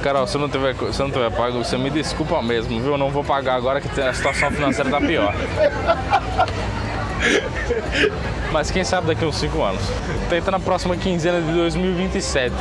Carol, 0.00 0.28
se 0.28 0.38
não 0.38 0.48
tiver, 0.48 0.76
se 0.92 1.02
não 1.02 1.10
tiver 1.10 1.28
pago, 1.32 1.58
você 1.58 1.76
me 1.76 1.90
desculpa 1.90 2.40
mesmo, 2.40 2.80
viu? 2.80 2.92
Eu 2.92 2.98
não 2.98 3.10
vou 3.10 3.24
pagar 3.24 3.56
agora 3.56 3.80
que 3.80 4.00
a 4.00 4.14
situação 4.14 4.48
financeira 4.52 4.88
tá 4.88 5.00
pior. 5.00 5.34
Mas 8.52 8.70
quem 8.70 8.84
sabe 8.84 9.08
daqui 9.08 9.24
uns 9.24 9.36
5 9.36 9.60
anos. 9.60 9.82
Tenta 10.28 10.52
na 10.52 10.60
próxima 10.60 10.96
quinzena 10.96 11.40
de 11.40 11.52
2027. 11.52 12.54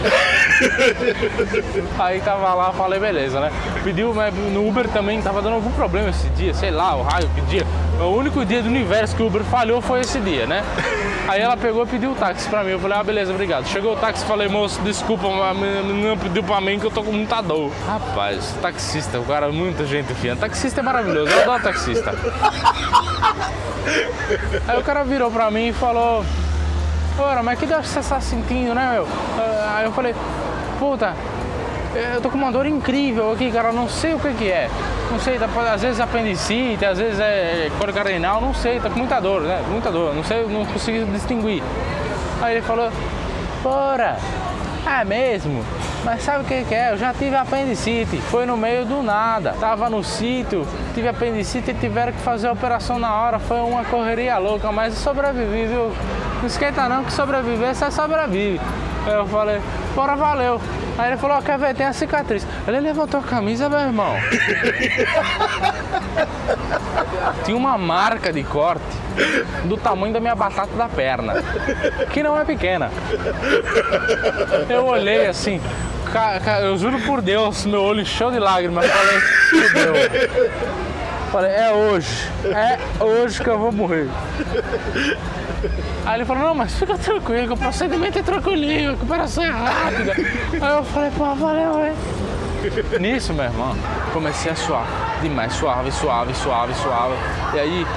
Aí 2.00 2.20
tava 2.22 2.52
lá, 2.56 2.74
falei, 2.74 3.00
beleza, 3.00 3.40
né? 3.40 3.52
Pediu 3.84 4.16
no 4.52 4.68
Uber 4.68 4.88
também, 4.90 5.22
tava 5.22 5.44
dando 5.44 5.54
algum 5.54 5.72
problema 5.72 6.10
esse 6.10 6.28
dia, 6.30 6.56
sei 6.56 6.72
lá, 6.72 6.96
o 6.96 7.04
raio, 7.04 7.30
que 7.36 7.42
dia. 7.42 7.68
O 8.00 8.16
único 8.16 8.46
dia 8.46 8.62
do 8.62 8.70
universo 8.70 9.14
que 9.14 9.22
o 9.22 9.28
Uber 9.28 9.44
falhou 9.44 9.82
foi 9.82 10.00
esse 10.00 10.20
dia, 10.22 10.48
né? 10.48 10.64
Aí 11.28 11.42
ela 11.42 11.58
pegou 11.58 11.84
e 11.84 11.88
pediu 11.88 12.12
o 12.12 12.16
táxi 12.16 12.48
pra 12.50 12.64
mim. 12.64 12.72
Eu 12.72 12.80
falei, 12.80 12.98
ah, 12.98 13.04
beleza, 13.04 13.32
obrigado. 13.32 13.68
Chegou 13.68 13.94
o 13.94 13.98
táxi 13.98 14.26
falei, 14.26 14.48
moço, 14.48 14.82
desculpa, 14.82 15.28
a 15.28 15.54
menina 15.54 16.16
pediu 16.16 16.42
pra 16.42 16.62
mim 16.62 16.80
que 16.80 16.86
eu 16.86 16.92
tô 16.92 17.04
com 17.04 17.12
muita 17.12 17.42
dor. 17.42 17.72
Rapaz, 17.86 18.56
taxista, 18.62 19.20
o 19.20 19.26
cara, 19.26 19.52
muita 19.52 19.86
gente 19.86 20.14
fina. 20.16 20.36
Taxista 20.38 20.80
é 20.80 20.84
maravilhoso, 20.84 21.30
eu 21.30 21.42
adoro 21.42 21.62
taxista. 21.62 22.16
Aí 24.68 24.80
o 24.80 24.84
cara 24.84 25.04
virou 25.04 25.30
pra 25.30 25.52
mim 25.52 25.68
e 25.68 25.74
falou: 25.74 26.24
Ora, 27.18 27.44
mas 27.44 27.60
que 27.60 27.66
dor 27.66 27.84
você 27.84 28.02
tá 28.02 28.22
sentindo, 28.22 28.74
né, 28.74 28.92
meu? 28.94 29.08
Aí 29.76 29.86
eu 29.86 29.92
falei: 29.92 30.16
Puta, 30.80 31.16
eu 31.96 32.22
tô 32.22 32.30
com 32.30 32.38
uma 32.38 32.52
dor 32.52 32.66
incrível 32.66 33.32
aqui, 33.32 33.52
cara, 33.52 33.72
não 33.72 33.90
sei 33.90 34.14
o 34.14 34.20
que 34.20 34.34
que 34.34 34.52
é. 34.52 34.70
Não 35.12 35.20
sei, 35.20 35.40
às 35.74 35.82
vezes 35.82 36.00
é 36.00 36.04
apendicite, 36.04 36.86
às 36.86 37.00
vezes 37.00 37.20
é 37.20 37.72
cólica 37.80 38.04
renal, 38.04 38.40
não 38.40 38.54
sei, 38.54 38.80
tá 38.80 38.90
com 38.90 39.00
muita 39.00 39.20
dor, 39.20 39.42
né? 39.42 39.64
Muita 39.70 39.92
dor, 39.92 40.14
não 40.14 40.24
sei, 40.24 40.46
não 40.46 40.66
consigo 40.66 41.12
distinguir. 41.12 41.64
Aí 42.42 42.56
ele 42.56 42.62
falou: 42.62 42.92
Ora, 43.66 44.18
é 44.86 45.04
mesmo? 45.04 45.66
Mas 46.06 46.24
sabe 46.24 46.44
o 46.44 46.48
que, 46.48 46.64
que 46.64 46.76
é? 46.76 46.92
Eu 46.92 46.98
já 46.98 47.14
tive 47.14 47.36
apendicite, 47.36 48.18
foi 48.18 48.46
no 48.46 48.56
meio 48.56 48.86
do 48.86 49.02
nada. 49.02 49.54
Tava 49.60 49.90
no 49.90 50.04
sítio, 50.04 50.66
tive 50.94 51.08
apendicite 51.08 51.72
e 51.72 51.74
tiveram 51.74 52.14
que 52.14 52.20
fazer 52.20 52.48
a 52.48 52.52
operação 52.52 52.98
na 52.98 53.14
hora. 53.14 53.40
Foi 53.40 53.60
uma 53.60 53.84
correria 53.84 54.38
louca, 54.38 54.72
mas 54.72 54.94
sobrevivi, 54.94 55.66
viu? 55.66 55.92
Não 56.40 56.48
esquenta 56.48 56.88
não 56.88 57.04
que 57.04 57.12
sobreviver, 57.12 57.76
você 57.76 57.92
sobrevive. 57.92 58.62
Eu 59.08 59.26
falei, 59.28 59.60
bora, 59.96 60.16
valeu. 60.16 60.62
Aí 61.00 61.12
ele 61.12 61.18
falou, 61.18 61.42
quer 61.42 61.58
ver, 61.58 61.74
tem 61.74 61.86
a 61.86 61.94
cicatriz. 61.94 62.46
Ele 62.68 62.82
levantou 62.82 63.22
a 63.22 63.24
camisa, 63.24 63.70
meu 63.70 63.80
irmão. 63.80 64.14
Tinha 67.46 67.56
uma 67.56 67.78
marca 67.78 68.34
de 68.34 68.44
corte 68.44 68.84
do 69.64 69.78
tamanho 69.78 70.12
da 70.14 70.20
minha 70.20 70.36
batata 70.36 70.76
da 70.76 70.90
perna, 70.90 71.36
que 72.12 72.22
não 72.22 72.38
é 72.38 72.44
pequena. 72.44 72.92
Eu 74.68 74.88
olhei 74.88 75.28
assim, 75.28 75.62
eu 76.62 76.78
juro 76.78 77.00
por 77.04 77.22
Deus, 77.22 77.66
meu 77.66 77.82
olho 77.82 78.06
cheio 78.06 78.32
de 78.32 78.40
lágrimas. 78.40 78.86
Falei, 78.86 79.22
fudeu. 79.22 79.94
Falei, 81.32 81.52
é 81.52 81.72
hoje, 81.72 82.30
é 82.44 82.78
hoje 83.02 83.42
que 83.42 83.50
eu 83.50 83.58
vou 83.58 83.72
morrer. 83.72 84.10
Aí 86.06 86.16
ele 86.16 86.26
falou, 86.26 86.44
não, 86.44 86.56
mas 86.56 86.74
fica 86.78 86.98
tranquilo, 86.98 87.48
que 87.48 87.54
o 87.54 87.58
procedimento 87.58 88.20
é 88.20 88.24
tranquilinho, 88.24 88.90
a 88.90 88.92
recuperação 88.94 89.44
é 89.44 89.50
rápida. 89.50 90.14
Aí 90.62 90.78
eu 90.78 90.84
falei, 90.84 91.12
pô, 91.12 91.36
valeu, 91.36 91.86
hein? 91.86 91.94
Nisso, 93.00 93.34
meu 93.34 93.46
irmão, 93.46 93.76
comecei 94.12 94.52
a 94.52 94.56
suar 94.56 94.86
demais, 95.22 95.54
suave, 95.54 95.92
suave, 95.92 96.34
suave, 96.34 96.74
suave. 96.74 97.14
E 97.54 97.60
aí 97.60 97.88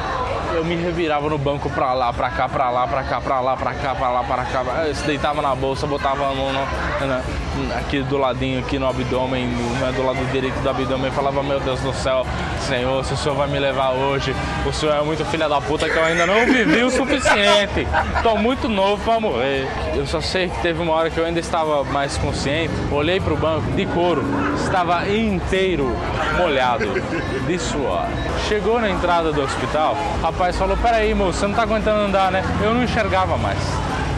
eu 0.55 0.65
me 0.65 0.77
revirava 0.77 1.29
no 1.29 1.39
banco 1.39 1.69
pra 1.71 1.93
lá, 1.93 2.13
pra 2.13 2.31
cá, 2.31 2.49
pra 2.49 2.71
lá, 2.71 2.87
pra 2.87 3.03
cá, 3.03 3.21
pra 3.21 3.41
lá, 3.41 3.57
pra 3.57 3.75
cá, 3.75 3.95
pra 3.95 4.11
lá, 4.11 4.23
pra 4.23 4.45
cá. 4.45 4.85
Eu 4.87 4.95
deitava 5.07 5.43
na 5.43 5.55
bolsa, 5.55 5.87
botava 5.87 6.31
a 6.31 6.35
mão 6.35 6.53
no, 6.53 7.07
na, 7.07 7.23
aqui 7.77 8.03
do 8.03 8.19
ladinho, 8.19 8.61
aqui 8.61 8.79
no 8.79 8.89
abdômen, 8.89 9.47
no, 9.47 9.93
do 9.93 10.05
lado 10.05 10.25
direito 10.33 10.59
do 10.61 10.69
abdômen, 10.69 11.11
falava, 11.11 11.43
meu 11.43 11.61
Deus 11.61 11.81
do 11.81 11.93
céu, 11.93 12.27
Senhor, 12.61 13.05
se 13.05 13.15
o 13.15 13.17
Senhor 13.17 13.35
vai 13.35 13.49
me 13.49 13.59
levar 13.59 13.91
hoje, 13.91 14.35
o 14.67 14.73
Senhor 14.73 14.95
é 14.95 15.03
muito 15.03 15.25
filha 15.27 15.49
da 15.49 15.61
puta 15.61 15.89
que 15.89 15.97
eu 15.97 16.05
ainda 16.05 16.27
não 16.27 16.45
vivi 16.47 16.83
o 16.83 16.91
suficiente. 16.91 17.87
Tô 18.23 18.37
muito 18.37 18.69
novo 18.69 19.03
pra 19.05 19.21
morrer. 19.21 19.69
Eu 19.95 20.07
só 20.07 20.21
sei 20.21 20.49
que 20.49 20.61
teve 20.61 20.81
uma 20.81 20.93
hora 20.93 21.11
que 21.11 21.19
eu 21.19 21.25
ainda 21.25 21.41
estava 21.41 21.85
mais 21.85 22.17
consciente, 22.17 22.73
olhei 22.91 23.21
pro 23.21 23.37
banco 23.37 23.71
de 23.73 23.87
couro, 23.87 24.25
estava 24.57 25.09
inteiro 25.09 25.97
molhado 26.37 26.87
de 27.47 27.59
suor. 27.59 28.07
Chegou 28.49 28.81
na 28.81 28.91
entrada 28.91 29.33
do 29.33 29.43
hospital, 29.43 29.97
o 30.19 30.23
rapaz 30.23 30.57
falou: 30.57 30.77
Peraí, 30.77 31.15
moço, 31.15 31.39
você 31.39 31.47
não 31.47 31.55
tá 31.55 31.63
aguentando 31.63 32.01
andar, 32.01 32.31
né? 32.31 32.43
Eu 32.63 32.75
não 32.75 32.83
enxergava 32.83 33.37
mais. 33.37 33.59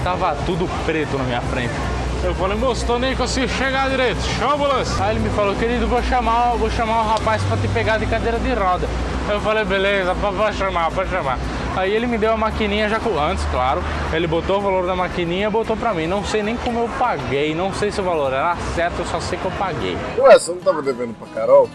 Tava 0.03 0.37
tudo 0.45 0.69
preto 0.85 1.17
na 1.17 1.25
minha 1.25 1.41
frente. 1.41 1.94
Eu 2.25 2.35
falei, 2.37 2.57
moço, 2.57 2.87
tô 2.87 2.99
nem 2.99 3.15
consigo 3.15 3.47
chegar 3.49 3.91
direito, 3.91 4.19
chama 4.39 4.55
ambulância. 4.55 5.05
Aí 5.05 5.15
ele 5.15 5.21
me 5.21 5.29
falou, 5.31 5.55
querido, 5.57 5.87
vou 5.87 6.03
chamar, 6.03 6.55
vou 6.57 6.71
chamar 6.71 7.03
o 7.03 7.09
rapaz 7.09 7.43
pra 7.43 7.57
te 7.59 7.69
pegar 7.69 7.99
de 7.99 8.07
cadeira 8.07 8.39
de 8.39 8.55
roda. 8.55 8.89
Eu 9.29 9.39
falei, 9.43 9.63
beleza, 9.63 10.15
pode 10.15 10.57
chamar, 10.57 10.91
pode 10.91 11.11
chamar. 11.11 11.39
Aí 11.77 11.93
ele 11.93 12.07
me 12.07 12.17
deu 12.17 12.33
a 12.33 12.37
maquininha 12.37 12.89
já 12.89 12.99
antes, 13.31 13.45
claro. 13.51 13.83
Ele 14.11 14.27
botou 14.27 14.57
o 14.59 14.61
valor 14.63 14.87
da 14.87 14.97
maquininha 14.97 15.49
e 15.49 15.51
botou 15.51 15.77
pra 15.77 15.93
mim. 15.93 16.07
Não 16.07 16.25
sei 16.25 16.43
nem 16.43 16.57
como 16.57 16.81
eu 16.81 16.89
paguei, 16.99 17.55
não 17.55 17.75
sei 17.75 17.93
se 17.93 18.01
o 18.01 18.05
valor 18.05 18.33
era 18.33 18.57
certo, 18.75 19.01
eu 19.01 19.05
só 19.07 19.21
sei 19.21 19.39
que 19.39 19.45
eu 19.45 19.53
paguei. 19.53 19.97
Ué, 20.17 20.39
você 20.39 20.51
não 20.51 20.61
tava 20.61 20.81
devendo 20.81 21.15
pra 21.19 21.29
Carol? 21.29 21.69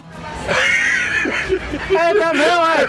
É, 1.92 2.14
não, 2.14 2.34
não, 2.34 2.66
é. 2.66 2.88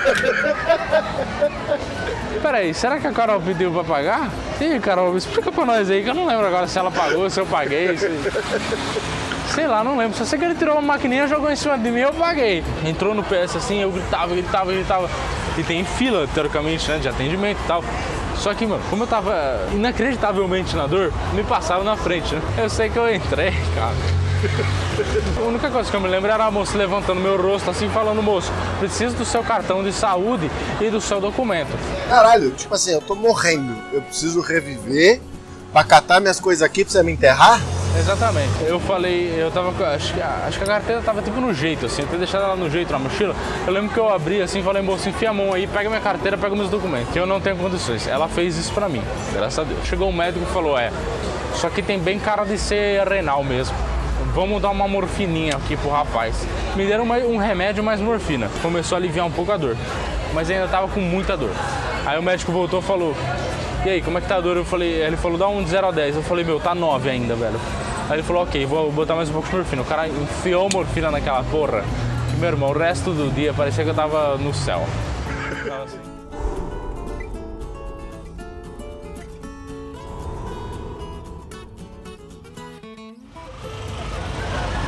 Peraí, 2.42 2.72
será 2.72 2.98
que 2.98 3.06
a 3.06 3.12
Carol 3.12 3.40
pediu 3.40 3.70
pra 3.70 3.84
pagar? 3.84 4.30
Ih, 4.60 4.78
Carol, 4.78 5.16
explica 5.16 5.50
pra 5.50 5.66
nós 5.66 5.90
aí, 5.90 6.02
que 6.02 6.10
eu 6.10 6.14
não 6.14 6.26
lembro 6.26 6.46
agora 6.46 6.66
se 6.66 6.78
ela 6.78 6.90
pagou, 6.90 7.28
se 7.28 7.40
eu 7.40 7.46
paguei. 7.46 7.96
Se... 7.96 8.10
Sei 9.54 9.66
lá, 9.66 9.82
não 9.82 9.96
lembro. 9.96 10.16
Só 10.16 10.24
sei 10.24 10.38
que 10.38 10.44
ele 10.44 10.54
tirou 10.54 10.74
uma 10.74 10.82
maquininha, 10.82 11.26
jogou 11.26 11.50
em 11.50 11.56
cima 11.56 11.76
de 11.76 11.90
mim 11.90 12.00
eu 12.00 12.12
paguei. 12.12 12.64
Entrou 12.84 13.14
no 13.14 13.22
PS 13.22 13.56
assim, 13.56 13.82
eu 13.82 13.90
gritava, 13.90 14.34
gritava, 14.34 14.72
gritava. 14.72 15.10
E 15.58 15.62
tem 15.62 15.84
fila, 15.84 16.28
teoricamente, 16.32 16.88
né, 16.88 16.98
de 16.98 17.08
atendimento 17.08 17.58
e 17.64 17.66
tal. 17.66 17.84
Só 18.36 18.54
que, 18.54 18.64
mano, 18.64 18.82
como 18.88 19.02
eu 19.02 19.06
tava 19.06 19.66
inacreditavelmente 19.72 20.74
na 20.74 20.86
dor, 20.86 21.12
me 21.34 21.42
passava 21.42 21.84
na 21.84 21.96
frente, 21.96 22.34
né? 22.34 22.40
Eu 22.56 22.70
sei 22.70 22.88
que 22.88 22.96
eu 22.96 23.12
entrei, 23.12 23.52
cara. 23.74 23.94
A 25.36 25.42
única 25.42 25.70
coisa 25.70 25.90
que 25.90 25.96
eu 25.96 26.00
me 26.00 26.08
lembro 26.08 26.30
era 26.30 26.46
a 26.46 26.50
moça 26.50 26.76
levantando 26.76 27.20
meu 27.20 27.40
rosto 27.40 27.70
assim, 27.70 27.88
falando, 27.90 28.22
moço, 28.22 28.50
preciso 28.78 29.14
do 29.16 29.24
seu 29.24 29.42
cartão 29.42 29.82
de 29.82 29.92
saúde 29.92 30.50
e 30.80 30.88
do 30.88 31.00
seu 31.00 31.20
documento. 31.20 31.70
Caralho, 32.08 32.50
tipo 32.52 32.74
assim, 32.74 32.92
eu 32.92 33.00
tô 33.00 33.14
morrendo. 33.14 33.76
Eu 33.92 34.02
preciso 34.02 34.40
reviver 34.40 35.20
pra 35.72 35.84
catar 35.84 36.20
minhas 36.20 36.40
coisas 36.40 36.62
aqui 36.62 36.84
pra 36.84 36.92
você 36.92 37.02
me 37.02 37.12
enterrar? 37.12 37.60
Exatamente. 37.98 38.52
Eu 38.62 38.78
falei, 38.80 39.34
eu 39.36 39.50
tava. 39.50 39.70
Acho 39.94 40.14
que, 40.14 40.22
acho 40.22 40.58
que 40.58 40.64
a 40.64 40.66
carteira 40.66 41.02
tava 41.02 41.20
tipo 41.22 41.40
no 41.40 41.52
jeito, 41.52 41.86
assim, 41.86 42.02
eu 42.02 42.08
tinha 42.08 42.18
deixado 42.18 42.44
ela 42.44 42.56
no 42.56 42.70
jeito 42.70 42.92
na 42.92 42.98
mochila. 42.98 43.34
Eu 43.66 43.72
lembro 43.72 43.90
que 43.90 43.98
eu 43.98 44.08
abri 44.08 44.40
assim 44.40 44.62
falei, 44.62 44.80
moço, 44.80 45.08
enfia 45.08 45.30
a 45.30 45.34
mão 45.34 45.52
aí, 45.52 45.66
pega 45.66 45.88
minha 45.88 46.00
carteira, 46.00 46.38
pega 46.38 46.54
meus 46.54 46.70
documentos. 46.70 47.12
Que 47.12 47.18
eu 47.18 47.26
não 47.26 47.40
tenho 47.40 47.56
condições. 47.56 48.06
Ela 48.06 48.28
fez 48.28 48.56
isso 48.56 48.72
pra 48.72 48.88
mim, 48.88 49.02
graças 49.32 49.58
a 49.58 49.64
Deus. 49.64 49.84
Chegou 49.84 50.08
um 50.08 50.12
médico 50.12 50.46
e 50.48 50.52
falou, 50.52 50.78
é, 50.78 50.92
só 51.54 51.68
que 51.68 51.82
tem 51.82 51.98
bem 51.98 52.18
cara 52.18 52.44
de 52.44 52.56
ser 52.56 53.06
renal 53.06 53.42
mesmo. 53.42 53.74
Vamos 54.34 54.62
dar 54.62 54.70
uma 54.70 54.86
morfininha 54.86 55.56
aqui 55.56 55.76
pro 55.76 55.90
rapaz. 55.90 56.46
Me 56.76 56.86
deram 56.86 57.04
uma, 57.04 57.16
um 57.18 57.36
remédio 57.36 57.82
mais 57.82 58.00
morfina. 58.00 58.48
Começou 58.62 58.96
a 58.96 58.98
aliviar 58.98 59.26
um 59.26 59.30
pouco 59.30 59.50
a 59.50 59.56
dor. 59.56 59.76
Mas 60.32 60.48
ainda 60.50 60.68
tava 60.68 60.88
com 60.88 61.00
muita 61.00 61.36
dor. 61.36 61.50
Aí 62.06 62.18
o 62.18 62.22
médico 62.22 62.52
voltou 62.52 62.80
e 62.80 62.82
falou: 62.82 63.14
e 63.84 63.88
aí, 63.88 64.02
como 64.02 64.18
é 64.18 64.20
que 64.20 64.28
tá 64.28 64.36
a 64.36 64.40
dor? 64.40 64.58
Eu 64.58 64.64
falei, 64.64 65.02
ele 65.02 65.16
falou, 65.16 65.38
dá 65.38 65.48
um 65.48 65.62
de 65.62 65.70
0 65.70 65.86
a 65.88 65.90
10. 65.90 66.16
Eu 66.16 66.22
falei, 66.22 66.44
meu, 66.44 66.60
tá 66.60 66.74
9 66.74 67.08
ainda, 67.08 67.34
velho. 67.34 67.58
Aí 68.08 68.16
ele 68.16 68.22
falou, 68.22 68.42
ok, 68.42 68.66
vou 68.66 68.92
botar 68.92 69.14
mais 69.14 69.30
um 69.30 69.32
pouco 69.32 69.48
de 69.48 69.56
morfina. 69.56 69.82
O 69.82 69.84
cara 69.86 70.06
enfiou 70.06 70.68
morfina 70.70 71.10
naquela 71.10 71.42
porra. 71.44 71.82
Meu 72.38 72.48
irmão, 72.48 72.70
o 72.70 72.78
resto 72.78 73.12
do 73.12 73.32
dia 73.32 73.54
parecia 73.54 73.82
que 73.82 73.90
eu 73.90 73.94
tava 73.94 74.36
no 74.36 74.52
céu. 74.52 74.84
Tava 75.66 75.84
assim. 75.84 76.09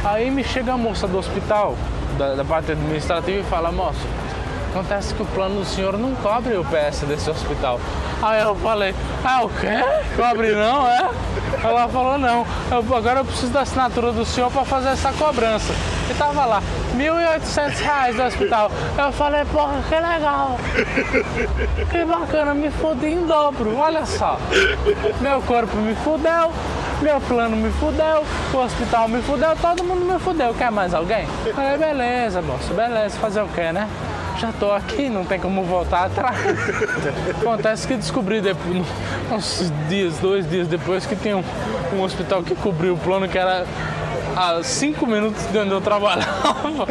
Aí 0.05 0.33
me 0.33 0.43
chega 0.43 0.73
a 0.73 0.77
moça 0.77 1.07
do 1.07 1.17
hospital, 1.17 1.77
da, 2.19 2.35
da 2.35 2.45
parte 2.45 2.73
administrativa, 2.73 3.39
e 3.39 3.45
fala, 3.45 3.71
moço, 3.71 4.01
acontece 4.71 5.15
que 5.15 5.23
o 5.23 5.27
plano 5.27 5.61
do 5.61 5.65
senhor 5.65 5.97
não 5.97 6.13
cobre 6.17 6.57
o 6.57 6.65
PS 6.65 7.03
desse 7.07 7.31
hospital. 7.31 7.79
Aí 8.23 8.41
eu 8.41 8.55
falei, 8.55 8.95
ah, 9.25 9.43
o 9.43 9.49
quê? 9.49 9.67
Cobre 10.17 10.53
não, 10.53 10.87
é? 10.87 11.11
Ela 11.65 11.89
falou, 11.89 12.17
não, 12.17 12.47
eu, 12.71 12.97
agora 12.97 13.21
eu 13.21 13.25
preciso 13.25 13.53
da 13.53 13.63
assinatura 13.63 14.13
do 14.13 14.25
senhor 14.25 14.49
para 14.49 14.65
fazer 14.65 14.91
essa 14.91 15.13
cobrança. 15.13 15.73
E 16.09 16.15
tava 16.15 16.45
lá, 16.45 16.63
R$ 16.97 17.05
1.800 17.05 18.15
do 18.15 18.23
hospital. 18.23 18.71
Eu 18.97 19.13
falei, 19.13 19.45
porra, 19.47 19.75
que 19.89 19.95
legal. 19.95 20.59
Que 21.91 22.05
bacana, 22.05 22.55
me 22.55 22.71
fudi 22.71 23.07
em 23.07 23.27
dobro, 23.27 23.77
olha 23.77 24.07
só. 24.07 24.39
Meu 25.21 25.43
corpo 25.43 25.77
me 25.79 25.95
fudeu, 25.97 26.53
meu 27.01 27.21
plano 27.23 27.57
me 27.57 27.71
fudeu, 27.73 28.25
o 28.55 28.57
hospital 28.57 29.09
me 29.09 29.21
fudeu, 29.23 29.57
todo 29.61 29.83
mundo 29.83 30.05
me 30.05 30.19
fudeu. 30.21 30.55
Quer 30.55 30.71
mais 30.71 30.95
alguém? 30.95 31.27
Eu 31.45 31.55
falei, 31.55 31.77
beleza, 31.77 32.41
moço, 32.41 32.73
beleza, 32.73 33.19
fazer 33.19 33.43
o 33.43 33.49
quê, 33.49 33.73
né? 33.73 33.89
Já 34.43 34.53
tô 34.53 34.73
aqui, 34.73 35.09
não 35.09 35.25
tem 35.25 35.39
como 35.39 35.63
voltar 35.63 36.07
atrás. 36.07 36.37
Acontece 37.41 37.87
que 37.87 37.95
descobri 37.95 38.41
depois, 38.41 38.85
uns 39.31 39.73
dias, 39.89 40.19
dois 40.19 40.51
dias 40.51 40.67
depois, 40.67 41.07
que 41.07 41.15
tem 41.15 41.33
um, 41.33 41.45
um 41.95 42.03
hospital 42.03 42.43
que 42.43 42.57
cobriu 42.57 42.95
o 42.95 42.99
plano 42.99 43.29
que 43.29 43.39
era 43.39 43.65
a 44.37 44.61
cinco 44.65 45.07
minutos 45.07 45.47
de 45.47 45.59
onde 45.59 45.71
eu 45.71 45.81
trabalhava. 45.81 46.89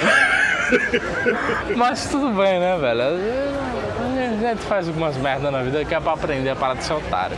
Mas 1.75 2.07
tudo 2.09 2.29
bem, 2.29 2.57
né, 2.57 2.77
velho? 2.77 3.01
A 3.01 4.49
gente 4.53 4.61
faz 4.61 4.87
algumas 4.87 5.17
merdas 5.17 5.51
na 5.51 5.61
vida 5.61 5.83
que 5.83 5.93
é 5.93 5.99
pra 5.99 6.13
aprender 6.13 6.51
a 6.51 6.55
parar 6.55 6.75
de 6.75 6.85
ser 6.85 6.93
otário. 6.93 7.37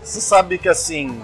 Você 0.00 0.20
sabe 0.20 0.56
que 0.56 0.68
assim, 0.68 1.20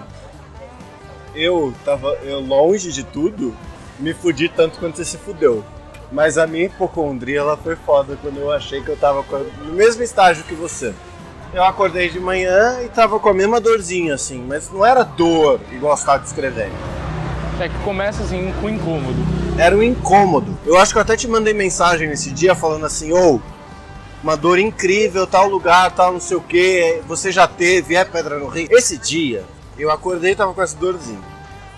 eu 1.37 1.73
tava 1.85 2.09
eu 2.23 2.39
longe 2.39 2.91
de 2.91 3.03
tudo, 3.03 3.55
me 3.99 4.13
fudi 4.13 4.49
tanto 4.49 4.79
quanto 4.79 4.97
você 4.97 5.05
se 5.05 5.17
fudeu. 5.17 5.63
Mas 6.11 6.37
a 6.37 6.47
minha 6.47 6.65
hipocondria 6.65 7.39
ela 7.39 7.57
foi 7.57 7.75
foda 7.75 8.17
quando 8.21 8.37
eu 8.37 8.51
achei 8.51 8.81
que 8.81 8.89
eu 8.89 8.97
tava 8.97 9.23
no 9.65 9.73
mesmo 9.73 10.03
estágio 10.03 10.43
que 10.43 10.55
você. 10.55 10.93
Eu 11.53 11.63
acordei 11.63 12.09
de 12.09 12.19
manhã 12.19 12.81
e 12.83 12.89
tava 12.89 13.19
com 13.19 13.29
a 13.29 13.33
mesma 13.33 13.59
dorzinha 13.59 14.15
assim, 14.15 14.43
mas 14.47 14.69
não 14.71 14.85
era 14.85 15.03
dor 15.03 15.59
igual 15.71 15.95
você 15.95 16.05
tava 16.05 16.19
descrevendo. 16.19 16.75
É 17.59 17.67
que 17.67 17.77
começa 17.79 18.23
assim 18.23 18.53
com 18.61 18.69
incômodo. 18.69 19.17
Era 19.57 19.75
um 19.75 19.81
incômodo. 19.81 20.55
Eu 20.65 20.77
acho 20.77 20.91
que 20.91 20.97
eu 20.97 21.01
até 21.01 21.17
te 21.17 21.27
mandei 21.27 21.53
mensagem 21.53 22.07
nesse 22.07 22.29
dia 22.31 22.53
falando 22.53 22.85
assim, 22.85 23.11
ou 23.11 23.35
oh, 23.35 24.23
uma 24.23 24.37
dor 24.37 24.59
incrível, 24.59 25.25
tal 25.25 25.47
lugar, 25.47 25.91
tal 25.91 26.13
não 26.13 26.19
sei 26.19 26.37
o 26.37 26.41
que, 26.41 27.01
você 27.07 27.31
já 27.31 27.47
teve, 27.47 27.95
é 27.95 28.05
pedra 28.05 28.37
no 28.37 28.47
rio. 28.47 28.67
Esse 28.71 28.97
dia, 28.97 29.43
eu 29.83 29.91
acordei 29.91 30.31
e 30.31 30.35
tava 30.35 30.53
com 30.53 30.61
essa 30.61 30.75
dorzinha. 30.75 31.21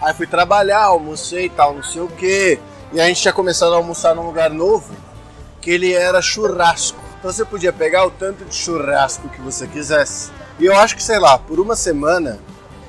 Aí 0.01 0.13
fui 0.13 0.25
trabalhar, 0.25 0.83
almocei 0.83 1.45
e 1.45 1.49
tal, 1.49 1.75
não 1.75 1.83
sei 1.83 2.01
o 2.01 2.07
que. 2.07 2.59
E 2.93 2.99
a 2.99 3.05
gente 3.07 3.21
tinha 3.21 3.33
começado 3.33 3.73
a 3.73 3.77
almoçar 3.77 4.15
num 4.15 4.25
lugar 4.25 4.49
novo, 4.49 4.93
que 5.61 5.69
ele 5.69 5.93
era 5.93 6.21
churrasco. 6.21 6.99
Então 7.19 7.31
você 7.31 7.43
podia 7.43 7.73
pegar 7.73 8.07
o 8.07 8.11
tanto 8.11 8.45
de 8.45 8.55
churrasco 8.55 9.27
que 9.29 9.41
você 9.41 9.67
quisesse. 9.67 10.31
E 10.57 10.65
eu 10.65 10.75
acho 10.75 10.95
que, 10.95 11.03
sei 11.03 11.19
lá, 11.19 11.37
por 11.37 11.59
uma 11.59 11.75
semana 11.75 12.39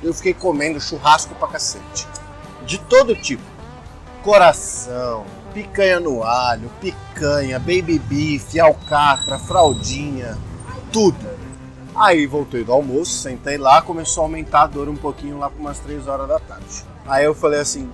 eu 0.01 0.13
fiquei 0.13 0.33
comendo 0.33 0.79
churrasco 0.79 1.35
pra 1.35 1.49
cacete. 1.49 2.07
De 2.65 2.77
todo 2.79 3.15
tipo. 3.15 3.43
Coração, 4.23 5.25
picanha 5.53 5.99
no 5.99 6.23
alho, 6.23 6.71
picanha, 6.79 7.59
baby 7.59 7.99
beef, 7.99 8.57
alcatra, 8.59 9.37
fraldinha, 9.37 10.37
tudo. 10.91 11.17
Aí 11.95 12.25
voltei 12.25 12.63
do 12.63 12.71
almoço, 12.71 13.11
sentei 13.11 13.57
lá, 13.57 13.81
começou 13.81 14.23
a 14.23 14.25
aumentar 14.25 14.63
a 14.63 14.67
dor 14.67 14.87
um 14.87 14.95
pouquinho 14.95 15.37
lá 15.37 15.49
por 15.49 15.59
umas 15.59 15.79
3 15.79 16.07
horas 16.07 16.27
da 16.27 16.39
tarde. 16.39 16.85
Aí 17.05 17.25
eu 17.25 17.35
falei 17.35 17.59
assim, 17.59 17.89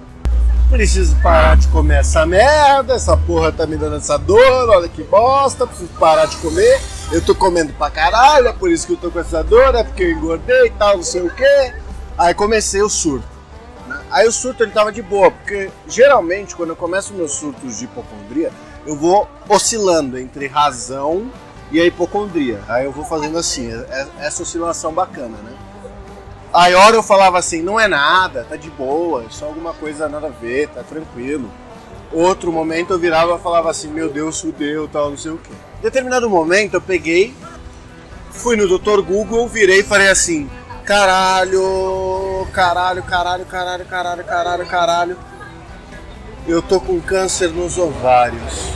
preciso 0.70 1.16
parar 1.22 1.58
de 1.58 1.68
comer 1.70 2.02
essa 2.02 2.26
merda, 2.26 2.94
essa 2.94 3.18
porra 3.18 3.52
tá 3.52 3.66
me 3.66 3.76
dando 3.76 3.96
essa 3.96 4.18
dor, 4.18 4.70
olha 4.70 4.88
que 4.88 5.04
bosta, 5.04 5.66
preciso 5.66 5.90
parar 6.00 6.26
de 6.26 6.38
comer. 6.38 6.80
Eu 7.12 7.24
tô 7.24 7.34
comendo 7.34 7.74
pra 7.74 7.90
caralho, 7.90 8.48
é 8.48 8.54
por 8.54 8.70
isso 8.70 8.86
que 8.86 8.94
eu 8.94 8.98
tô 8.98 9.10
com 9.10 9.20
essa 9.20 9.44
dor, 9.44 9.74
é 9.74 9.84
porque 9.84 10.04
eu 10.04 10.12
engordei 10.12 10.68
e 10.68 10.72
tal, 10.72 10.98
não 10.98 11.04
sei 11.04 11.22
o 11.22 11.34
quê. 11.34 11.74
Aí 12.18 12.34
comecei 12.34 12.82
o 12.82 12.90
surto. 12.90 13.28
Né? 13.88 14.00
Aí 14.12 14.28
o 14.28 14.32
surto 14.32 14.64
ele 14.64 14.72
tava 14.72 14.92
de 14.92 15.02
boa, 15.02 15.32
porque 15.32 15.72
geralmente 15.88 16.56
quando 16.56 16.70
eu 16.70 16.76
começo 16.76 17.14
meus 17.14 17.32
surtos 17.32 17.80
de 17.80 17.86
hipocondria, 17.86 18.52
eu 18.86 18.96
vou 18.96 19.28
oscilando 19.50 20.20
entre 20.20 20.48
razão 20.48 21.32
e 21.72 21.82
a 21.82 21.86
hipocondria. 21.86 22.60
Aí 22.68 22.86
eu 22.86 22.92
vou 22.92 23.06
fazendo 23.06 23.38
assim, 23.38 23.72
é, 23.72 24.08
é 24.20 24.28
essa 24.28 24.44
oscilação 24.44 24.94
bacana, 24.94 25.38
né? 25.38 25.54
Aí 26.54 26.74
hora 26.74 26.96
eu 26.96 27.04
falava 27.04 27.38
assim, 27.38 27.62
não 27.62 27.80
é 27.80 27.88
nada, 27.88 28.46
tá 28.50 28.56
de 28.56 28.70
boa, 28.70 29.26
é 29.26 29.30
só 29.30 29.46
alguma 29.46 29.74
coisa 29.74 30.08
nada 30.08 30.28
a 30.28 30.30
ver, 30.30 30.70
tá 30.70 30.82
tranquilo. 30.82 31.52
Outro 32.12 32.52
momento 32.52 32.94
eu 32.94 33.00
virava 33.00 33.36
e 33.36 33.40
falava 33.40 33.70
assim, 33.70 33.90
meu 33.90 34.10
Deus, 34.10 34.40
fudeu, 34.40 34.88
tal, 34.88 35.10
não 35.10 35.18
sei 35.18 35.32
o 35.32 35.38
quê. 35.38 35.52
Em 35.80 35.82
determinado 35.82 36.30
momento 36.30 36.76
eu 36.76 36.82
peguei, 36.82 37.36
fui 38.32 38.56
no 38.56 38.68
Dr. 38.68 39.02
Google, 39.02 39.48
virei 39.48 39.82
e 39.82 39.84
falei 39.84 40.08
assim, 40.08 40.50
caralho, 40.86 42.48
caralho, 42.54 43.04
caralho, 43.04 43.46
caralho, 43.46 43.86
caralho, 43.86 44.24
caralho, 44.24 44.66
caralho. 44.66 45.18
Eu 46.48 46.62
tô 46.62 46.80
com 46.80 47.02
câncer 47.02 47.50
nos 47.50 47.78
ovários. 47.78 48.72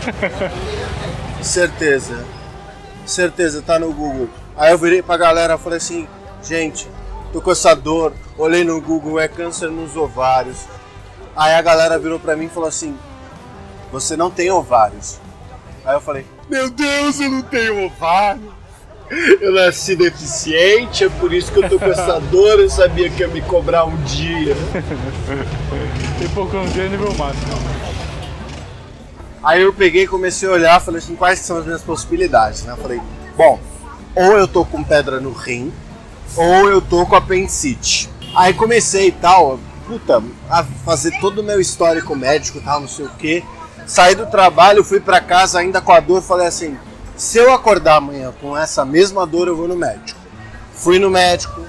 Certeza. 1.42 2.24
Certeza, 3.06 3.62
tá 3.62 3.78
no 3.78 3.92
Google. 3.92 4.28
Aí 4.56 4.72
eu 4.72 4.78
virei 4.78 5.02
pra 5.02 5.16
galera 5.16 5.54
e 5.54 5.58
falei 5.58 5.78
assim, 5.78 6.06
gente, 6.42 6.86
tô 7.32 7.40
com 7.40 7.50
essa 7.50 7.74
dor, 7.74 8.12
olhei 8.36 8.62
no 8.62 8.80
Google, 8.80 9.18
é 9.18 9.26
câncer 9.26 9.70
nos 9.70 9.96
ovários. 9.96 10.66
Aí 11.34 11.54
a 11.54 11.62
galera 11.62 11.98
virou 11.98 12.18
pra 12.18 12.36
mim 12.36 12.46
e 12.46 12.48
falou 12.50 12.68
assim, 12.68 12.96
você 13.90 14.16
não 14.16 14.30
tem 14.30 14.50
ovários. 14.50 15.18
Aí 15.84 15.94
eu 15.94 16.00
falei, 16.00 16.26
meu 16.48 16.68
Deus, 16.70 17.20
eu 17.20 17.30
não 17.30 17.42
tenho 17.42 17.86
ovário. 17.86 18.52
Eu 19.40 19.52
nasci 19.52 19.96
deficiente, 19.96 21.04
é 21.04 21.08
por 21.08 21.32
isso 21.32 21.50
que 21.50 21.58
eu 21.58 21.68
tô 21.68 21.78
com 21.80 21.86
essa 21.86 22.20
dor, 22.30 22.60
eu 22.60 22.70
sabia 22.70 23.10
que 23.10 23.22
ia 23.22 23.28
me 23.28 23.42
cobrar 23.42 23.84
um 23.84 23.96
dia. 24.02 24.54
Hipocondria 26.22 26.88
nível 26.88 27.12
máximo. 27.14 27.54
Aí 29.42 29.62
eu 29.62 29.72
peguei, 29.72 30.06
comecei 30.06 30.48
a 30.48 30.52
olhar, 30.52 30.80
falei 30.80 30.98
assim, 30.98 31.16
quais 31.16 31.38
são 31.38 31.58
as 31.58 31.64
minhas 31.64 31.82
possibilidades, 31.82 32.62
né? 32.64 32.72
Eu 32.72 32.76
falei, 32.76 33.00
bom, 33.36 33.58
ou 34.14 34.36
eu 34.36 34.46
tô 34.46 34.64
com 34.64 34.84
pedra 34.84 35.18
no 35.18 35.32
rim, 35.32 35.72
ou 36.36 36.68
eu 36.68 36.80
tô 36.82 37.06
com 37.06 37.16
apendicite. 37.16 38.10
Aí 38.36 38.52
comecei 38.52 39.08
e 39.08 39.12
tal, 39.12 39.58
puta, 39.86 40.22
a 40.48 40.62
fazer 40.62 41.18
todo 41.20 41.40
o 41.40 41.44
meu 41.44 41.60
histórico 41.60 42.14
médico 42.14 42.58
e 42.58 42.60
tal, 42.60 42.80
não 42.80 42.88
sei 42.88 43.06
o 43.06 43.10
que. 43.10 43.42
Saí 43.86 44.14
do 44.14 44.26
trabalho, 44.26 44.84
fui 44.84 45.00
para 45.00 45.20
casa 45.20 45.58
ainda 45.58 45.80
com 45.80 45.92
a 45.92 46.00
dor, 46.00 46.22
falei 46.22 46.46
assim, 46.46 46.76
se 47.16 47.38
eu 47.38 47.52
acordar 47.52 47.96
amanhã 47.96 48.32
com 48.40 48.56
essa 48.56 48.84
mesma 48.84 49.26
dor, 49.26 49.48
eu 49.48 49.56
vou 49.56 49.66
no 49.66 49.76
médico. 49.76 50.20
Fui 50.74 50.98
no 50.98 51.10
médico, 51.10 51.60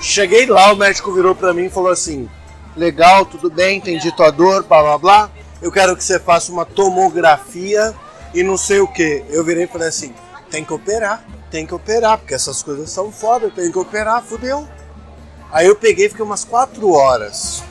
cheguei 0.00 0.46
lá, 0.46 0.72
o 0.72 0.76
médico 0.76 1.12
virou 1.12 1.34
para 1.34 1.52
mim 1.52 1.66
e 1.66 1.70
falou 1.70 1.90
assim, 1.90 2.28
legal, 2.76 3.24
tudo 3.24 3.50
bem, 3.50 3.78
entendi 3.78 4.10
tua 4.16 4.30
dor, 4.30 4.64
blá 4.64 4.82
blá 4.82 4.98
blá, 4.98 5.30
eu 5.62 5.70
quero 5.70 5.96
que 5.96 6.02
você 6.02 6.18
faça 6.18 6.50
uma 6.50 6.66
tomografia 6.66 7.94
e 8.34 8.42
não 8.42 8.56
sei 8.56 8.80
o 8.80 8.88
que. 8.88 9.24
Eu 9.30 9.44
virei 9.44 9.64
e 9.64 9.68
falei 9.68 9.88
assim, 9.88 10.12
tem 10.50 10.64
que 10.64 10.72
operar, 10.72 11.24
tem 11.50 11.64
que 11.64 11.72
operar, 11.72 12.18
porque 12.18 12.34
essas 12.34 12.62
coisas 12.62 12.90
são 12.90 13.12
foda, 13.12 13.48
tem 13.48 13.70
que 13.70 13.78
operar, 13.78 14.22
fudeu. 14.22 14.66
Aí 15.52 15.66
eu 15.66 15.76
peguei 15.76 16.08
fiquei 16.08 16.24
umas 16.24 16.44
4 16.44 16.90
horas 16.90 17.62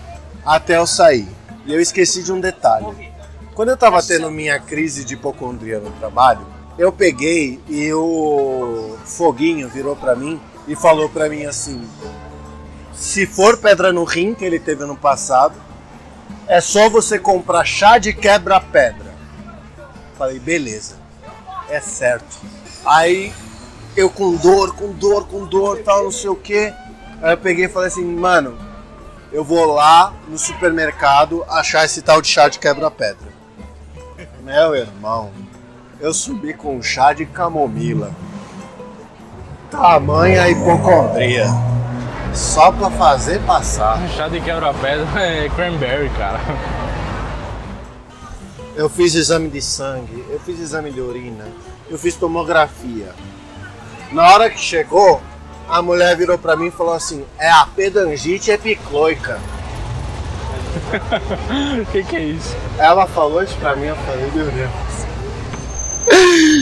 até 0.45 0.77
eu 0.77 0.87
sair. 0.87 1.27
E 1.65 1.73
eu 1.73 1.81
esqueci 1.81 2.23
de 2.23 2.31
um 2.31 2.39
detalhe. 2.39 3.11
Quando 3.53 3.69
eu 3.69 3.77
tava 3.77 4.01
tendo 4.01 4.31
minha 4.31 4.57
crise 4.59 5.03
de 5.03 5.15
hipocondria 5.15 5.79
no 5.79 5.91
trabalho, 5.91 6.47
eu 6.77 6.91
peguei 6.91 7.59
e 7.67 7.93
o 7.93 8.95
Foguinho 9.03 9.67
virou 9.67 9.95
pra 9.95 10.15
mim 10.15 10.39
e 10.67 10.75
falou 10.75 11.09
pra 11.09 11.27
mim 11.27 11.45
assim: 11.45 11.85
se 12.93 13.25
for 13.25 13.57
pedra 13.57 13.91
no 13.91 14.05
rim 14.05 14.33
que 14.33 14.45
ele 14.45 14.59
teve 14.59 14.83
ano 14.83 14.95
passado, 14.95 15.55
é 16.51 16.59
só 16.59 16.89
você 16.89 17.17
comprar 17.17 17.63
chá 17.63 17.97
de 17.97 18.11
quebra-pedra. 18.11 19.13
Falei, 20.17 20.37
beleza, 20.37 20.97
é 21.69 21.79
certo. 21.79 22.41
Aí 22.85 23.33
eu 23.95 24.09
com 24.09 24.35
dor, 24.35 24.75
com 24.75 24.91
dor, 24.91 25.29
com 25.29 25.45
dor, 25.45 25.81
tal, 25.81 26.03
não 26.03 26.11
sei 26.11 26.29
o 26.29 26.35
que. 26.35 26.73
Aí 27.21 27.31
eu 27.31 27.37
peguei 27.37 27.65
e 27.65 27.69
falei 27.69 27.87
assim, 27.87 28.03
mano, 28.03 28.57
eu 29.31 29.45
vou 29.45 29.65
lá 29.65 30.13
no 30.27 30.37
supermercado 30.37 31.41
achar 31.47 31.85
esse 31.85 32.01
tal 32.01 32.21
de 32.21 32.27
chá 32.27 32.49
de 32.49 32.59
quebra-pedra. 32.59 33.31
Meu 34.43 34.75
irmão, 34.75 35.31
eu 36.01 36.13
subi 36.13 36.53
com 36.53 36.83
chá 36.83 37.13
de 37.13 37.25
camomila. 37.25 38.11
Tamanha 39.69 40.49
hipocondria. 40.49 41.45
Só 42.33 42.71
pra 42.71 42.89
fazer 42.89 43.39
passar. 43.41 43.99
Chá 44.09 44.27
de 44.27 44.39
quebra-pedra 44.39 45.07
é 45.21 45.49
cranberry, 45.49 46.09
cara. 46.11 46.39
Eu 48.75 48.89
fiz 48.89 49.13
exame 49.15 49.49
de 49.49 49.61
sangue, 49.61 50.25
eu 50.29 50.39
fiz 50.39 50.59
exame 50.59 50.91
de 50.91 51.01
urina, 51.01 51.45
eu 51.89 51.97
fiz 51.97 52.15
tomografia. 52.15 53.13
Na 54.11 54.31
hora 54.31 54.49
que 54.49 54.59
chegou, 54.59 55.21
a 55.67 55.81
mulher 55.81 56.15
virou 56.15 56.37
pra 56.37 56.55
mim 56.55 56.67
e 56.67 56.71
falou 56.71 56.93
assim: 56.93 57.25
é 57.37 57.49
a 57.49 57.65
pedangite 57.65 58.49
epicloica. 58.49 59.39
O 61.81 61.85
que, 61.91 62.03
que 62.03 62.15
é 62.15 62.23
isso? 62.23 62.55
Ela 62.77 63.05
falou 63.07 63.43
isso 63.43 63.55
pra 63.57 63.75
mim, 63.75 63.87
eu 63.87 63.95
falei: 63.97 64.31
meu 64.33 64.49
Deus. 64.49 64.71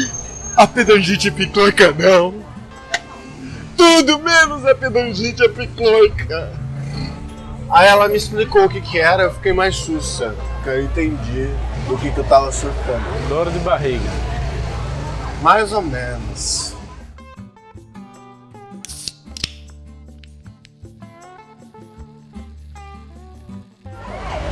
A 0.57 0.67
pedangite 0.67 1.29
epicloica 1.29 1.93
não. 1.97 2.33
Tudo 3.79 4.19
menos 4.19 4.65
a 4.65 4.75
pedangite 4.75 5.41
epicloica. 5.41 6.51
Aí 7.69 7.87
ela 7.87 8.09
me 8.09 8.17
explicou 8.17 8.65
o 8.65 8.69
que 8.69 8.81
que 8.81 8.99
era, 8.99 9.23
eu 9.23 9.33
fiquei 9.33 9.53
mais 9.53 9.77
sussa. 9.77 10.35
Porque 10.55 10.69
eu 10.69 10.83
entendi 10.83 11.49
do 11.87 11.97
que, 11.97 12.11
que 12.11 12.17
eu 12.17 12.25
tava 12.25 12.51
surtando. 12.51 13.29
Dor 13.29 13.49
de 13.49 13.57
barriga. 13.59 14.09
Mais 15.41 15.71
ou 15.71 15.81
menos. 15.81 16.75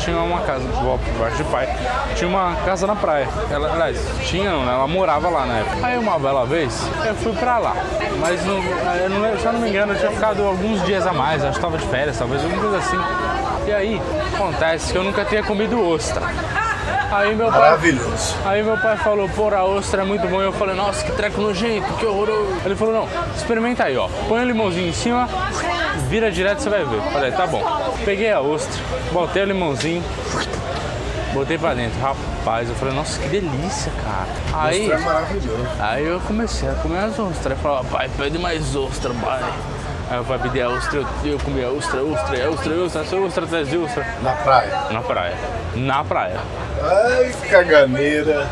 Tinha 0.08 0.22
uma 0.22 0.40
casa, 0.40 0.64
por 0.70 0.98
baixo 1.20 1.36
de 1.36 1.44
pai. 1.52 1.68
Tinha 2.16 2.30
uma 2.30 2.56
casa 2.64 2.88
na 2.88 2.96
praia. 2.96 3.28
Ela, 3.52 3.74
aliás, 3.74 4.00
tinha, 4.22 4.50
não, 4.50 4.64
né? 4.64 4.72
ela 4.72 4.88
morava 4.88 5.28
lá 5.28 5.46
na 5.46 5.58
época. 5.58 5.86
Aí 5.86 5.98
uma 5.98 6.18
bela 6.18 6.46
vez, 6.46 6.82
eu 7.06 7.14
fui 7.16 7.34
pra 7.34 7.58
lá. 7.58 7.76
Mas 8.18 8.42
não, 8.46 8.64
eu 8.96 9.10
não, 9.10 9.38
se 9.38 9.46
eu 9.46 9.52
não 9.52 9.60
me 9.60 9.70
engano, 9.70 9.92
eu 9.92 10.00
tinha 10.00 10.12
ficado 10.12 10.42
alguns 10.44 10.82
dias 10.86 11.06
a 11.06 11.12
mais. 11.12 11.44
Acho 11.44 11.56
que 11.56 11.62
tava 11.62 11.78
de 11.78 11.86
férias, 11.88 12.18
talvez 12.18 12.42
alguma 12.42 12.62
coisa 12.62 12.78
assim. 12.78 12.98
E 13.68 13.74
aí, 13.74 14.02
acontece 14.34 14.94
que 14.94 14.98
eu 14.98 15.04
nunca 15.04 15.26
tinha 15.26 15.44
comido 15.44 15.86
ostra. 15.86 16.22
Aí 17.12 17.36
meu 17.36 17.48
pai. 17.48 17.60
Maravilhoso. 17.60 18.36
Aí 18.46 18.64
meu 18.64 18.78
pai 18.78 18.96
falou, 18.96 19.28
pô, 19.28 19.54
a 19.54 19.66
ostra 19.66 20.04
é 20.04 20.06
muito 20.06 20.26
bom. 20.30 20.42
E 20.42 20.46
eu 20.46 20.54
falei, 20.54 20.76
nossa, 20.76 21.04
que 21.04 21.12
treco 21.12 21.42
nojento, 21.42 21.92
que 21.96 22.06
horroroso. 22.06 22.62
Ele 22.64 22.76
falou, 22.78 22.94
não, 22.94 23.10
experimenta 23.36 23.84
aí, 23.84 23.98
ó. 23.98 24.08
Põe 24.30 24.40
o 24.40 24.46
limãozinho 24.46 24.88
em 24.88 24.94
cima, 24.94 25.28
vira 26.08 26.32
direto, 26.32 26.60
você 26.60 26.70
vai 26.70 26.84
ver. 26.86 27.02
Falei, 27.12 27.32
tá 27.32 27.46
bom. 27.48 27.64
Peguei 28.06 28.32
a 28.32 28.42
ostra, 28.42 28.82
botei 29.12 29.44
o 29.44 29.46
limãozinho, 29.46 30.04
botei 31.34 31.58
pra 31.58 31.74
dentro. 31.74 32.00
Rapaz, 32.00 32.70
eu 32.70 32.76
falei, 32.76 32.94
nossa, 32.94 33.20
que 33.20 33.28
delícia, 33.28 33.92
cara. 34.04 34.62
Aí, 34.66 34.90
É 34.92 34.98
maravilhoso. 34.98 35.68
aí 35.80 36.06
eu 36.06 36.20
comecei 36.22 36.70
a 36.70 36.74
comer 36.74 37.00
as 37.00 37.20
ostras. 37.20 37.46
Ele 37.46 37.56
falou, 37.56 37.84
pai, 37.86 38.10
pede 38.18 38.38
mais 38.40 38.76
ostra, 38.76 39.14
pai. 39.14 39.44
Aí 40.10 40.18
eu 40.18 40.24
pai 40.24 40.40
pedi 40.40 40.62
a 40.62 40.70
ostra, 40.70 41.00
eu, 41.00 41.32
eu 41.34 41.40
comi 41.40 41.62
a 41.62 41.68
ostra, 41.68 42.02
ostra, 42.02 42.50
ostra, 42.50 42.74
ostra, 42.76 43.02
ostra, 43.02 43.20
ostra, 43.20 43.44
atrás 43.46 43.70
de 43.70 43.78
ostra. 43.78 44.06
Na 44.22 44.32
praia. 44.34 44.72
Na 44.90 45.02
praia. 45.02 45.36
Na 45.76 46.04
praia. 46.06 46.40
Ai, 46.82 47.34
caganeira. 47.50 48.48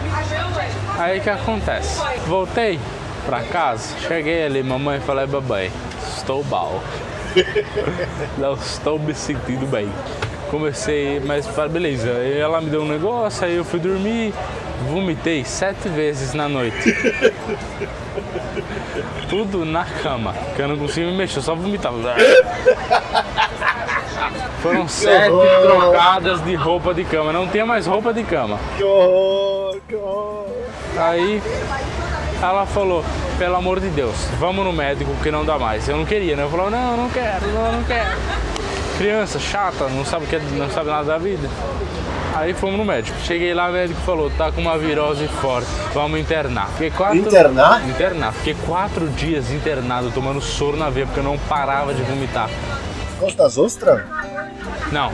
Aí 1.00 1.20
o 1.20 1.22
que 1.22 1.30
acontece? 1.30 2.02
Voltei 2.28 2.78
pra 3.26 3.42
casa, 3.42 3.96
cheguei 4.06 4.46
ali, 4.46 4.62
mamãe 4.62 5.00
falei, 5.00 5.26
babai, 5.26 5.72
estou 6.18 6.44
mal. 6.44 6.82
Não 8.38 8.54
estou 8.54 9.00
me 9.00 9.14
sentindo 9.14 9.66
bem. 9.66 9.90
Comecei, 10.50 11.20
mas 11.20 11.48
beleza. 11.70 12.10
Ela 12.10 12.62
me 12.62 12.70
deu 12.70 12.84
um 12.84 12.88
negócio, 12.88 13.46
aí 13.46 13.56
eu 13.56 13.66
fui 13.66 13.80
dormir, 13.80 14.34
vomitei 14.90 15.44
sete 15.44 15.90
vezes 15.90 16.34
na 16.34 16.48
noite. 16.48 16.96
Tudo 19.30 19.66
na 19.66 19.84
cama, 19.84 20.34
que 20.56 20.62
eu 20.62 20.68
não 20.68 20.78
conseguia 20.78 21.10
me 21.10 21.18
mexer, 21.18 21.42
só 21.42 21.56
vomitava. 21.56 22.16
Foram 24.62 24.88
sete 24.88 25.32
trocadas 25.64 26.44
de 26.44 26.56
roupa 26.56 26.94
de 26.94 27.04
cama, 27.04 27.34
não 27.34 27.48
tinha 27.48 27.66
mais 27.66 27.86
roupa 27.86 28.14
de 28.14 28.24
cama. 28.24 28.60
Que 28.78 28.84
horror, 28.84 29.78
que 29.88 29.96
horror. 29.96 30.46
Aí 30.98 31.42
ela 32.42 32.66
falou, 32.66 33.04
pelo 33.38 33.56
amor 33.56 33.80
de 33.80 33.90
Deus, 33.90 34.16
vamos 34.40 34.64
no 34.66 34.72
médico 34.74 35.12
que 35.22 35.30
não 35.32 35.46
dá 35.46 35.58
mais. 35.60 35.88
Eu 35.88 35.98
não 35.98 36.06
queria, 36.06 36.36
né? 36.36 36.44
Eu 36.44 36.50
falava, 36.50 36.70
não, 36.72 36.98
não 36.98 37.10
quero, 37.10 37.48
não, 37.54 37.72
não 37.74 37.84
quero. 37.84 38.10
Criança 38.98 39.40
chata, 39.40 39.88
não 39.90 40.06
sabe, 40.06 40.26
que 40.26 40.36
é- 40.36 40.42
não 40.54 40.70
sabe 40.70 40.90
nada 40.90 41.04
da 41.04 41.18
vida. 41.18 41.50
Aí 42.34 42.54
fomos 42.54 42.78
no 42.78 42.86
médico. 42.86 43.18
Cheguei 43.24 43.54
lá, 43.54 43.70
o 43.70 43.74
médico 43.74 44.00
falou, 44.02 44.30
tá 44.32 44.52
com 44.52 44.62
uma 44.62 44.78
virose 44.78 45.28
forte, 45.42 45.68
vamos 45.94 46.20
internar. 46.20 46.68
Fiquei 46.70 46.92
quatro... 46.92 47.18
Internar? 47.18 47.88
Internar. 47.88 48.34
Fiquei 48.34 48.56
quatro 48.66 49.08
dias 49.10 49.52
internado, 49.52 50.12
tomando 50.12 50.42
soro 50.42 50.76
na 50.78 50.90
veia, 50.90 51.06
porque 51.06 51.20
eu 51.20 51.24
não 51.24 51.38
parava 51.38 51.94
de 51.94 52.02
vomitar. 52.04 52.50
Gosta 53.20 53.44
das 53.44 53.58
ostras? 53.58 54.02
Não. 54.92 55.12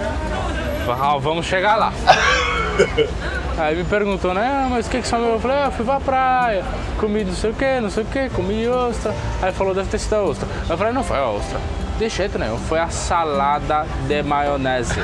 Ah, 0.89 1.17
vamos 1.19 1.45
chegar 1.45 1.75
lá. 1.75 1.93
Aí 3.57 3.75
me 3.75 3.83
perguntou, 3.83 4.33
né? 4.33 4.47
Ah, 4.47 4.67
mas 4.69 4.87
o 4.87 4.89
que 4.89 5.01
que 5.01 5.07
você 5.07 5.15
comeu? 5.15 5.33
Eu 5.33 5.39
falei, 5.39 5.57
ah, 5.57 5.71
fui 5.71 5.85
pra 5.85 5.99
praia, 5.99 6.63
comi 6.97 7.23
não 7.23 7.33
sei 7.33 7.51
o 7.51 7.53
que, 7.53 7.79
não 7.79 7.89
sei 7.89 8.03
o 8.03 8.05
que, 8.05 8.29
comi 8.29 8.67
ostra. 8.67 9.13
Aí 9.41 9.51
falou, 9.51 9.73
deve 9.73 9.89
ter 9.89 9.99
sido 9.99 10.15
a 10.15 10.23
ostra. 10.23 10.47
Eu 10.69 10.77
falei, 10.77 10.93
não 10.93 11.03
foi 11.03 11.17
a 11.17 11.27
ostra. 11.27 11.59
De 11.99 12.09
jeito 12.09 12.39
nenhum. 12.39 12.57
Foi 12.57 12.79
a 12.79 12.89
salada 12.89 13.85
de 14.07 14.23
maionese. 14.23 14.99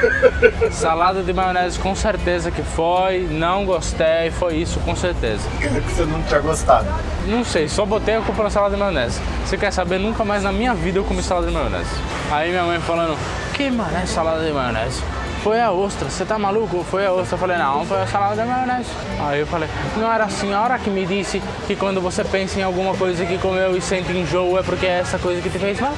salada 0.72 1.22
de 1.22 1.32
maionese 1.32 1.78
com 1.78 1.94
certeza 1.94 2.50
que 2.50 2.62
foi. 2.62 3.28
Não 3.30 3.66
gostei, 3.66 4.30
foi 4.30 4.56
isso 4.56 4.80
com 4.80 4.96
certeza. 4.96 5.46
que 5.60 5.68
você 5.68 6.04
não 6.04 6.22
tinha 6.22 6.40
gostado. 6.40 6.86
Não 7.26 7.44
sei, 7.44 7.68
só 7.68 7.84
botei 7.84 8.16
a 8.16 8.20
culpa 8.20 8.44
na 8.44 8.50
salada 8.50 8.74
de 8.74 8.80
maionese. 8.80 9.20
Você 9.44 9.58
quer 9.58 9.70
saber? 9.72 9.98
Nunca 9.98 10.24
mais 10.24 10.42
na 10.42 10.52
minha 10.52 10.72
vida 10.74 10.98
eu 10.98 11.04
comi 11.04 11.22
salada 11.22 11.46
de 11.46 11.52
maionese. 11.52 11.90
Aí 12.30 12.50
minha 12.50 12.64
mãe 12.64 12.80
falando, 12.80 13.18
que 13.52 13.70
mané 13.70 14.06
salada 14.06 14.44
de 14.44 14.52
maionese? 14.52 15.02
Foi 15.44 15.60
a 15.60 15.70
ostra, 15.70 16.08
você 16.08 16.24
tá 16.24 16.38
maluco? 16.38 16.82
Foi 16.90 17.04
a 17.04 17.12
ostra. 17.12 17.34
Eu 17.34 17.38
falei, 17.38 17.58
não, 17.58 17.84
foi 17.84 18.00
a 18.00 18.06
salada 18.06 18.42
de 18.42 18.48
maionese. 18.48 18.88
Aí 19.20 19.40
eu 19.40 19.46
falei, 19.46 19.68
não 19.94 20.10
era 20.10 20.24
a 20.24 20.28
senhora 20.30 20.78
que 20.78 20.88
me 20.88 21.04
disse 21.04 21.42
que 21.66 21.76
quando 21.76 22.00
você 22.00 22.24
pensa 22.24 22.58
em 22.58 22.62
alguma 22.62 22.96
coisa 22.96 23.26
que 23.26 23.36
comeu 23.36 23.76
e 23.76 23.80
sente 23.82 24.10
enjoo 24.10 24.58
é 24.58 24.62
porque 24.62 24.86
é 24.86 25.00
essa 25.00 25.18
coisa 25.18 25.42
que 25.42 25.50
te 25.50 25.58
fez 25.58 25.78
mal? 25.78 25.92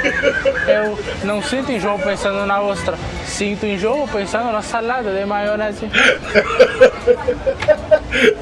Eu 0.66 0.98
não 1.22 1.42
sinto 1.42 1.70
enjoo 1.70 1.98
pensando 1.98 2.46
na 2.46 2.62
ostra, 2.62 2.96
sinto 3.26 3.66
enjoo 3.66 4.08
pensando 4.08 4.50
na 4.50 4.62
salada 4.62 5.12
de 5.12 5.26
maionese. 5.26 5.86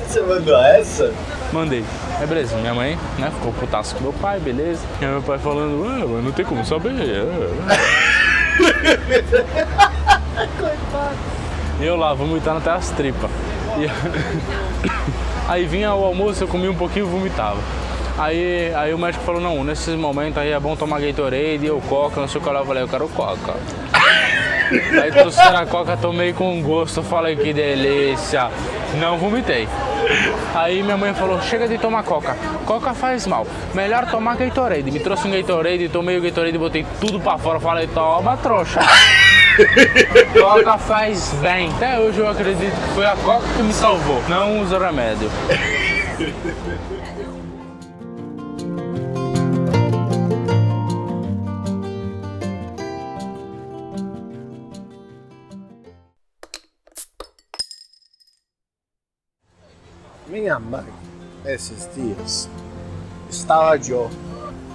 Você 0.07 0.20
mandou 0.20 0.62
essa? 0.62 1.12
Mandei. 1.53 1.85
É 2.22 2.26
beleza, 2.26 2.57
minha 2.57 2.74
mãe, 2.74 2.97
né, 3.18 3.33
ficou 3.35 3.53
putaço 3.55 3.97
com 3.97 4.03
meu 4.03 4.12
pai, 4.12 4.39
beleza. 4.39 4.83
E 5.01 5.05
meu 5.05 5.22
pai 5.22 5.39
falando, 5.39 5.83
ué, 5.83 6.05
mas 6.07 6.24
não 6.24 6.31
tem 6.31 6.45
como 6.45 6.64
saber. 6.64 6.93
E 11.81 11.85
eu 11.85 11.97
lá, 11.97 12.12
vomitando 12.12 12.59
até 12.59 12.70
as 12.70 12.91
tripas. 12.91 13.31
E... 13.78 13.91
aí 15.49 15.64
vinha 15.66 15.95
o 15.95 16.05
almoço, 16.05 16.45
eu 16.45 16.49
comia 16.49 16.70
um 16.70 16.74
pouquinho 16.74 17.07
e 17.07 17.09
vomitava. 17.09 17.59
Aí, 18.18 18.74
aí 18.74 18.93
o 18.93 18.99
médico 18.99 19.24
falou, 19.24 19.41
não, 19.41 19.64
nesses 19.64 19.95
momentos 19.95 20.37
aí 20.37 20.51
é 20.51 20.61
bom 20.61 20.76
tomar 20.76 21.01
Gatorade 21.01 21.70
ou 21.70 21.81
Coca, 21.81 22.20
não 22.20 22.28
sei 22.28 22.41
o 22.41 22.45
que 22.45 22.51
lá. 22.51 22.61
Eu 22.61 22.66
falei, 22.66 22.83
eu 22.83 22.89
quero 22.89 23.09
Coca. 23.09 23.55
Aí 25.03 25.11
trouxeram 25.11 25.59
a 25.59 25.66
Coca, 25.66 25.97
tomei 25.97 26.33
com 26.33 26.62
gosto, 26.62 27.03
falei 27.03 27.35
que 27.35 27.53
delícia. 27.53 28.51
Não 29.01 29.18
vomitei. 29.18 29.66
Aí 30.55 30.83
minha 30.83 30.97
mãe 30.97 31.14
falou, 31.14 31.41
chega 31.43 31.66
de 31.66 31.78
tomar 31.78 32.05
Coca. 32.05 32.37
Coca 32.66 32.95
faz 32.95 33.26
mal. 33.26 33.47
Melhor 33.74 34.09
tomar 34.11 34.37
Gatorade. 34.37 34.91
Me 34.91 35.01
trouxe 35.01 35.26
um 35.26 35.31
Gatorade, 35.33 35.89
tomei 35.89 36.18
o 36.18 36.22
Gatorade, 36.22 36.57
botei 36.59 36.87
tudo 37.01 37.18
pra 37.18 37.39
fora. 37.39 37.59
Falei, 37.59 37.89
toma 37.89 38.37
trouxa. 38.37 38.81
Coca 40.33 40.79
faz 40.79 41.33
bem. 41.41 41.71
Até 41.77 41.99
hoje 41.99 42.19
eu 42.19 42.29
acredito 42.29 42.75
que 42.75 42.95
foi 42.95 43.07
a 43.07 43.17
Coca 43.17 43.47
que 43.57 43.63
me 43.63 43.73
salvou. 43.73 44.23
Não 44.29 44.63
uso 44.63 44.79
remédio. 44.79 45.31
Minha 60.27 60.59
mãe, 60.61 60.87
esses 61.45 61.89
dias, 61.95 62.49
estava 63.29 63.77
eu 63.77 64.11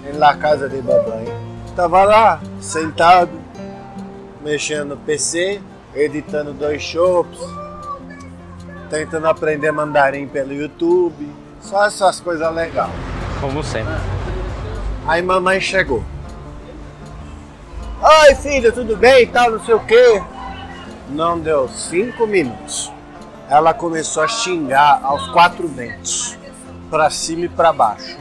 em 0.06 0.18
la 0.18 0.36
casa 0.36 0.68
de 0.68 0.82
babãe. 0.82 1.26
Estava 1.66 2.04
lá, 2.04 2.42
sentado, 2.60 3.45
mexendo 4.46 4.90
no 4.90 4.98
PC, 4.98 5.60
editando 5.96 6.54
dois 6.54 6.80
shows, 6.80 7.28
tentando 8.92 9.28
aprender 9.28 9.72
mandarim 9.72 10.28
pelo 10.28 10.54
YouTube, 10.54 11.28
só 11.60 11.88
essas 11.88 12.20
coisas 12.20 12.54
legais. 12.54 12.92
Como 13.42 13.64
sempre. 13.64 13.96
Aí 15.08 15.20
mamãe 15.24 15.60
chegou. 15.60 16.04
Oi 18.04 18.36
filho, 18.36 18.72
tudo 18.72 18.96
bem 18.96 19.24
e 19.24 19.28
tal, 19.28 19.50
não 19.50 19.66
sei 19.66 19.74
o 19.74 19.80
quê. 19.80 20.22
Não 21.10 21.40
deu 21.40 21.68
cinco 21.68 22.28
minutos. 22.28 22.92
Ela 23.50 23.74
começou 23.74 24.22
a 24.22 24.28
xingar 24.28 25.02
aos 25.04 25.28
quatro 25.30 25.68
ventos, 25.68 26.38
pra 26.92 27.10
cima 27.10 27.46
e 27.46 27.50
pra 27.50 27.74
baixo. 27.74 28.16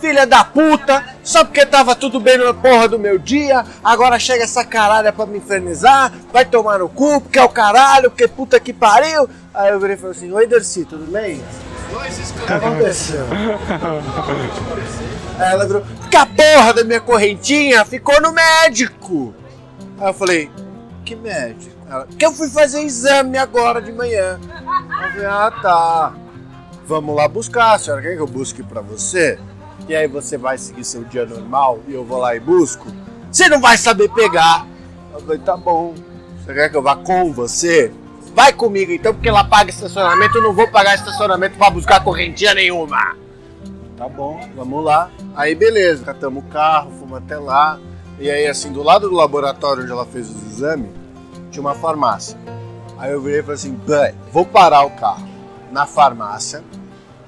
Filha 0.00 0.26
da 0.26 0.44
puta, 0.44 1.04
só 1.24 1.44
porque 1.44 1.64
tava 1.64 1.94
tudo 1.94 2.20
bem 2.20 2.38
na 2.38 2.52
porra 2.52 2.86
do 2.86 2.98
meu 2.98 3.18
dia, 3.18 3.64
agora 3.82 4.18
chega 4.18 4.44
essa 4.44 4.64
caralha 4.64 5.12
pra 5.12 5.26
me 5.26 5.38
infernizar, 5.38 6.12
vai 6.32 6.44
tomar 6.44 6.78
no 6.78 6.88
cu, 6.88 7.20
porque 7.20 7.38
é 7.38 7.44
o 7.44 7.48
caralho, 7.48 8.10
porque 8.10 8.28
puta 8.28 8.60
que 8.60 8.72
pariu. 8.72 9.28
Aí 9.54 9.70
eu 9.70 9.80
virei 9.80 9.96
e 9.96 9.98
falei 9.98 10.16
assim, 10.16 10.30
oi 10.32 10.46
Dercy, 10.46 10.84
tudo 10.84 11.10
bem? 11.10 11.42
O 11.92 12.46
que 12.46 12.52
aconteceu? 12.52 13.26
Aí 15.38 15.52
ela 15.52 15.66
virou, 15.66 15.82
porque 16.00 16.16
a 16.16 16.26
porra 16.26 16.74
da 16.74 16.84
minha 16.84 17.00
correntinha 17.00 17.84
ficou 17.84 18.20
no 18.20 18.32
médico. 18.32 19.34
Aí 19.98 20.08
eu 20.08 20.14
falei, 20.14 20.50
que 21.04 21.16
médico? 21.16 21.74
Ela, 21.88 22.06
que 22.06 22.26
eu 22.26 22.32
fui 22.32 22.50
fazer 22.50 22.82
exame 22.82 23.38
agora 23.38 23.80
de 23.80 23.92
manhã. 23.92 24.38
Eu 24.42 25.10
falei, 25.12 25.26
ah 25.26 25.52
tá. 25.62 26.12
Vamos 26.86 27.16
lá 27.16 27.26
buscar, 27.26 27.72
a 27.72 27.78
senhora 27.78 28.02
quer 28.02 28.14
que 28.14 28.20
eu 28.20 28.26
busque 28.26 28.62
pra 28.62 28.80
você? 28.80 29.38
E 29.88 29.94
aí 29.94 30.08
você 30.08 30.36
vai 30.36 30.58
seguir 30.58 30.84
seu 30.84 31.04
dia 31.04 31.24
normal 31.24 31.78
e 31.86 31.94
eu 31.94 32.04
vou 32.04 32.18
lá 32.18 32.34
e 32.34 32.40
busco? 32.40 32.86
Você 33.30 33.48
não 33.48 33.60
vai 33.60 33.78
saber 33.78 34.08
pegar. 34.10 34.66
Eu 35.12 35.20
falei, 35.20 35.38
tá 35.38 35.56
bom. 35.56 35.94
Você 36.44 36.54
quer 36.54 36.70
que 36.70 36.76
eu 36.76 36.82
vá 36.82 36.96
com 36.96 37.32
você? 37.32 37.92
Vai 38.34 38.52
comigo 38.52 38.92
então, 38.92 39.14
porque 39.14 39.28
ela 39.28 39.44
paga 39.44 39.70
estacionamento, 39.70 40.38
eu 40.38 40.42
não 40.42 40.52
vou 40.52 40.68
pagar 40.68 40.94
estacionamento 40.94 41.56
pra 41.56 41.70
buscar 41.70 42.04
correntinha 42.04 42.52
nenhuma. 42.52 43.16
Tá 43.96 44.08
bom, 44.08 44.38
vamos 44.54 44.84
lá. 44.84 45.10
Aí 45.34 45.54
beleza, 45.54 46.04
catamos 46.04 46.44
o 46.44 46.46
carro, 46.48 46.90
fomos 46.98 47.16
até 47.16 47.38
lá. 47.38 47.78
E 48.18 48.30
aí 48.30 48.46
assim, 48.46 48.72
do 48.72 48.82
lado 48.82 49.08
do 49.08 49.14
laboratório 49.14 49.82
onde 49.82 49.92
ela 49.92 50.04
fez 50.04 50.28
os 50.28 50.42
exames, 50.52 50.90
tinha 51.50 51.62
uma 51.62 51.74
farmácia. 51.74 52.38
Aí 52.98 53.12
eu 53.12 53.22
virei 53.22 53.40
e 53.40 53.42
falei 53.42 53.54
assim, 53.54 53.72
"Bem, 53.86 54.14
vou 54.32 54.44
parar 54.44 54.82
o 54.84 54.90
carro 54.90 55.26
na 55.72 55.86
farmácia. 55.86 56.62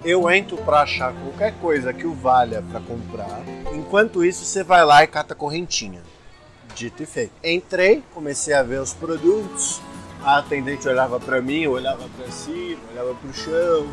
Eu 0.09 0.31
entro 0.31 0.57
pra 0.57 0.81
achar 0.81 1.13
qualquer 1.13 1.53
coisa 1.61 1.93
que 1.93 2.07
o 2.07 2.15
valha 2.15 2.65
pra 2.71 2.81
comprar. 2.81 3.43
Enquanto 3.75 4.25
isso, 4.25 4.43
você 4.43 4.65
vai 4.65 4.83
lá 4.83 5.05
e 5.05 5.07
cata 5.07 5.35
correntinha. 5.35 6.01
Dito 6.75 7.03
e 7.03 7.07
feito. 7.07 7.33
Entrei, 7.45 8.03
comecei 8.15 8.55
a 8.55 8.63
ver 8.63 8.81
os 8.81 8.95
produtos. 8.95 9.83
A 10.25 10.39
atendente 10.39 10.89
olhava 10.89 11.21
pra 11.21 11.43
mim, 11.43 11.67
olhava 11.67 12.09
pra 12.17 12.31
cima, 12.31 12.81
olhava 12.91 13.15
pro 13.17 13.35
chão. 13.35 13.87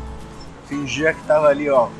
Fingia 0.66 1.12
que 1.12 1.22
tava 1.24 1.48
ali, 1.48 1.68
ó, 1.68 1.90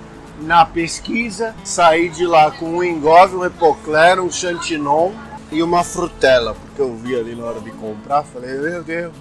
na 0.41 0.65
pesquisa. 0.65 1.55
Saí 1.63 2.09
de 2.09 2.27
lá 2.27 2.51
com 2.51 2.71
um 2.71 2.83
engove, 2.83 3.37
um 3.37 3.45
epocler, 3.45 4.19
um 4.19 4.33
chantinon 4.33 5.13
e 5.53 5.63
uma 5.63 5.85
frutela. 5.85 6.55
Porque 6.55 6.81
eu 6.81 6.97
vi 6.97 7.15
ali 7.15 7.35
na 7.35 7.45
hora 7.45 7.61
de 7.61 7.71
comprar, 7.73 8.23
falei, 8.23 8.57
meu 8.57 8.83
Deus, 8.83 9.13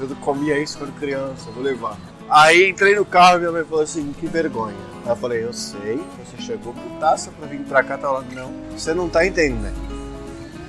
eu 0.00 0.08
comia 0.22 0.58
isso 0.58 0.78
quando 0.78 0.98
criança, 0.98 1.50
vou 1.50 1.62
levar. 1.62 1.98
Aí 2.32 2.70
entrei 2.70 2.94
no 2.96 3.04
carro 3.04 3.36
e 3.36 3.40
minha 3.40 3.52
mãe 3.52 3.62
falou 3.62 3.84
assim, 3.84 4.10
que 4.18 4.26
vergonha. 4.26 4.74
Aí 5.04 5.10
eu 5.10 5.16
falei, 5.16 5.44
eu 5.44 5.52
sei, 5.52 6.00
você 6.24 6.42
chegou 6.42 6.72
putaça 6.72 7.30
pra 7.38 7.46
vir 7.46 7.60
pra 7.60 7.84
cá, 7.84 7.98
tá 7.98 8.10
lá, 8.10 8.24
não. 8.32 8.50
Você 8.70 8.94
não 8.94 9.06
tá 9.06 9.26
entendendo. 9.26 9.76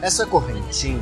Essa 0.02 0.26
correntinha 0.26 1.02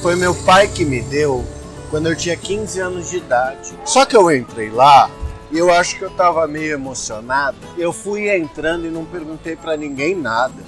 foi 0.00 0.16
meu 0.16 0.34
pai 0.34 0.66
que 0.66 0.84
me 0.84 1.00
deu 1.02 1.44
quando 1.88 2.08
eu 2.08 2.16
tinha 2.16 2.36
15 2.36 2.80
anos 2.80 3.10
de 3.10 3.18
idade. 3.18 3.78
Só 3.84 4.04
que 4.04 4.16
eu 4.16 4.28
entrei 4.28 4.70
lá 4.70 5.08
e 5.52 5.58
eu 5.58 5.72
acho 5.72 5.96
que 5.96 6.02
eu 6.02 6.10
tava 6.10 6.48
meio 6.48 6.72
emocionado. 6.72 7.58
Eu 7.78 7.92
fui 7.92 8.28
entrando 8.28 8.84
e 8.84 8.90
não 8.90 9.04
perguntei 9.04 9.54
pra 9.54 9.76
ninguém 9.76 10.16
nada. 10.16 10.60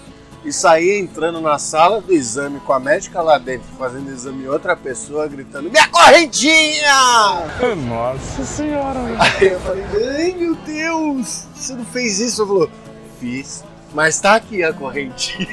E 0.44 0.52
saí 0.52 0.98
entrando 0.98 1.40
na 1.40 1.58
sala 1.58 2.02
do 2.02 2.12
exame 2.12 2.60
com 2.60 2.72
a 2.74 2.78
médica 2.78 3.22
lá 3.22 3.38
dentro, 3.38 3.66
fazendo 3.78 4.10
exame 4.10 4.46
outra 4.46 4.76
pessoa 4.76 5.26
gritando: 5.26 5.70
Minha 5.70 5.88
correntinha! 5.88 7.46
Nossa 7.88 8.44
senhora. 8.44 9.00
Aí 9.18 9.48
eu 9.48 9.60
falei: 9.60 9.84
Ai 10.18 10.34
meu 10.38 10.54
Deus, 10.54 11.46
você 11.54 11.74
não 11.74 11.84
fez 11.86 12.20
isso? 12.20 12.42
Eu 12.42 12.46
falou: 12.46 12.70
Fiz, 13.18 13.64
mas 13.94 14.20
tá 14.20 14.34
aqui 14.34 14.62
a 14.62 14.72
correntinha. 14.72 15.48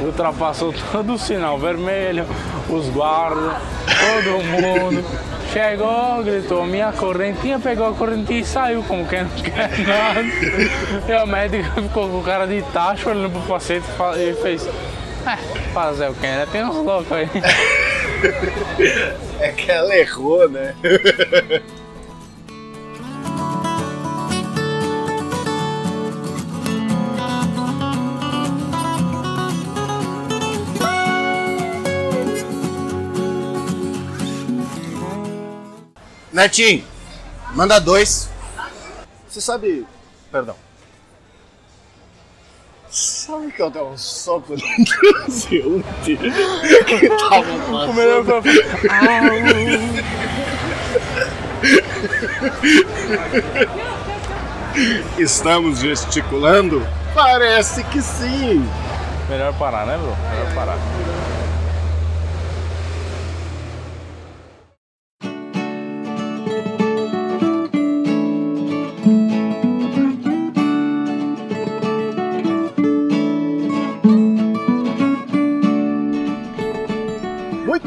Ultrapassou 0.00 0.72
todo 0.92 1.14
o 1.14 1.18
sinal 1.18 1.58
vermelho, 1.58 2.24
os 2.70 2.88
guardas, 2.90 3.56
todo 3.86 4.44
mundo. 4.44 5.04
Chegou, 5.52 6.22
gritou, 6.22 6.66
minha 6.66 6.92
correntinha, 6.92 7.58
pegou 7.58 7.88
a 7.88 7.94
correntinha 7.94 8.40
e 8.40 8.44
saiu 8.44 8.82
como 8.82 9.06
quem 9.06 9.22
não 9.22 9.30
quer 9.30 9.78
nada. 9.86 10.22
E 11.08 11.12
a 11.12 11.24
médica 11.24 11.80
ficou 11.80 12.08
com 12.08 12.22
cara 12.22 12.46
de 12.46 12.60
tacho 12.72 13.08
olhando 13.08 13.30
pro 13.30 13.40
paciente 13.42 13.86
e 14.18 14.34
fez. 14.42 14.68
É, 15.26 15.36
fazer 15.72 16.08
o 16.10 16.14
que, 16.14 16.26
né? 16.26 16.46
Tem 16.52 16.64
uns 16.64 16.76
loucos 16.76 17.12
aí. 17.12 17.28
É 19.40 19.52
que 19.52 19.70
ela 19.70 19.96
errou, 19.96 20.48
né? 20.48 20.74
Netinho, 36.38 36.84
manda 37.52 37.80
dois. 37.80 38.30
Você 39.28 39.40
sabe. 39.40 39.84
Perdão. 40.30 40.54
Sabe 42.88 43.50
que 43.50 43.60
eu 43.60 43.68
dei 43.68 43.82
um 43.82 43.98
soco 43.98 44.54
no 44.54 44.84
transeunte 44.84 46.16
que 46.16 47.08
tava 47.08 47.90
O 47.90 47.92
melhor 47.92 48.24
passando? 48.24 48.42
foi. 48.44 48.62
Estamos 55.18 55.80
gesticulando? 55.80 56.86
Parece 57.14 57.82
que 57.82 58.00
sim. 58.00 58.64
Melhor 59.28 59.52
parar, 59.54 59.86
né, 59.86 59.98
bro? 59.98 60.16
Melhor 60.30 60.54
parar. 60.54 60.78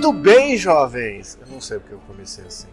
Muito 0.01 0.13
bem, 0.13 0.57
jovens. 0.57 1.37
Eu 1.39 1.53
não 1.53 1.61
sei 1.61 1.77
porque 1.77 1.93
eu 1.93 1.99
comecei 2.07 2.43
assim. 2.43 2.67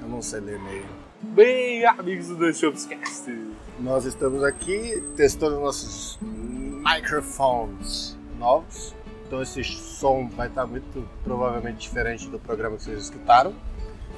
Eu 0.00 0.08
não 0.08 0.22
sei 0.22 0.40
ler 0.40 0.56
e-mail. 0.56 0.86
Bem, 1.20 1.84
amigos 1.84 2.28
do 2.28 2.36
Dois 2.36 2.58
Shopscast. 2.58 3.30
Nós 3.78 4.06
estamos 4.06 4.42
aqui 4.42 5.04
testando 5.18 5.60
nossos 5.60 6.18
microphones 6.22 8.16
novos. 8.38 8.94
Então 9.26 9.42
esse 9.42 9.62
som 9.64 10.26
vai 10.30 10.48
estar 10.48 10.66
muito 10.66 11.06
provavelmente 11.22 11.76
diferente 11.76 12.26
do 12.30 12.38
programa 12.38 12.78
que 12.78 12.84
vocês 12.84 13.00
escutaram. 13.00 13.54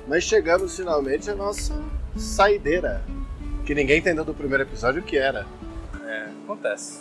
Mas 0.07 0.23
chegamos 0.23 0.77
finalmente 0.77 1.29
à 1.29 1.35
nossa 1.35 1.75
saideira. 2.17 3.03
Que 3.65 3.75
ninguém 3.75 3.99
entendeu 3.99 4.25
do 4.25 4.33
primeiro 4.33 4.63
episódio 4.63 5.03
o 5.03 5.05
que 5.05 5.19
era. 5.19 5.45
É, 6.05 6.29
acontece. 6.45 7.01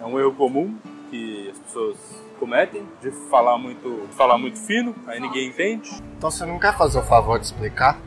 É 0.00 0.04
um 0.04 0.20
erro 0.20 0.32
comum 0.36 0.78
que 1.10 1.50
as 1.50 1.58
pessoas 1.58 2.23
cometem 2.34 2.86
de 3.00 3.10
falar 3.30 3.58
muito, 3.58 4.06
de 4.06 4.14
falar 4.14 4.38
muito 4.38 4.58
fino, 4.58 4.94
aí 5.06 5.20
ninguém 5.20 5.48
entende. 5.48 5.90
Então 6.16 6.30
você 6.30 6.44
não 6.44 6.58
quer 6.58 6.76
fazer 6.76 6.98
o 6.98 7.02
favor 7.02 7.38
de 7.38 7.46
explicar? 7.46 7.98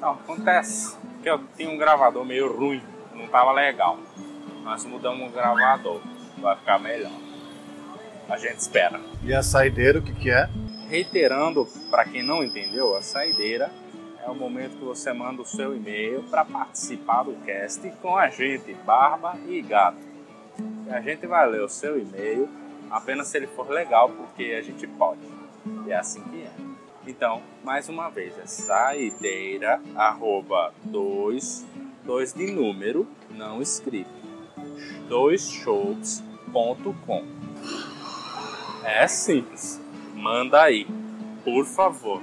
Não, 0.00 0.12
acontece. 0.12 0.96
Que 1.22 1.30
eu 1.30 1.40
tinha 1.56 1.70
um 1.70 1.78
gravador 1.78 2.24
meio 2.24 2.54
ruim, 2.54 2.82
não 3.14 3.26
tava 3.28 3.52
legal. 3.52 3.98
Nós 4.62 4.84
mudamos 4.84 5.28
o 5.28 5.32
gravador, 5.32 6.00
vai 6.38 6.56
ficar 6.56 6.78
melhor. 6.78 7.12
A 8.28 8.36
gente 8.36 8.58
espera. 8.58 9.00
E 9.22 9.34
a 9.34 9.42
saideira 9.42 9.98
o 9.98 10.02
que, 10.02 10.14
que 10.14 10.30
é? 10.30 10.48
Reiterando, 10.88 11.66
para 11.90 12.04
quem 12.04 12.22
não 12.22 12.44
entendeu, 12.44 12.96
a 12.96 13.02
saideira 13.02 13.70
é 14.22 14.30
o 14.30 14.34
momento 14.34 14.78
que 14.78 14.84
você 14.84 15.12
manda 15.12 15.42
o 15.42 15.46
seu 15.46 15.76
e-mail 15.76 16.22
para 16.24 16.44
participar 16.44 17.24
do 17.24 17.34
cast 17.44 17.86
com 18.00 18.16
a 18.16 18.28
gente, 18.28 18.72
Barba 18.86 19.36
e 19.46 19.60
Gato. 19.60 19.98
E 20.86 20.90
a 20.90 21.00
gente 21.00 21.26
vai 21.26 21.48
ler 21.48 21.62
o 21.62 21.68
seu 21.68 21.98
e-mail 21.98 22.48
apenas 22.94 23.26
se 23.26 23.36
ele 23.36 23.48
for 23.48 23.68
legal, 23.68 24.08
porque 24.08 24.54
a 24.56 24.62
gente 24.62 24.86
pode. 24.86 25.20
E 25.84 25.90
é 25.90 25.96
assim 25.96 26.22
que 26.22 26.42
é. 26.42 26.52
Então, 27.06 27.42
mais 27.64 27.88
uma 27.88 28.08
vez, 28.08 28.38
é 28.38 28.46
saideira, 28.46 29.82
arroba, 29.96 30.72
dois, 30.84 31.66
dois 32.04 32.32
de 32.32 32.52
número, 32.52 33.08
não 33.30 33.60
escrito, 33.60 34.08
doisshows.com. 35.08 37.24
É 38.84 39.08
simples. 39.08 39.80
Manda 40.14 40.62
aí, 40.62 40.86
por 41.42 41.66
favor, 41.66 42.22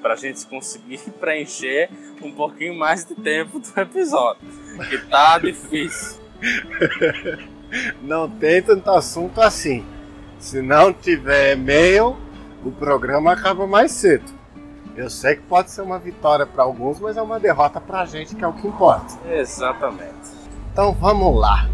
pra 0.00 0.16
gente 0.16 0.46
conseguir 0.46 0.98
preencher 1.20 1.90
um 2.22 2.32
pouquinho 2.32 2.74
mais 2.74 3.04
de 3.04 3.14
tempo 3.14 3.60
do 3.60 3.78
episódio, 3.78 4.40
que 4.88 4.96
tá 5.08 5.38
difícil. 5.38 6.22
Não 8.00 8.30
tem 8.30 8.62
tanto 8.62 8.88
assunto 8.90 9.40
assim. 9.40 9.95
Se 10.46 10.62
não 10.62 10.92
tiver 10.92 11.54
e-mail, 11.54 12.16
o 12.64 12.70
programa 12.70 13.32
acaba 13.32 13.66
mais 13.66 13.90
cedo. 13.90 14.32
Eu 14.94 15.10
sei 15.10 15.34
que 15.34 15.42
pode 15.42 15.72
ser 15.72 15.82
uma 15.82 15.98
vitória 15.98 16.46
para 16.46 16.62
alguns, 16.62 17.00
mas 17.00 17.16
é 17.16 17.20
uma 17.20 17.40
derrota 17.40 17.80
pra 17.80 18.06
gente, 18.06 18.36
que 18.36 18.44
é 18.44 18.46
o 18.46 18.52
que 18.52 18.68
importa. 18.68 19.12
Exatamente. 19.28 20.30
Então 20.70 20.92
vamos 20.92 21.36
lá. 21.36 21.68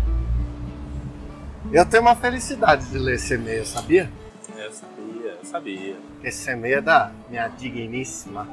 Eu 1.70 1.84
tenho 1.84 2.02
uma 2.02 2.16
felicidade 2.16 2.86
de 2.86 2.96
ler 2.96 3.16
esse 3.16 3.34
e-mail, 3.34 3.66
sabia? 3.66 4.10
Eu 4.56 4.72
sabia, 4.72 5.38
eu 5.38 5.44
sabia. 5.44 5.96
Esse 6.24 6.50
e-mail 6.50 6.78
é 6.78 6.80
da 6.80 7.12
minha 7.28 7.48
digníssima 7.48 8.48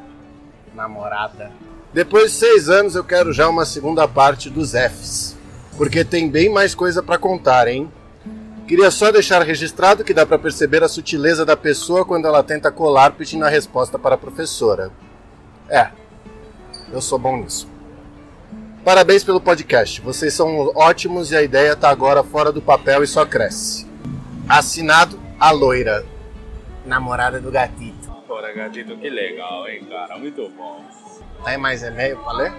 namorada. 0.76 1.49
Depois 1.93 2.34
de 2.34 2.39
seis 2.39 2.67
anos, 2.67 2.93
eu 2.93 3.05
quero 3.05 3.32
já 3.32 3.47
uma 3.47 3.65
segunda 3.65 4.05
parte 4.05 4.49
dos 4.49 4.74
Fs. 4.74 5.38
Porque 5.78 6.03
tem 6.03 6.30
bem 6.30 6.49
mais 6.49 6.76
coisa 6.76 7.01
pra 7.01 7.17
contar, 7.17 7.70
hein? 7.70 7.89
Queria 8.70 8.91
só 8.91 9.11
deixar 9.11 9.41
registrado 9.41 10.03
que 10.03 10.13
dá 10.13 10.28
pra 10.28 10.38
perceber 10.38 10.84
a 10.84 10.88
sutileza 10.88 11.43
da 11.43 11.57
pessoa 11.57 12.05
quando 12.05 12.28
ela 12.28 12.43
tenta 12.43 12.72
colar 12.72 13.13
pedindo 13.13 13.43
a 13.43 13.49
resposta 13.49 13.97
para 13.97 14.13
a 14.13 14.17
professora. 14.17 14.91
É, 15.67 15.89
eu 16.93 17.01
sou 17.01 17.17
bom 17.17 17.38
nisso. 17.38 17.67
Parabéns 18.86 19.24
pelo 19.24 19.41
podcast. 19.41 19.99
Vocês 20.01 20.36
são 20.36 20.72
ótimos 20.76 21.32
e 21.32 21.36
a 21.36 21.41
ideia 21.41 21.76
tá 21.76 21.89
agora 21.89 22.24
fora 22.24 22.51
do 22.51 22.61
papel 22.61 23.01
e 23.01 23.07
só 23.07 23.26
cresce. 23.26 23.88
Assinado 24.47 25.20
a 25.39 25.49
loira, 25.49 26.05
namorada 26.86 27.39
do 27.41 27.49
gatito. 27.49 28.07
Porra, 28.28 28.53
gatito, 28.53 28.95
que 28.97 29.09
legal, 29.09 29.67
hein, 29.67 29.84
cara? 29.86 30.15
Muito 30.15 30.47
bom. 30.49 30.86
Tem 31.43 31.57
mais 31.57 31.82
e-mail 31.82 32.17
pra 32.17 32.34
ler? 32.34 32.53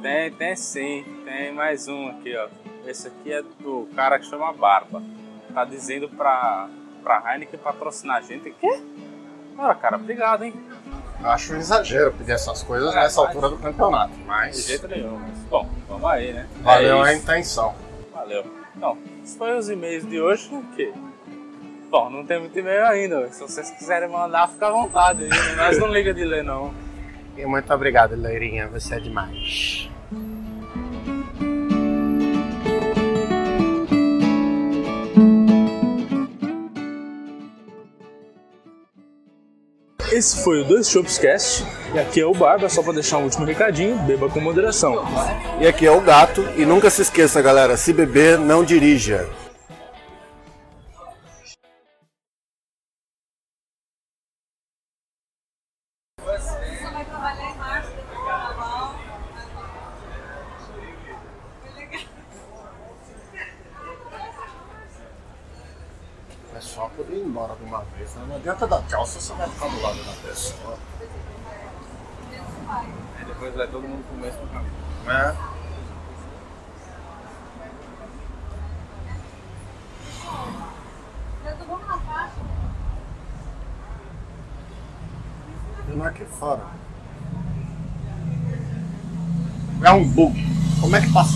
Tem, 0.00 0.32
tem 0.32 0.56
sim. 0.56 1.04
Tem 1.26 1.52
mais 1.52 1.88
um 1.88 2.08
aqui, 2.08 2.34
ó. 2.34 2.48
Esse 2.88 3.08
aqui 3.08 3.32
é 3.32 3.42
do 3.60 3.88
cara 3.94 4.18
que 4.18 4.26
chama 4.26 4.52
Barba. 4.52 5.02
Tá 5.52 5.64
dizendo 5.64 6.08
pra, 6.08 6.68
pra 7.02 7.22
Heineken 7.32 7.58
patrocinar 7.60 8.16
a 8.16 8.20
gente. 8.20 8.50
Quê? 8.60 8.82
Ora, 9.58 9.74
cara, 9.74 9.96
obrigado, 9.96 10.44
hein? 10.44 10.54
Eu 11.20 11.30
acho 11.30 11.52
um 11.52 11.56
exagero 11.56 12.12
pedir 12.12 12.32
essas 12.32 12.62
coisas 12.62 12.92
É, 12.94 13.00
nessa 13.00 13.20
mas- 13.22 13.34
altura 13.36 13.48
do 13.50 13.58
campeonato, 13.58 14.12
De 14.14 14.22
mas 14.24 14.66
jeito 14.66 14.86
nenhum. 14.88 15.18
Mas, 15.18 15.38
bom, 15.50 15.68
vamos 15.88 16.04
aí, 16.10 16.32
né? 16.32 16.46
valeu 16.62 17.04
É 17.04 17.10
a 17.10 17.14
intenção. 17.14 17.74
Valeu. 18.14 18.44
Então, 18.76 18.96
esses 19.24 19.36
foram 19.36 19.58
os 19.58 19.68
e-mails 19.68 20.08
de 20.08 20.20
hoje. 20.20 20.48
O 20.54 20.62
quê? 20.76 20.92
Bom, 21.90 22.08
não 22.10 22.24
tem 22.24 22.38
muito 22.38 22.56
e-mail 22.58 22.86
ainda. 22.86 23.28
Se 23.32 23.40
vocês 23.40 23.70
quiserem 23.70 24.08
mandar, 24.08 24.48
fica 24.48 24.68
à 24.68 24.70
vontade. 24.70 25.26
Nós 25.56 25.78
não 25.78 25.88
liga 25.88 26.14
de 26.14 26.24
ler, 26.24 26.44
não. 26.44 26.72
E 27.36 27.44
muito 27.46 27.72
obrigado, 27.74 28.14
loirinha. 28.14 28.68
Você 28.68 28.94
é 28.94 29.00
demais. 29.00 29.88
Esse 40.18 40.42
foi 40.42 40.62
o 40.62 40.64
Dois 40.64 40.90
Chopscast. 40.90 41.64
E 41.94 41.98
aqui 42.00 42.20
é 42.20 42.26
o 42.26 42.34
Barba, 42.34 42.68
só 42.68 42.82
pra 42.82 42.92
deixar 42.92 43.18
um 43.18 43.22
último 43.22 43.44
recadinho. 43.44 43.96
Beba 43.98 44.28
com 44.28 44.40
moderação. 44.40 45.06
E 45.60 45.66
aqui 45.68 45.86
é 45.86 45.92
o 45.92 46.00
gato. 46.00 46.44
E 46.56 46.66
nunca 46.66 46.90
se 46.90 47.02
esqueça, 47.02 47.40
galera: 47.40 47.76
se 47.76 47.92
beber, 47.92 48.36
não 48.36 48.64
dirija. 48.64 49.28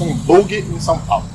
Um 0.03 0.15
bug 0.15 0.55
em 0.55 0.81
São 0.81 0.99
Paulo? 0.99 1.32